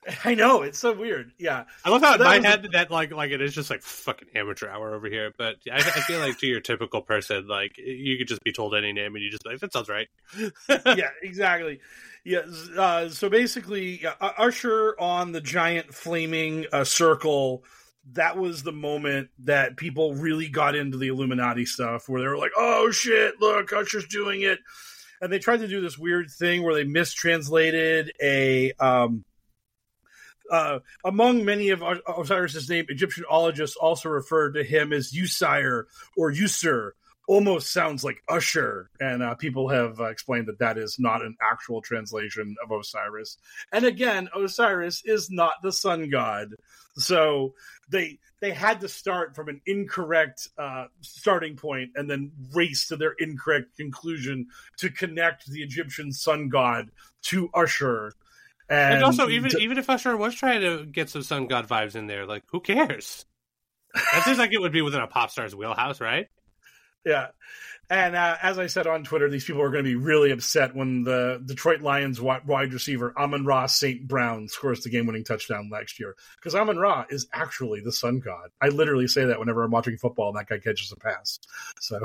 [0.26, 1.32] I know it's so weird.
[1.40, 3.70] Yeah, I love how So in that my head that like like it is just
[3.70, 5.32] like fucking amateur hour over here.
[5.38, 8.76] But I, I feel like to your typical person, like you could just be told
[8.76, 10.10] any name and you just be like that sounds right.
[10.70, 11.80] yeah, exactly.
[12.24, 12.42] Yeah.
[12.78, 17.64] Uh, so basically, yeah, Usher on the giant flaming uh, circle.
[18.14, 22.38] That was the moment that people really got into the Illuminati stuff, where they were
[22.38, 23.40] like, "Oh shit!
[23.40, 24.60] Look, Usher's doing it,"
[25.22, 28.74] and they tried to do this weird thing where they mistranslated a.
[28.74, 29.26] Um,
[30.52, 35.86] uh, among many of Osiris's name, Egyptianologists also referred to him as Usire
[36.18, 36.96] or User,
[37.28, 41.36] almost sounds like Usher, and uh, people have uh, explained that that is not an
[41.42, 43.38] actual translation of Osiris.
[43.72, 46.56] And again, Osiris is not the sun god,
[46.98, 47.54] so
[47.90, 52.98] they they had to start from an incorrect uh, starting point and then race to
[52.98, 54.48] their incorrect conclusion
[54.78, 56.90] to connect the Egyptian sun god
[57.24, 58.14] to Usher.
[58.70, 61.68] And, And, also, even to- even if Usher was trying to get some sun god
[61.68, 63.26] vibes in there, like who cares?
[63.94, 66.28] That seems like it would be within a pop star's wheelhouse, right?
[67.06, 67.28] Yeah.
[67.90, 70.74] And uh, as I said on Twitter, these people are going to be really upset
[70.74, 74.08] when the Detroit Lions wide receiver Amon Ra St.
[74.08, 76.16] Brown scores the game winning touchdown next year.
[76.38, 78.50] Because Amon Ra is actually the sun god.
[78.62, 81.40] I literally say that whenever I'm watching football and that guy catches a pass.
[81.82, 82.00] So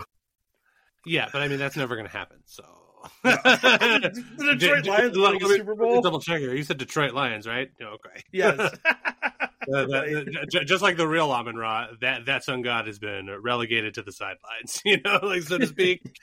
[1.06, 2.38] Yeah, but I mean that's never going to happen.
[2.44, 2.64] So
[3.22, 6.02] the Detroit Lions let winning a me- Super Bowl?
[6.02, 6.54] Double check here.
[6.54, 7.70] You said Detroit Lions, right?
[7.80, 8.22] Okay.
[8.32, 8.76] yes.
[9.70, 13.94] The- the- just like the real Amon Ra, that that sun god has been relegated
[13.94, 16.02] to the sidelines, you know, like so to speak.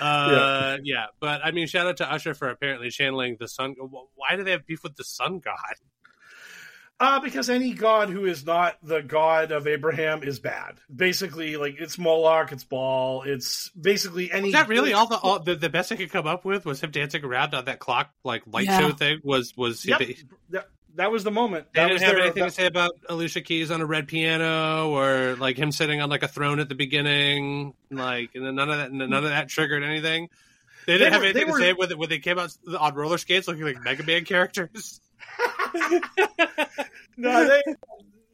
[0.00, 1.06] Uh, yeah.
[1.20, 3.74] but I mean, shout out to Usher for apparently channeling the sun.
[4.14, 5.56] Why do they have beef with the sun god?
[7.00, 10.74] Uh, because any god who is not the god of Abraham is bad.
[10.94, 14.48] Basically, like it's Moloch, it's Baal, it's basically any.
[14.48, 16.80] Is that really all the all the, the best I could come up with was
[16.80, 18.78] him dancing around on that clock like light Yeah.
[18.78, 19.18] show thing?
[19.24, 20.00] Was was Yep.
[20.92, 21.66] That, that was the moment.
[21.74, 23.86] they That didn't was have their- anything that- to say about Alicia Keys on a
[23.86, 28.44] red piano or like him sitting on like a throne at the beginning, like and
[28.46, 30.28] then none of that none of that triggered anything.
[30.86, 32.38] They didn't They have were- anything they to were- say when they, when they came
[32.38, 35.00] out on roller skates looking like Mega Man characters.
[37.16, 37.62] no, they,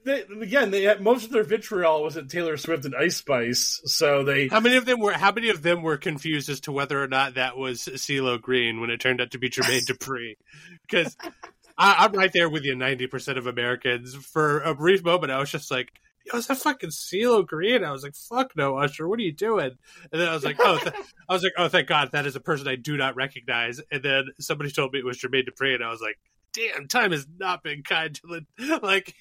[0.05, 3.80] they again, they had, most of their vitriol was at Taylor Swift and Ice Spice,
[3.85, 4.48] so they.
[4.48, 5.12] How many of them were?
[5.12, 8.80] How many of them were confused as to whether or not that was CeeLo Green
[8.80, 10.36] when it turned out to be Jermaine Dupri?
[10.89, 11.16] Because
[11.78, 12.74] I'm right there with you.
[12.74, 14.14] Ninety percent of Americans.
[14.14, 15.92] For a brief moment, I was just like,
[16.26, 19.06] "Yo, is that fucking CeeLo Green?" I was like, "Fuck no, Usher.
[19.09, 19.78] What are you doing?"
[20.12, 20.94] And then I was like, "Oh." Th-
[21.28, 24.02] I was like, "Oh, thank God, that is a person I do not recognize." And
[24.02, 26.18] then somebody told me it was Jermaine Dupri, and I was like,
[26.52, 29.14] "Damn, time has not been kind to the like."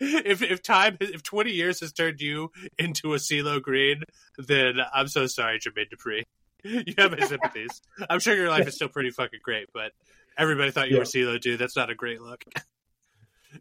[0.00, 4.02] if if time if twenty years has turned you into a CeeLo Green,
[4.38, 6.22] then I'm so sorry, Jermaine Dupri.
[6.64, 7.82] You have my sympathies.
[8.08, 9.90] I'm sure your life is still pretty fucking great, but
[10.38, 11.00] everybody thought you Yeah.
[11.00, 11.58] were CeeLo, dude.
[11.58, 12.44] That's not a great look.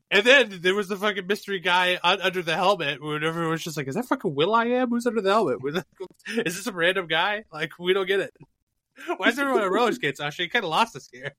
[0.09, 3.03] And then there was the fucking mystery guy un- under the helmet.
[3.03, 4.89] Where everyone was just like, "Is that fucking will.i.am?
[4.89, 5.57] Who's under the helmet?
[6.29, 7.43] Is this some random guy?
[7.51, 8.33] Like, we don't get it.
[9.17, 10.21] Why is everyone on roller skates?
[10.21, 11.33] Actually, kind of lost us here.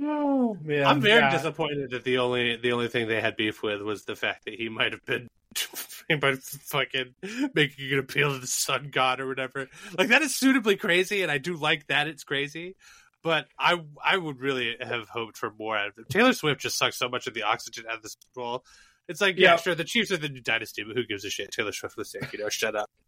[0.00, 1.30] Oh man, I'm very yeah.
[1.30, 4.54] disappointed that the only the only thing they had beef with was the fact that
[4.54, 5.28] he might have been
[6.10, 7.14] have fucking
[7.54, 9.68] making an appeal to the sun god or whatever.
[9.96, 12.76] Like that is suitably crazy, and I do like that it's crazy.
[13.22, 16.08] But I I would really have hoped for more out of it.
[16.08, 18.64] Taylor Swift just sucks so much of the oxygen out of the Super Bowl.
[19.08, 21.50] It's like, yeah, sure, the Chiefs are the new dynasty, but who gives a shit?
[21.50, 22.90] Taylor Swift was sick, you know, shut up.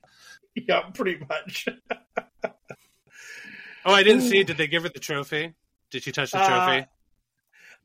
[0.57, 1.66] Yeah, pretty much.
[3.87, 4.43] Oh, I didn't see.
[4.45, 5.53] Did they give her the trophy?
[5.91, 6.87] Did she touch the Uh, trophy?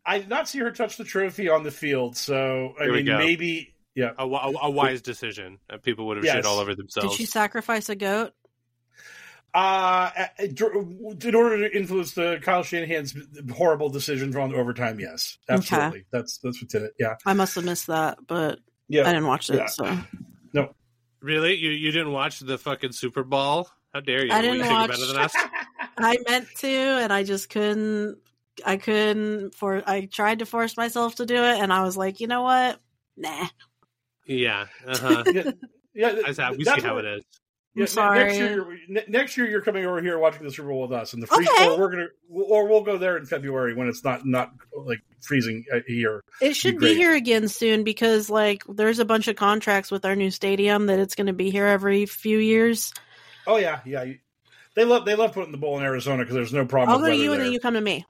[0.06, 3.06] I did not see her touch the trophy on the field, so I Here mean,
[3.06, 4.12] maybe yeah.
[4.12, 5.60] A, wi- a wise decision.
[5.70, 6.36] Uh, People would have Yes.
[6.36, 6.94] shit all over themselves.
[6.94, 7.18] Did themselves.
[7.18, 8.32] she sacrifice a goat?
[9.54, 13.16] Uh, in order to influence the Kyle Shanahan's
[13.56, 16.06] horrible decision on overtime, yes, absolutely.
[16.12, 16.94] That's that's what's in it.
[17.00, 19.02] Yeah, I must have missed that, but yeah.
[19.10, 19.56] I didn't watch it.
[19.56, 19.66] Yeah.
[19.66, 19.98] So
[20.54, 20.76] no,
[21.22, 21.56] Really?
[21.56, 23.68] You you didn't watch the fucking Super Bowl?
[23.92, 24.32] How dare you?
[24.32, 25.34] I didn't you watch- better than us?
[25.98, 28.20] I meant to, and I just couldn't.
[28.64, 29.56] I couldn't.
[29.56, 32.44] For I tried to force myself to do it, and I was like, you know
[32.44, 32.80] what?
[33.18, 33.48] Nah.
[34.30, 34.68] Yeah.
[34.88, 35.24] Uh-huh.
[35.34, 35.52] yeah,
[35.94, 36.16] yeah.
[36.26, 37.26] That's how, we see how what- it is.
[37.76, 38.20] Yeah, I'm sorry.
[38.20, 38.56] Next year,
[38.88, 41.28] you're, next year you're coming over here watching the Super Bowl with us, and the
[41.28, 41.68] free Okay.
[41.68, 45.66] or we're gonna or we'll go there in February when it's not not like freezing
[45.72, 46.24] uh, here.
[46.42, 46.98] It should be great.
[46.98, 51.00] here again soon because, like, there's a bunch of contracts with our new stadium that
[51.00, 52.92] it's going to be here every few years.
[53.46, 54.14] Oh yeah, yeah.
[54.76, 56.90] They love they love putting the bowl in Arizona because there's no problem.
[56.90, 58.04] I'll with go to weather you, and then you come to me.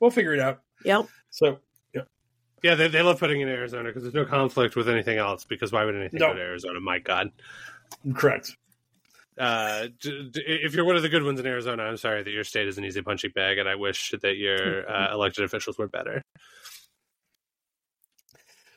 [0.00, 0.60] We'll figure it out.
[0.84, 1.06] Yep.
[1.30, 1.60] So
[2.64, 5.44] Yeah, they, they love putting in Arizona because there's no conflict with anything else.
[5.44, 6.28] Because why would anything No.
[6.28, 6.80] go to Arizona?
[6.80, 7.30] My God.
[8.14, 8.56] correct.
[9.36, 12.30] Uh, d- d- if you're one of the good ones in Arizona, I'm sorry that
[12.30, 15.76] your state is an easy punching bag, and I wish that your uh, elected officials
[15.76, 16.22] were better.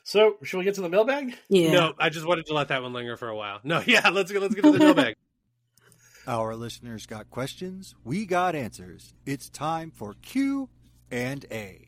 [0.04, 1.34] So should we get to the mailbag?
[1.48, 1.72] Yeah.
[1.72, 3.60] No, I just wanted to let that one linger for a while.
[3.64, 5.14] No, yeah, let's get let's get to the mailbag.
[6.26, 9.14] Our listeners got questions, we got answers.
[9.24, 10.68] It's time for Q
[11.10, 11.87] and A.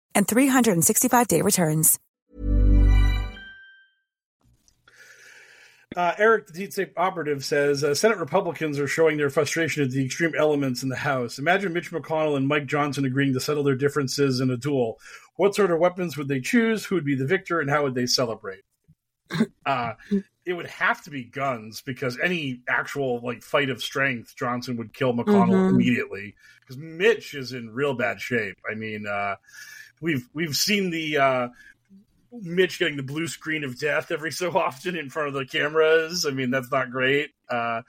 [0.15, 1.99] and 365-day returns.
[5.93, 9.91] Uh, Eric, the Deep State operative, says uh, Senate Republicans are showing their frustration at
[9.91, 11.37] the extreme elements in the House.
[11.37, 14.99] Imagine Mitch McConnell and Mike Johnson agreeing to settle their differences in a duel.
[15.35, 16.85] What sort of weapons would they choose?
[16.85, 18.61] Who would be the victor, and how would they celebrate?
[19.65, 19.93] uh,
[20.45, 24.93] it would have to be guns because any actual like fight of strength, Johnson would
[24.93, 25.69] kill McConnell Mhm.
[25.71, 28.57] immediately because Mitch is in real bad shape.
[28.69, 29.35] I mean, uh,
[30.01, 31.47] we've we've seen the uh,
[32.31, 36.25] Mitch getting the blue screen of death every so often in front of the cameras.
[36.25, 37.29] I mean, that's not great.
[37.49, 37.81] Uh,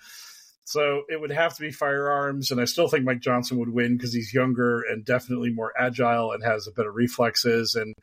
[0.64, 3.96] so it would have to be firearms, and I still think Mike Johnson would win
[3.96, 7.74] because he's younger and definitely more agile and has a better reflexes.
[7.74, 7.94] And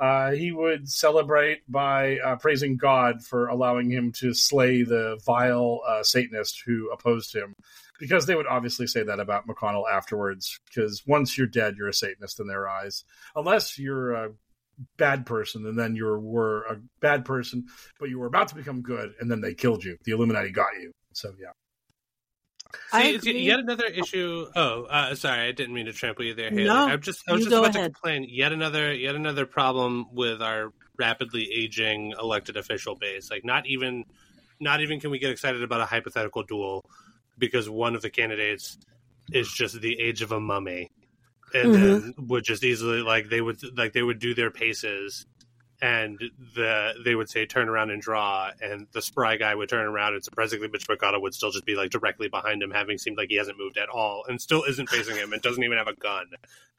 [0.00, 5.80] uh, he would celebrate by uh, praising God for allowing him to slay the vile
[5.86, 7.54] uh, Satanist who opposed him.
[8.00, 10.58] Because they would obviously say that about McConnell afterwards.
[10.66, 13.04] Because once you're dead, you're a Satanist in their eyes,
[13.36, 14.32] unless you're a
[14.96, 17.66] bad person, and then you were a bad person,
[18.00, 19.96] but you were about to become good, and then they killed you.
[20.04, 20.92] The Illuminati got you.
[21.12, 21.50] So yeah.
[22.92, 23.42] I See, agree.
[23.42, 24.46] yet another issue.
[24.56, 26.50] Oh, uh, sorry, I didn't mean to trample you there.
[26.50, 26.64] Haley.
[26.64, 28.26] No, I'm just, I was just go about to complain.
[28.28, 33.30] Yet another, yet another problem with our rapidly aging elected official base.
[33.30, 34.04] Like, not even,
[34.58, 36.84] not even can we get excited about a hypothetical duel
[37.38, 38.78] because one of the candidates
[39.32, 40.90] is just the age of a mummy,
[41.54, 41.80] and Mhm.
[41.82, 45.26] then would just easily like they would like they would do their paces.
[45.82, 46.18] And
[46.54, 50.14] the they would say turn around and draw, and the spry guy would turn around,
[50.14, 53.28] and surprisingly, Mitch McConnell would still just be like directly behind him, having seemed like
[53.28, 55.94] he hasn't moved at all, and still isn't facing him, and doesn't even have a
[55.94, 56.26] gun.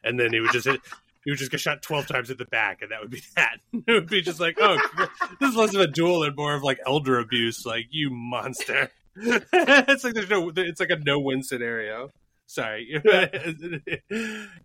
[0.03, 0.79] And then he would just hit,
[1.23, 3.57] he would just get shot twelve times at the back, and that would be that.
[3.73, 4.77] It would be just like, oh,
[5.39, 8.89] this is less of a duel and more of like elder abuse, like you monster.
[9.53, 12.09] it's like there's no, it's like a no win scenario.
[12.47, 12.93] Sorry.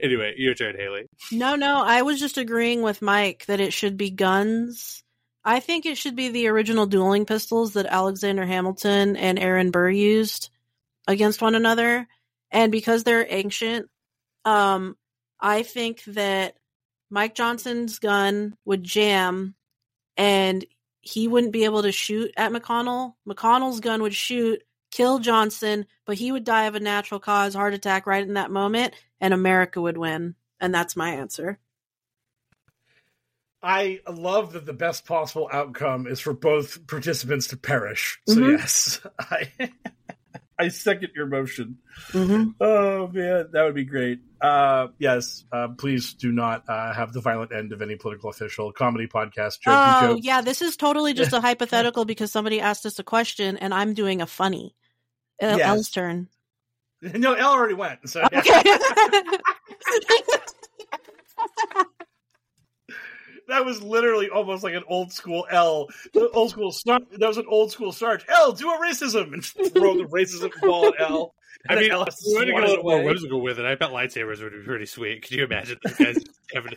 [0.01, 1.07] anyway, your turn, Haley.
[1.33, 5.03] No, no, I was just agreeing with Mike that it should be guns.
[5.45, 9.91] I think it should be the original dueling pistols that Alexander Hamilton and Aaron Burr
[9.91, 10.51] used
[11.07, 12.07] against one another.
[12.51, 13.89] And because they're ancient,
[14.45, 14.97] um,
[15.41, 16.57] I think that
[17.09, 19.55] Mike Johnson's gun would jam
[20.17, 20.65] and
[21.01, 23.15] he wouldn't be able to shoot at McConnell.
[23.29, 27.75] McConnell's gun would shoot, kill Johnson, but he would die of a natural cause heart
[27.75, 30.35] attack right in that moment, and America would win.
[30.61, 31.59] And that's my answer.
[33.63, 38.19] I love that the best possible outcome is for both participants to perish.
[38.27, 38.51] So Mhm.
[38.59, 39.51] yes, I
[40.61, 41.79] I second your motion.
[42.13, 42.51] Mm-hmm.
[42.61, 44.21] Oh man, that would be great.
[44.41, 48.73] Uh, yes, uh, please do not uh, have the violent end of any political official
[48.73, 49.61] comedy podcast.
[49.61, 50.19] Joke Oh, joke.
[50.23, 53.95] yeah, this is totally just a hypothetical because somebody asked us a question and I'm
[53.95, 54.75] doing a funny.
[55.43, 55.61] Uh, Yes.
[55.69, 56.29] Elle's turn.
[57.03, 58.07] No, Elle already went.
[58.11, 58.41] So yeah.
[58.41, 58.63] Okay.
[63.51, 65.89] that was literally almost like an old school L,
[66.33, 66.75] old school.
[66.87, 68.25] That was an old school Sarge.
[68.29, 71.35] L, do a racism and throw the racism ball at L.
[71.69, 71.93] I mean, if
[72.27, 73.67] we want to go a little more whimsical with it.
[73.67, 75.23] I bet lightsabers would be pretty sweet.
[75.23, 76.17] Could you imagine those guys
[76.55, 76.73] having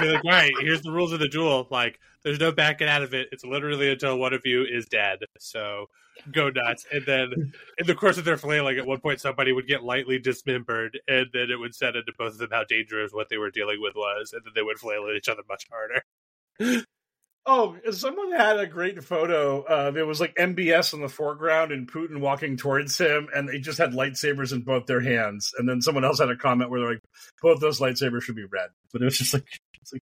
[0.00, 1.68] be like, right, here's the rules of the duel.
[1.70, 3.28] Like, there's no backing out of it.
[3.32, 5.20] It's literally until one of you is dead.
[5.38, 5.88] So
[6.32, 6.86] go nuts.
[6.92, 10.18] And then in the course of their flailing, at one point somebody would get lightly
[10.18, 13.50] dismembered, and then it would set into both of them how dangerous what they were
[13.50, 16.84] dealing with was, and then they would flail at each other much harder.
[17.46, 19.62] Oh, someone had a great photo.
[19.64, 23.58] Uh, there was like MBS in the foreground and Putin walking towards him, and they
[23.58, 25.52] just had lightsabers in both their hands.
[25.58, 27.02] And then someone else had a comment where they're like,
[27.42, 28.70] both those lightsabers should be red.
[28.92, 29.46] But it was just like,
[29.92, 30.02] like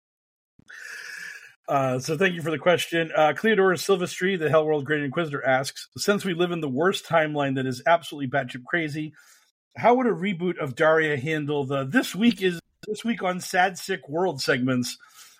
[1.69, 3.09] uh, so thank you for the question.
[3.15, 7.05] Uh, Cleodora Silvestri, the Hell World Great Inquisitor, asks, since we live in the worst
[7.05, 9.13] timeline that is absolutely batshit crazy,
[9.77, 13.77] how would a reboot of Daria handle the this week is this week on sad
[13.77, 14.97] sick world segments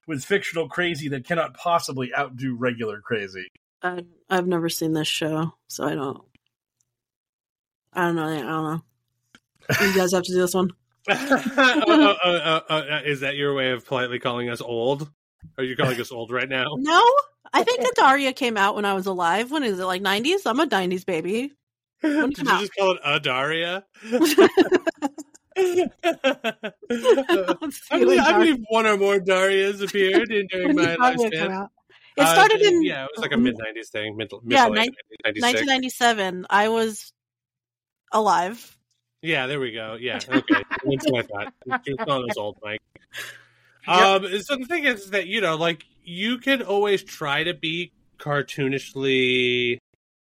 [0.07, 3.47] with fictional crazy that cannot possibly outdo regular crazy?
[3.81, 6.21] I, I've never seen this show, so I don't.
[7.93, 8.27] I don't know.
[8.27, 8.81] I don't know.
[9.81, 10.71] You guys have to do this one.
[11.09, 11.15] uh,
[11.87, 15.09] uh, uh, uh, is that your way of politely calling us old?
[15.57, 16.65] Are you calling us old right now?
[16.77, 17.01] No,
[17.53, 19.49] I think that Daria came out when I was alive.
[19.51, 19.85] When is it?
[19.85, 20.45] Like nineties?
[20.45, 21.51] I'm a nineties baby.
[22.01, 23.83] Did you just call it Adaria?
[27.91, 31.67] I believe, I believe one or more Darias appeared in, during my lifespan.
[32.17, 34.65] It Uh, started in yeah, it was like a mid '90s thing, mid, mid Yeah,
[34.65, 34.91] to late
[35.25, 35.67] nin- 1996.
[35.67, 36.47] 1997.
[36.49, 37.13] I was
[38.11, 38.77] alive.
[39.21, 39.97] Yeah, there we go.
[39.99, 40.63] Yeah, okay.
[40.83, 41.53] That's what I thought.
[41.85, 42.81] You're calling us old, Mike.
[43.87, 47.91] Um, so the thing is that you know, like you can always try to be
[48.17, 49.77] cartoonishly.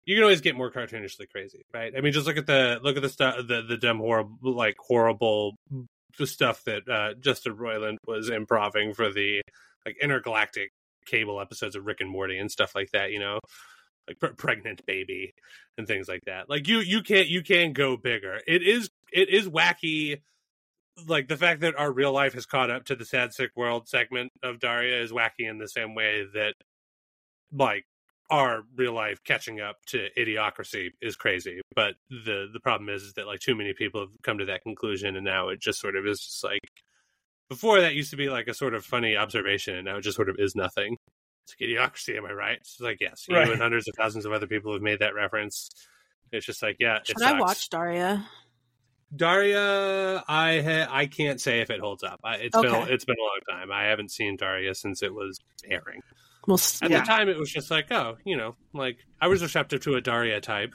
[0.07, 1.93] You can always get more cartoonishly crazy, right?
[1.97, 4.77] I mean, just look at the look at the stuff, the the dumb horrible, like
[4.79, 5.55] horrible
[6.23, 9.41] stuff that uh, Justin Roiland was improving for the
[9.87, 10.71] like intergalactic
[11.07, 13.13] cable episodes of Rick and Morty and stuff like that.
[13.13, 13.39] You know,
[14.09, 15.33] like pre- pregnant baby
[15.79, 16.49] and things like that.
[16.49, 18.41] Like you, you can't, you can go bigger.
[18.47, 20.21] It is, it is wacky.
[21.09, 23.89] Like the fact that our real life has caught up to the sad sick world
[23.89, 26.55] segment of Daria is wacky in the same way that,
[27.53, 27.85] like,
[28.31, 31.61] our real life catching up to idiocracy is crazy.
[31.75, 34.63] But the the problem is, is that like too many people have come to that
[34.63, 36.61] conclusion, and now it just sort of is just like
[37.51, 40.17] before that used to be like a sort of funny observation, and now it just
[40.17, 40.97] sort of is nothing.
[41.47, 42.57] It's like idiocracy, am I right?
[42.59, 43.49] It's like yes, you Right.
[43.51, 45.69] and hundreds of thousands of other people have made that reference.
[46.33, 48.27] It's just like yeah, Should I watch Daria?
[49.15, 52.19] Daria, I ha- I can't say if it holds up.
[52.25, 52.93] I, it's been Okay.
[52.93, 53.71] it's been a long time.
[53.71, 55.39] I haven't seen Daria since it was
[55.69, 56.01] airing.
[56.47, 57.01] Well, At yeah.
[57.01, 60.01] the time, it was just like, oh, you know, like I was receptive to a
[60.01, 60.75] Daria type.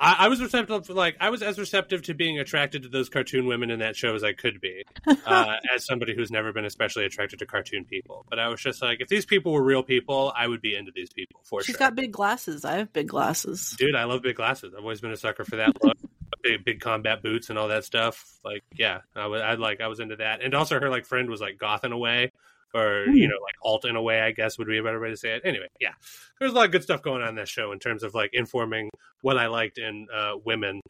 [0.00, 3.46] I, I was receptive, like I was as receptive to being attracted to those cartoon
[3.46, 4.84] women in that show as I could be,
[5.26, 8.24] uh, as somebody who's never been especially attracted to cartoon people.
[8.30, 10.90] But I was just like, if these people were real people, I would be into
[10.94, 11.74] these people for She's sure.
[11.74, 12.64] She's got big glasses.
[12.64, 13.76] I have big glasses.
[13.78, 14.72] Dude, I love big glasses.
[14.74, 15.98] I've always been a sucker for that look.
[16.42, 18.38] big, big combat boots and all that stuff.
[18.42, 20.42] Like, yeah, I was, I like, I was into that.
[20.42, 22.32] And also, her like friend was like goth in a way,
[22.74, 24.20] or you know, like alt in a way.
[24.20, 25.42] I guess would be a better way to say it.
[25.44, 25.92] Anyway, yeah,
[26.38, 28.30] there's a lot of good stuff going on in that show in terms of like
[28.32, 28.90] informing
[29.22, 30.80] what I liked in uh, women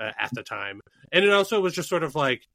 [0.00, 0.80] uh, at the time,
[1.12, 2.46] and it also was just sort of like.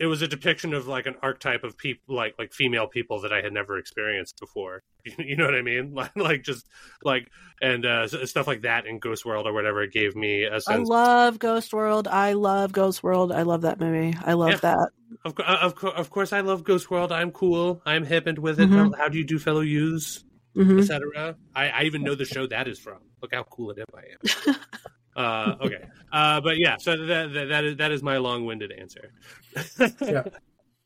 [0.00, 3.32] It was a depiction of like an archetype of people, like like female people that
[3.32, 4.82] I had never experienced before.
[5.18, 5.94] You know what I mean?
[5.94, 6.66] Like, like just
[7.02, 7.28] like
[7.62, 10.58] and uh, stuff like that in Ghost World or whatever it gave me a I
[10.58, 10.88] sense.
[10.88, 12.06] love Ghost World.
[12.06, 13.32] I love Ghost World.
[13.32, 14.16] I love that movie.
[14.24, 14.56] I love Yeah.
[14.58, 14.88] that.
[15.24, 17.10] Of, of, of course, I love Ghost World.
[17.10, 17.80] I'm cool.
[17.86, 18.68] I'm hip and with it.
[18.68, 18.96] Mhm.
[18.98, 20.78] How do you do, fellow use, Mhm.
[20.80, 21.36] etc.
[21.56, 22.98] I, I even know the show that is from.
[23.22, 24.56] Look how cool and hip I am.
[25.18, 29.12] uh, okay, uh, but yeah, so that, that that is that is my long-winded answer.
[30.00, 30.24] yeah.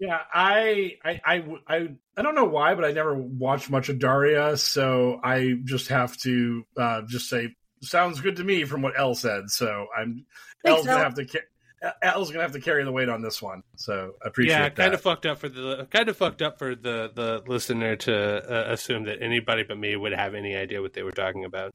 [0.00, 4.00] Yeah, I, I, I, I, I don't know why, but I never watched much of
[4.00, 8.94] Daria, so I just have to uh, just say sounds good to me from what
[8.98, 9.48] Elle said.
[9.48, 10.26] So I'm
[10.64, 13.40] Thanks, Elle's gonna have to ca- Elle's gonna have to carry the weight on this
[13.40, 13.62] one.
[13.76, 14.76] So I appreciate yeah, that.
[14.76, 18.14] kind of fucked up for the kind of fucked up for the the listener to
[18.14, 21.74] uh, assume that anybody but me would have any idea what they were talking about.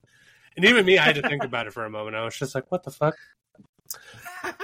[0.58, 2.16] And even me, I had to think about it for a moment.
[2.16, 3.16] I was just like, "What the fuck?"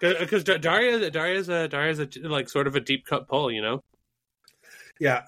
[0.00, 3.82] Because Daria, Daria's a Daria's a like sort of a deep cut pull, you know.
[5.00, 5.22] Yeah.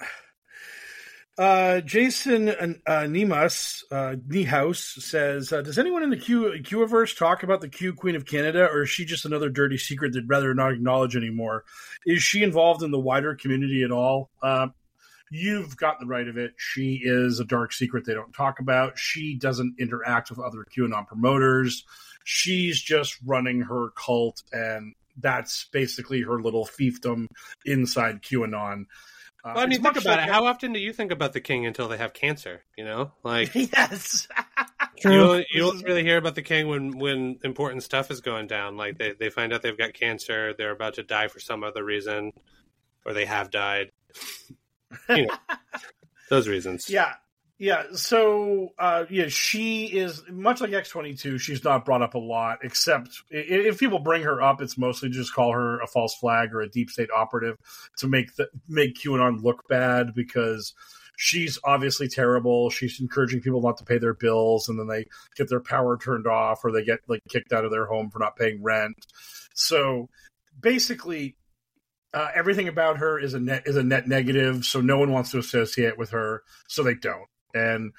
[1.39, 2.49] Uh, Jason
[2.87, 7.69] uh, Nemus, uh, Niehaus says, uh, does anyone in the Q Qverse talk about the
[7.69, 11.15] Q Queen of Canada, or is she just another dirty secret they'd rather not acknowledge
[11.15, 11.65] anymore?
[12.07, 14.31] Is she involved in the wider community at all?
[14.43, 14.69] Uh,
[15.31, 16.53] you've got the right of it.
[16.57, 18.99] She is a dark secret they don't talk about.
[18.99, 21.85] She doesn't interact with other QAnon promoters.
[22.25, 27.27] She's just running her cult, and that's basically her little fiefdom
[27.65, 28.83] inside QAnon.
[29.45, 30.33] Uh, Well, I mean, think about like- it.
[30.33, 32.65] How often do you think about the king until they have cancer?
[32.77, 34.27] You know, like yes.
[35.05, 38.49] you only, you only really hear about the king when when important stuff is going
[38.49, 38.77] down.
[38.77, 41.85] Like they they find out they've got cancer, they're about to die for some other
[41.85, 42.33] reason,
[43.05, 43.91] or they have died.
[45.09, 45.35] You know,
[46.31, 46.89] those reasons.
[46.91, 47.15] Yeah.
[47.59, 47.85] Yeah.
[47.95, 51.41] So, uh, yeah, she is much like X22.
[51.41, 55.33] She's not brought up a lot, except if people bring her up, it's mostly just
[55.33, 57.57] call her a false flag or a deep state operative
[57.99, 60.75] to make the, make QAnon look bad because
[61.17, 62.69] she's obviously terrible.
[62.69, 66.27] She's encouraging people not to pay their bills and then they get their power turned
[66.27, 68.97] off or they get like kicked out of their home for not paying rent.
[69.55, 70.11] So
[70.61, 71.37] basically,
[72.15, 75.31] uh, everything about her is a net is a net negative, so no one wants
[75.33, 77.29] to associate with her, so they don't.
[77.55, 77.93] And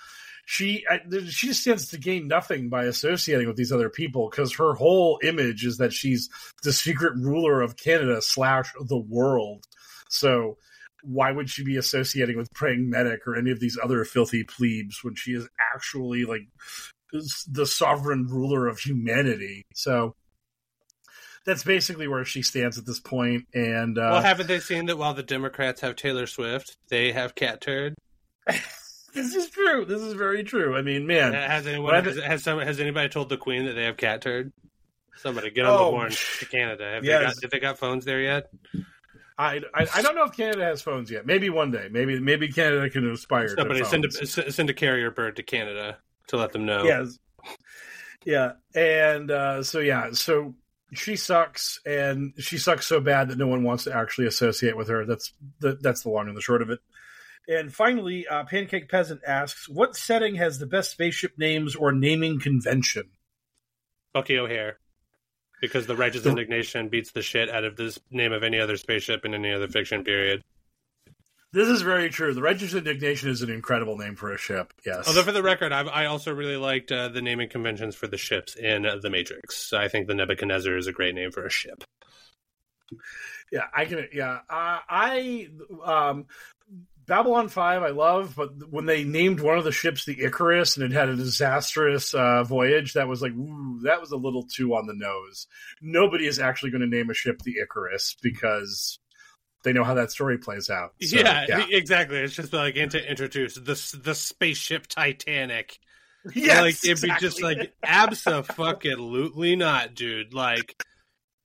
[0.46, 4.74] she I, she stands to gain nothing by associating with these other people because her
[4.74, 6.30] whole image is that she's
[6.64, 9.66] the secret ruler of Canada slash the world.
[10.10, 10.58] So
[11.04, 15.04] why would she be associating with praying medic or any of these other filthy plebes
[15.04, 16.48] when she is actually like
[17.48, 19.66] the sovereign ruler of humanity?
[19.74, 20.16] So
[21.48, 23.46] that's basically where she stands at this point.
[23.54, 27.36] And uh, well, haven't they seen that while the Democrats have Taylor Swift, they have
[27.36, 27.96] Cat Turd?
[28.46, 29.86] this is true.
[29.86, 30.76] This is very true.
[30.76, 33.86] I mean, man, has anyone has, has, some, has anybody told the Queen that they
[33.86, 34.52] have Cat Turd?
[35.16, 36.92] Somebody get on Oh, the horn to Canada.
[36.92, 37.36] Have they yes.
[37.36, 38.50] got, have they got phones there yet?
[39.40, 41.26] I, I I don't know if Canada has phones yet.
[41.26, 41.88] Maybe one day.
[41.90, 45.98] Maybe maybe Canada can aspire Somebody to send a send a carrier bird to Canada
[46.28, 46.84] to let them know.
[46.84, 47.18] Yes.
[48.26, 50.56] Yeah, and uh, so yeah, so
[50.94, 54.88] she sucks, and she sucks so bad that no one wants to actually associate with
[54.88, 55.06] her.
[55.06, 56.80] That's the, that's the long and the short of it.
[57.48, 62.40] And finally, uh, Pancake Peasant asks, "What setting has the best spaceship names or naming
[62.40, 63.12] convention?"
[64.14, 64.80] Bucky O'Hare.
[65.62, 69.26] Because the righteous indignation beats the shit out of this name of any other spaceship
[69.26, 70.44] in any other fiction period.
[71.54, 72.34] This is very true.
[72.34, 74.74] The Righteous Indignation is an incredible name for a ship.
[74.86, 75.08] Yes.
[75.08, 78.18] Although, for the record, I, I also really liked uh, the naming conventions for the
[78.18, 79.72] ships in uh, The Matrix.
[79.72, 81.84] I think the Nebuchadnezzar is a great name for a ship.
[83.52, 84.08] Yeah, I can.
[84.14, 85.48] Yeah, uh, I
[85.86, 86.26] um,
[87.06, 87.82] Babylon Five.
[87.82, 91.08] I love, but when they named one of the ships the Icarus and it had
[91.08, 94.94] a disastrous uh, voyage, that was like, ooh, that was a little too on the
[94.94, 95.48] nose.
[95.82, 99.00] Nobody is actually going to name a ship the Icarus because
[99.64, 100.94] they know how that story plays out.
[101.02, 102.20] So, yeah, exactly.
[102.20, 105.80] It's just like to introduce the the spaceship Titanic.
[106.34, 110.34] Yes, like it'd be just like absolutely not, dude.
[110.34, 110.82] Like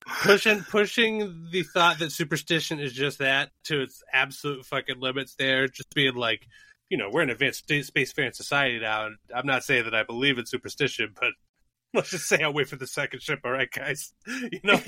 [0.07, 5.35] pushing pushing the thought that superstition is just that to its absolute fucking limits.
[5.35, 6.47] There, just being like,
[6.89, 9.07] you know, we're an advanced space faring society now.
[9.07, 11.31] And I'm not saying that I believe in superstition, but
[11.95, 13.41] let's just say I'll wait for the second ship.
[13.45, 14.13] All right, guys.
[14.27, 14.81] You know,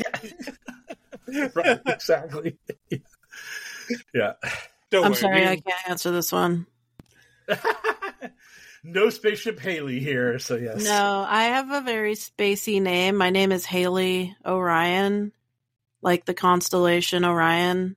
[1.55, 1.81] right?
[1.87, 2.59] Exactly.
[4.15, 4.35] yeah.
[4.91, 6.67] Don't I'm worry, sorry, I can't answer this one.
[8.85, 10.85] no spaceship Haley here, so yes.
[10.85, 13.17] No, I have a very spacey name.
[13.17, 15.33] My name is Haley Orion,
[16.03, 17.97] like the constellation Orion.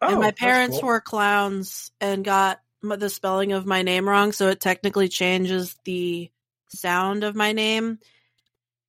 [0.00, 0.88] Oh, and my parents cool.
[0.88, 6.30] were clowns and got the spelling of my name wrong, so it technically changes the
[6.68, 7.98] sound of my name.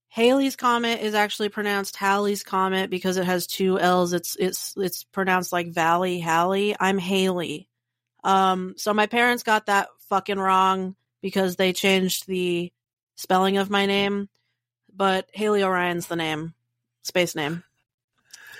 [0.10, 4.11] Haley's Comet is actually pronounced Halley's Comet because it has two L's.
[4.11, 6.76] It's it's it's pronounced like Valley Halley.
[6.80, 7.69] I'm Haley.
[8.23, 12.73] Um so my parents got that fucking wrong because they changed the
[13.15, 14.30] spelling of my name.
[14.94, 16.53] But Haley Orion's the name.
[17.03, 17.64] Space name.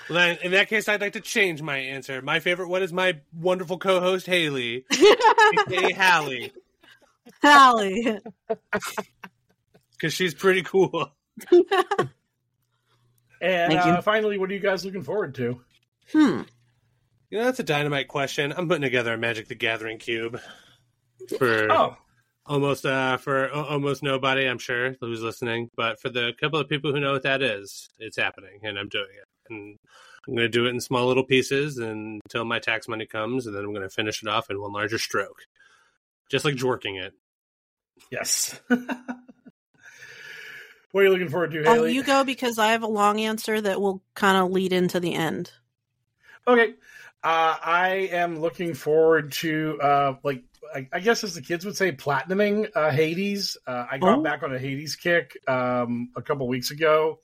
[0.08, 2.20] Well, then, in that case, I'd like to change my answer.
[2.20, 6.52] My favorite one is my wonderful co-host Haley, aka Hallie,
[7.42, 8.18] Hallie.
[9.92, 11.12] because she's pretty cool.
[13.42, 13.92] And Thank you.
[13.92, 15.62] uh, finally, what are you guys looking forward to?
[16.12, 16.42] Hmm.
[17.30, 18.52] You know, that's a dynamite question.
[18.54, 20.38] I'm putting together a Magic the Gathering cube
[21.38, 21.96] for Oh,
[22.44, 25.70] almost uh for a- almost nobody, I'm sure, who's listening.
[25.74, 28.88] But for the couple of people who know what that is, it's happening, and I'm
[28.88, 29.28] doing it.
[29.48, 29.78] And
[30.28, 33.56] I'm going to do it in small little pieces until my tax money comes, and
[33.56, 35.46] then I'm going to finish it off in one larger stroke,
[36.30, 37.14] just like jorking it.
[38.10, 38.60] yes.
[40.92, 41.92] what are you looking forward to, Oh, Haley?
[41.94, 45.14] you go because I have a long answer that will kind of lead into the
[45.14, 45.52] end.
[46.46, 46.74] Okay.
[47.22, 50.42] Uh, I am looking forward to, uh, like,
[50.74, 53.56] I, I guess as the kids would say, platinuming uh, Hades.
[53.66, 54.22] Uh, I got Oh.
[54.22, 57.18] back on a Hades kick um, a couple weeks ago,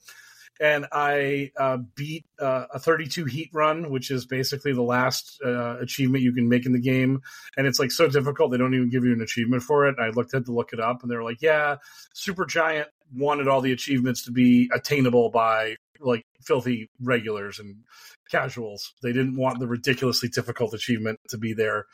[0.61, 5.77] and I uh, beat uh, a 32 heat run, which is basically the last uh,
[5.79, 7.21] achievement you can make in the game.
[7.57, 9.97] And it's like so difficult they don't even give you an achievement for it.
[9.99, 11.77] I looked had to look it up, and they're like, "Yeah,
[12.15, 17.85] Supergiant wanted all the achievements to be attainable by like filthy regulars and
[18.31, 18.93] casuals.
[19.03, 21.87] They didn't want the ridiculously difficult achievement to be there."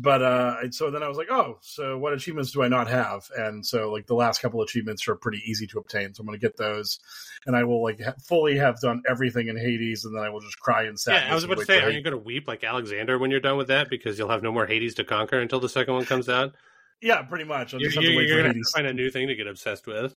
[0.00, 3.28] But uh, so then I was like, oh, so what achievements do I not have?
[3.36, 6.38] And so like the last couple achievements are pretty easy to obtain, so I'm going
[6.38, 6.98] to get those,
[7.46, 10.40] and I will like ha- fully have done everything in Hades, and then I will
[10.40, 11.24] just cry and sadness.
[11.26, 13.38] Yeah, I was about to say, are you going to weep like Alexander when you're
[13.38, 16.04] done with that because you'll have no more Hades to conquer until the second one
[16.04, 16.56] comes out?
[17.00, 17.72] Yeah, pretty much.
[17.72, 19.86] I'll You're, just have to you're, you're to find a new thing to get obsessed
[19.86, 20.12] with.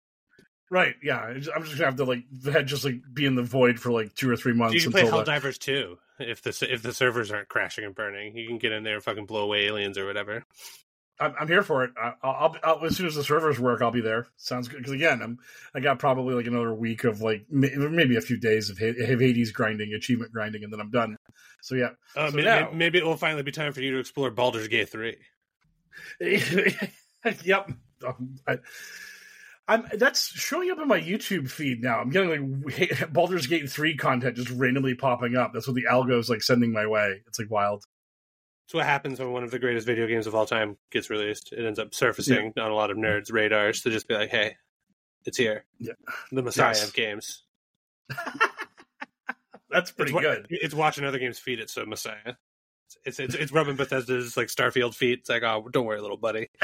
[0.71, 0.95] Right?
[1.03, 3.91] Yeah, I'm just gonna have to like head just like be in the void for
[3.91, 7.29] like two or three months You can play Helldivers too if the if the servers
[7.29, 8.37] aren't crashing and burning.
[8.37, 10.45] You can get in there and fucking blow away aliens or whatever.
[11.19, 11.91] I'm, I'm here for it.
[12.01, 14.27] I, I'll, I'll as soon as the servers work, I'll be there.
[14.37, 14.77] Sounds good.
[14.77, 15.39] Because again, I'm
[15.75, 19.51] I got probably like another week of like maybe a few days of Ha- Hades
[19.51, 21.17] grinding, achievement grinding, and then I'm done.
[21.61, 21.89] So yeah.
[22.15, 24.69] Uh, So may- now- maybe it will finally be time for you to explore Baldur's
[24.69, 25.17] Gate three.
[27.43, 27.71] yep.
[28.07, 28.57] Um, I,
[29.67, 31.99] I'm that's showing up in my YouTube feed now.
[31.99, 35.51] I'm getting like Baldur's Gate three content just randomly popping up.
[35.53, 37.21] That's what the algo's like sending my way.
[37.27, 37.85] It's like wild.
[38.65, 41.53] It's what happens when one of the greatest video games of all time gets released.
[41.53, 44.55] It ends up surfacing on a lot of nerds' radars to just be like, "Hey,
[45.25, 45.93] it's here, Yeah.
[46.31, 46.87] the Messiah Yes.
[46.87, 47.43] of games."
[49.69, 50.47] That's pretty it's, good.
[50.49, 52.35] It's watching other games feed it so Messiah.
[53.05, 55.19] It's it's it's rubbing Bethesda's like Starfield feet.
[55.19, 56.49] It's like, oh, don't worry, little buddy.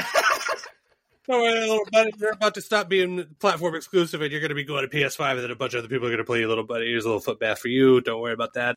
[1.28, 2.10] don't worry, little buddy.
[2.18, 5.32] You're about to stop being platform exclusive, and you're going to be going to PS5,
[5.32, 6.86] and then a bunch of other people are going to play you, little buddy.
[6.86, 8.00] Here's a little foot bath for you.
[8.00, 8.76] Don't worry about that.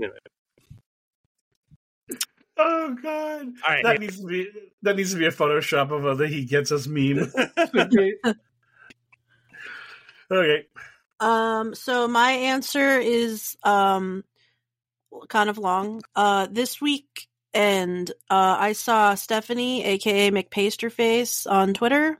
[0.00, 0.16] Anyway,
[2.56, 3.46] Oh god.
[3.66, 3.82] all right.
[3.82, 4.48] That needs to be
[4.82, 7.32] that needs to be a Photoshop of a the he gets us meme.
[10.30, 10.66] okay.
[11.18, 14.22] Um, so my answer is um
[15.28, 16.02] kind of long.
[16.14, 22.18] Uh this week and uh I saw Stephanie, aka McPasterface, on Twitter,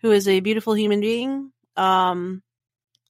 [0.00, 1.52] who is a beautiful human being.
[1.76, 2.42] Um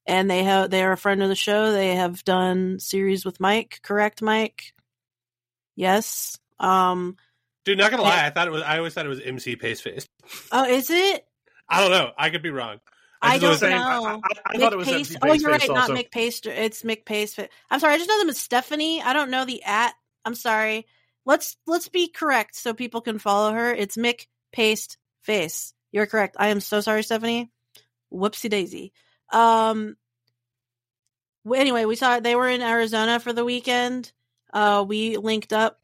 [0.07, 1.73] and they have they are a friend of the show.
[1.73, 4.73] They have done series with Mike, correct, Mike?
[5.77, 6.39] Yes.
[6.59, 7.17] Um
[7.65, 8.63] Dude, not gonna lie, I thought it was.
[8.63, 10.07] I always thought it was MC Paceface.
[10.53, 11.27] oh is it?
[11.69, 12.11] I don't know.
[12.19, 12.81] I could be wrong.
[13.23, 13.77] I just don't know.
[14.07, 15.69] I, I, I thought it was MC Oh, you're right.
[15.69, 15.95] Not also.
[15.95, 16.47] Mick.
[16.47, 17.39] It's Mick Pace.
[17.71, 17.95] I'm sorry.
[17.95, 19.03] I just know them as Stephanie.
[19.03, 19.95] I don't know the at.
[20.25, 20.87] I'm sorry.
[21.31, 23.73] Let's let's be correct so people can follow her.
[23.73, 25.75] It's Mick Paste Face.
[25.93, 26.35] You're correct.
[26.41, 27.53] I am so sorry, Stephanie.
[28.13, 28.93] Whoopsie daisy.
[29.33, 29.97] Um.
[31.55, 34.11] Anyway, we saw they were in Arizona for the weekend.
[34.53, 35.79] Uh, we linked up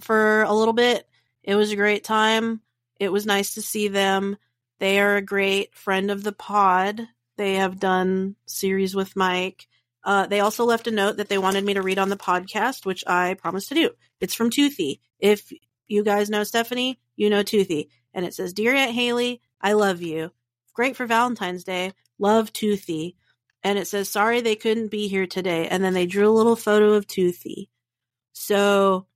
[0.00, 1.06] for a little bit.
[1.44, 2.60] It was a great time.
[2.98, 4.38] It was nice to see them.
[4.80, 7.00] They are a great friend of the pod.
[7.36, 9.68] They have done series with Mike.
[10.02, 12.84] Uh, they also left a note that they wanted me to read on the podcast,
[12.84, 13.90] which I promised to do.
[14.20, 15.00] It's from Toothy.
[15.18, 15.52] If
[15.86, 17.90] you guys know Stephanie, you know Toothy.
[18.14, 20.30] And it says, Dear Aunt Haley, I love you.
[20.74, 21.92] Great for Valentine's Day.
[22.18, 23.16] Love Toothy.
[23.62, 25.68] And it says, Sorry they couldn't be here today.
[25.68, 27.68] And then they drew a little photo of Toothy.
[28.32, 29.06] So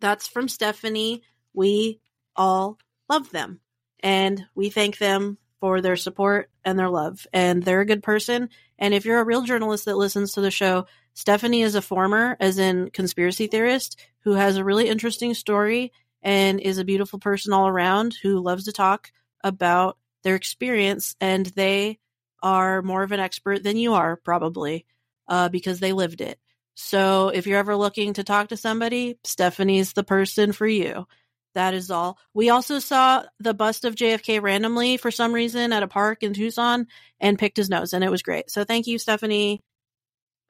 [0.00, 1.22] that's from Stephanie.
[1.54, 2.00] We
[2.36, 2.78] all
[3.08, 3.60] love them.
[4.00, 7.26] And we thank them for their support and their love.
[7.32, 8.48] And they're a good person.
[8.78, 12.36] And if you're a real journalist that listens to the show, Stephanie is a former,
[12.40, 17.52] as in conspiracy theorist, who has a really interesting story and is a beautiful person
[17.52, 19.12] all around who loves to talk
[19.42, 21.16] about their experience.
[21.20, 21.98] And they
[22.42, 24.86] are more of an expert than you are, probably,
[25.28, 26.38] uh, because they lived it.
[26.74, 31.06] So if you're ever looking to talk to somebody, Stephanie's the person for you.
[31.54, 32.18] That is all.
[32.32, 36.32] We also saw the bust of JFK randomly for some reason at a park in
[36.32, 36.86] Tucson
[37.20, 38.50] and picked his nose, and it was great.
[38.50, 39.60] So thank you, Stephanie.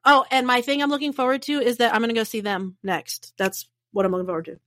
[0.04, 2.40] Oh, and my thing I'm looking forward to is that I'm going to go see
[2.40, 3.32] them next.
[3.36, 4.58] That's what I'm looking forward to.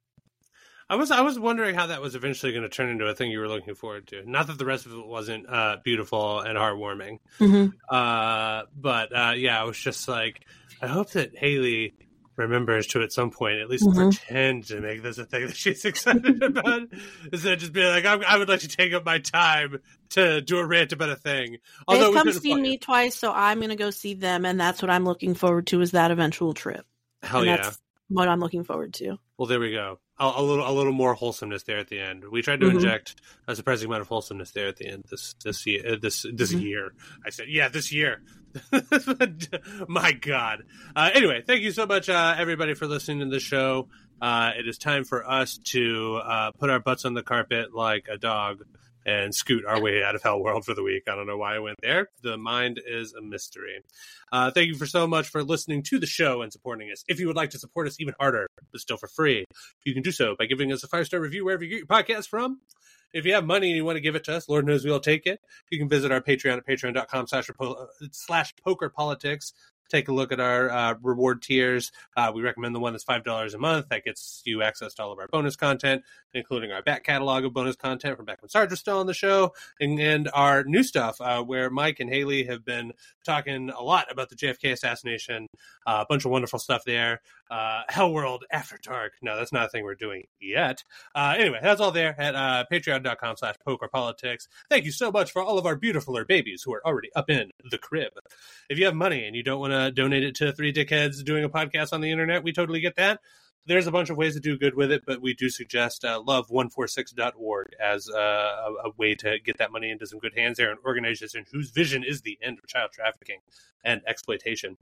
[0.88, 3.32] I was I was wondering how that was eventually going to turn into a thing
[3.32, 4.22] you were looking forward to.
[4.30, 7.74] Not that the rest of it wasn't uh, beautiful and heartwarming, Mhm.
[7.90, 10.46] uh, but uh, yeah, I was just like,
[10.84, 11.96] I hope that Haley
[12.38, 13.96] remembers to at some point at least Mhm.
[13.96, 16.82] pretend to make this a thing that she's excited about,
[17.32, 19.80] instead of just being like, I, I would like to take up my time
[20.12, 21.58] to do a rant about a thing.
[21.88, 24.82] Although They've come seen me twice, so I'm going to go see them, and that's
[24.82, 26.86] what I'm looking forward to is that eventual trip.
[27.24, 27.58] Hell and yeah.
[27.58, 27.80] That's
[28.10, 29.18] what I'm looking forward to.
[29.38, 30.00] Well, there we go.
[30.20, 32.24] A, a little, a little more wholesomeness there at the end.
[32.32, 32.76] We tried to Mhm.
[32.76, 33.16] inject
[33.48, 35.06] a surprising amount of wholesomeness there at the end.
[35.10, 36.62] This, this year, uh, this, this Mhm.
[36.62, 36.94] year.
[37.26, 38.22] I said, yeah, this year.
[39.88, 40.64] My God.
[40.96, 43.90] Uh, anyway, thank you so much, uh, everybody, for listening to the show.
[44.22, 48.08] Uh, it is time for us to uh, put our butts on the carpet like
[48.10, 48.64] a dog
[49.06, 51.04] and scoot our way out of Hell World for the week.
[51.08, 52.10] I don't know why I went there.
[52.24, 53.84] The mind is a mystery.
[54.32, 57.04] Uh, thank you for so much for listening to the show and supporting us.
[57.08, 59.46] If you would like to support us even harder, but still for free,
[59.84, 61.88] you can do so by giving us a five star review wherever you get your
[61.88, 62.62] podcast from.
[63.14, 65.00] If you have money and you want to give it to us, Lord knows we'll
[65.00, 65.40] take it.
[65.70, 69.54] You can visit our Patreon at patreon.com slash, uh, slash poker politics.
[69.90, 71.92] Take a look at our uh, reward tiers.
[72.18, 73.90] Uh, we recommend the one that's $5 a month.
[73.90, 76.04] That gets you access to all of our bonus content,
[76.34, 79.14] including our back catalog of bonus content from back when Sarge was still on the
[79.14, 82.94] show, and, and our new stuff, uh, where Mike and Haley have been
[83.26, 85.48] talking a lot about the JFK assassination.
[85.86, 87.22] Uh, a bunch of wonderful stuff there.
[87.52, 89.14] Uh, Hell World After Dark.
[89.22, 90.84] No, that's not a thing we're doing yet.
[91.14, 94.48] Uh, anyway, that's all there at patreon.com slash poker politics.
[94.70, 97.52] Thank you so much for all of our beautifuler babies who are already up in
[97.70, 98.14] the crib.
[98.70, 101.44] If you have money and you don't want to donate it to three dickheads doing
[101.44, 103.20] a podcast on the internet, we totally get that.
[103.68, 106.22] There's a bunch of ways to do good with it, but we do suggest uh,
[106.26, 110.72] love146.org as uh, a, a way to get that money into some good hands there,
[110.72, 113.40] an organization whose vision is the end of child trafficking
[113.84, 114.78] and exploitation.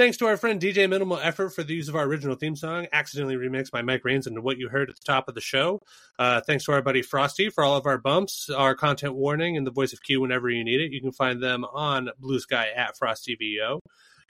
[0.00, 2.86] Thanks to our friend DJ Minimal Effort for the use of our original theme song,
[2.90, 5.78] accidentally remixed by Mike Rains into what you heard at the top of the show.
[6.18, 9.66] Uh, thanks to our buddy Frosty for all of our bumps, our content warning, and
[9.66, 10.90] the voice of Q whenever you need it.
[10.90, 13.80] You can find them on Blue Sky at FrostTVO.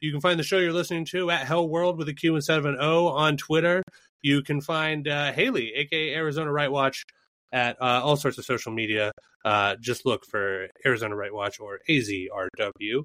[0.01, 2.59] You can find the show you're listening to at Hell World with a Q instead
[2.59, 3.85] of an O on Twitter.
[4.23, 7.05] You can find uh, Haley, aka Arizona Right Watch,
[7.53, 9.13] at uh, all sorts of social media.
[9.45, 13.05] Uh, just look for Arizona Right Watch or AZRW.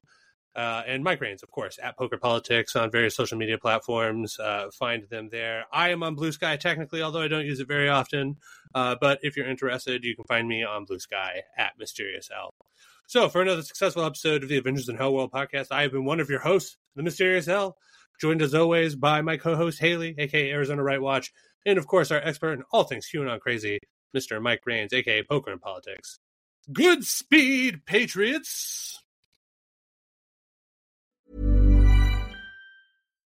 [0.55, 4.39] Uh, and Mike of course, at Poker Politics on various social media platforms.
[4.39, 5.65] Uh, find them there.
[5.71, 8.37] I am on Blue Sky technically, although I don't use it very often.
[8.73, 12.53] Uh, but if you're interested, you can find me on Blue Sky at Mysterious L.
[13.07, 16.05] So, for another successful episode of the Adventures in Hell World podcast, I have been
[16.05, 17.77] one of your hosts, the Mysterious L,
[18.19, 21.31] joined as always by my co-host Haley, aka Arizona Right Watch,
[21.65, 23.79] and of course our expert in all things QAnon crazy,
[24.15, 24.41] Mr.
[24.41, 26.19] Mike Rains, aka Poker and Politics.
[26.71, 29.04] Good speed, Patriots!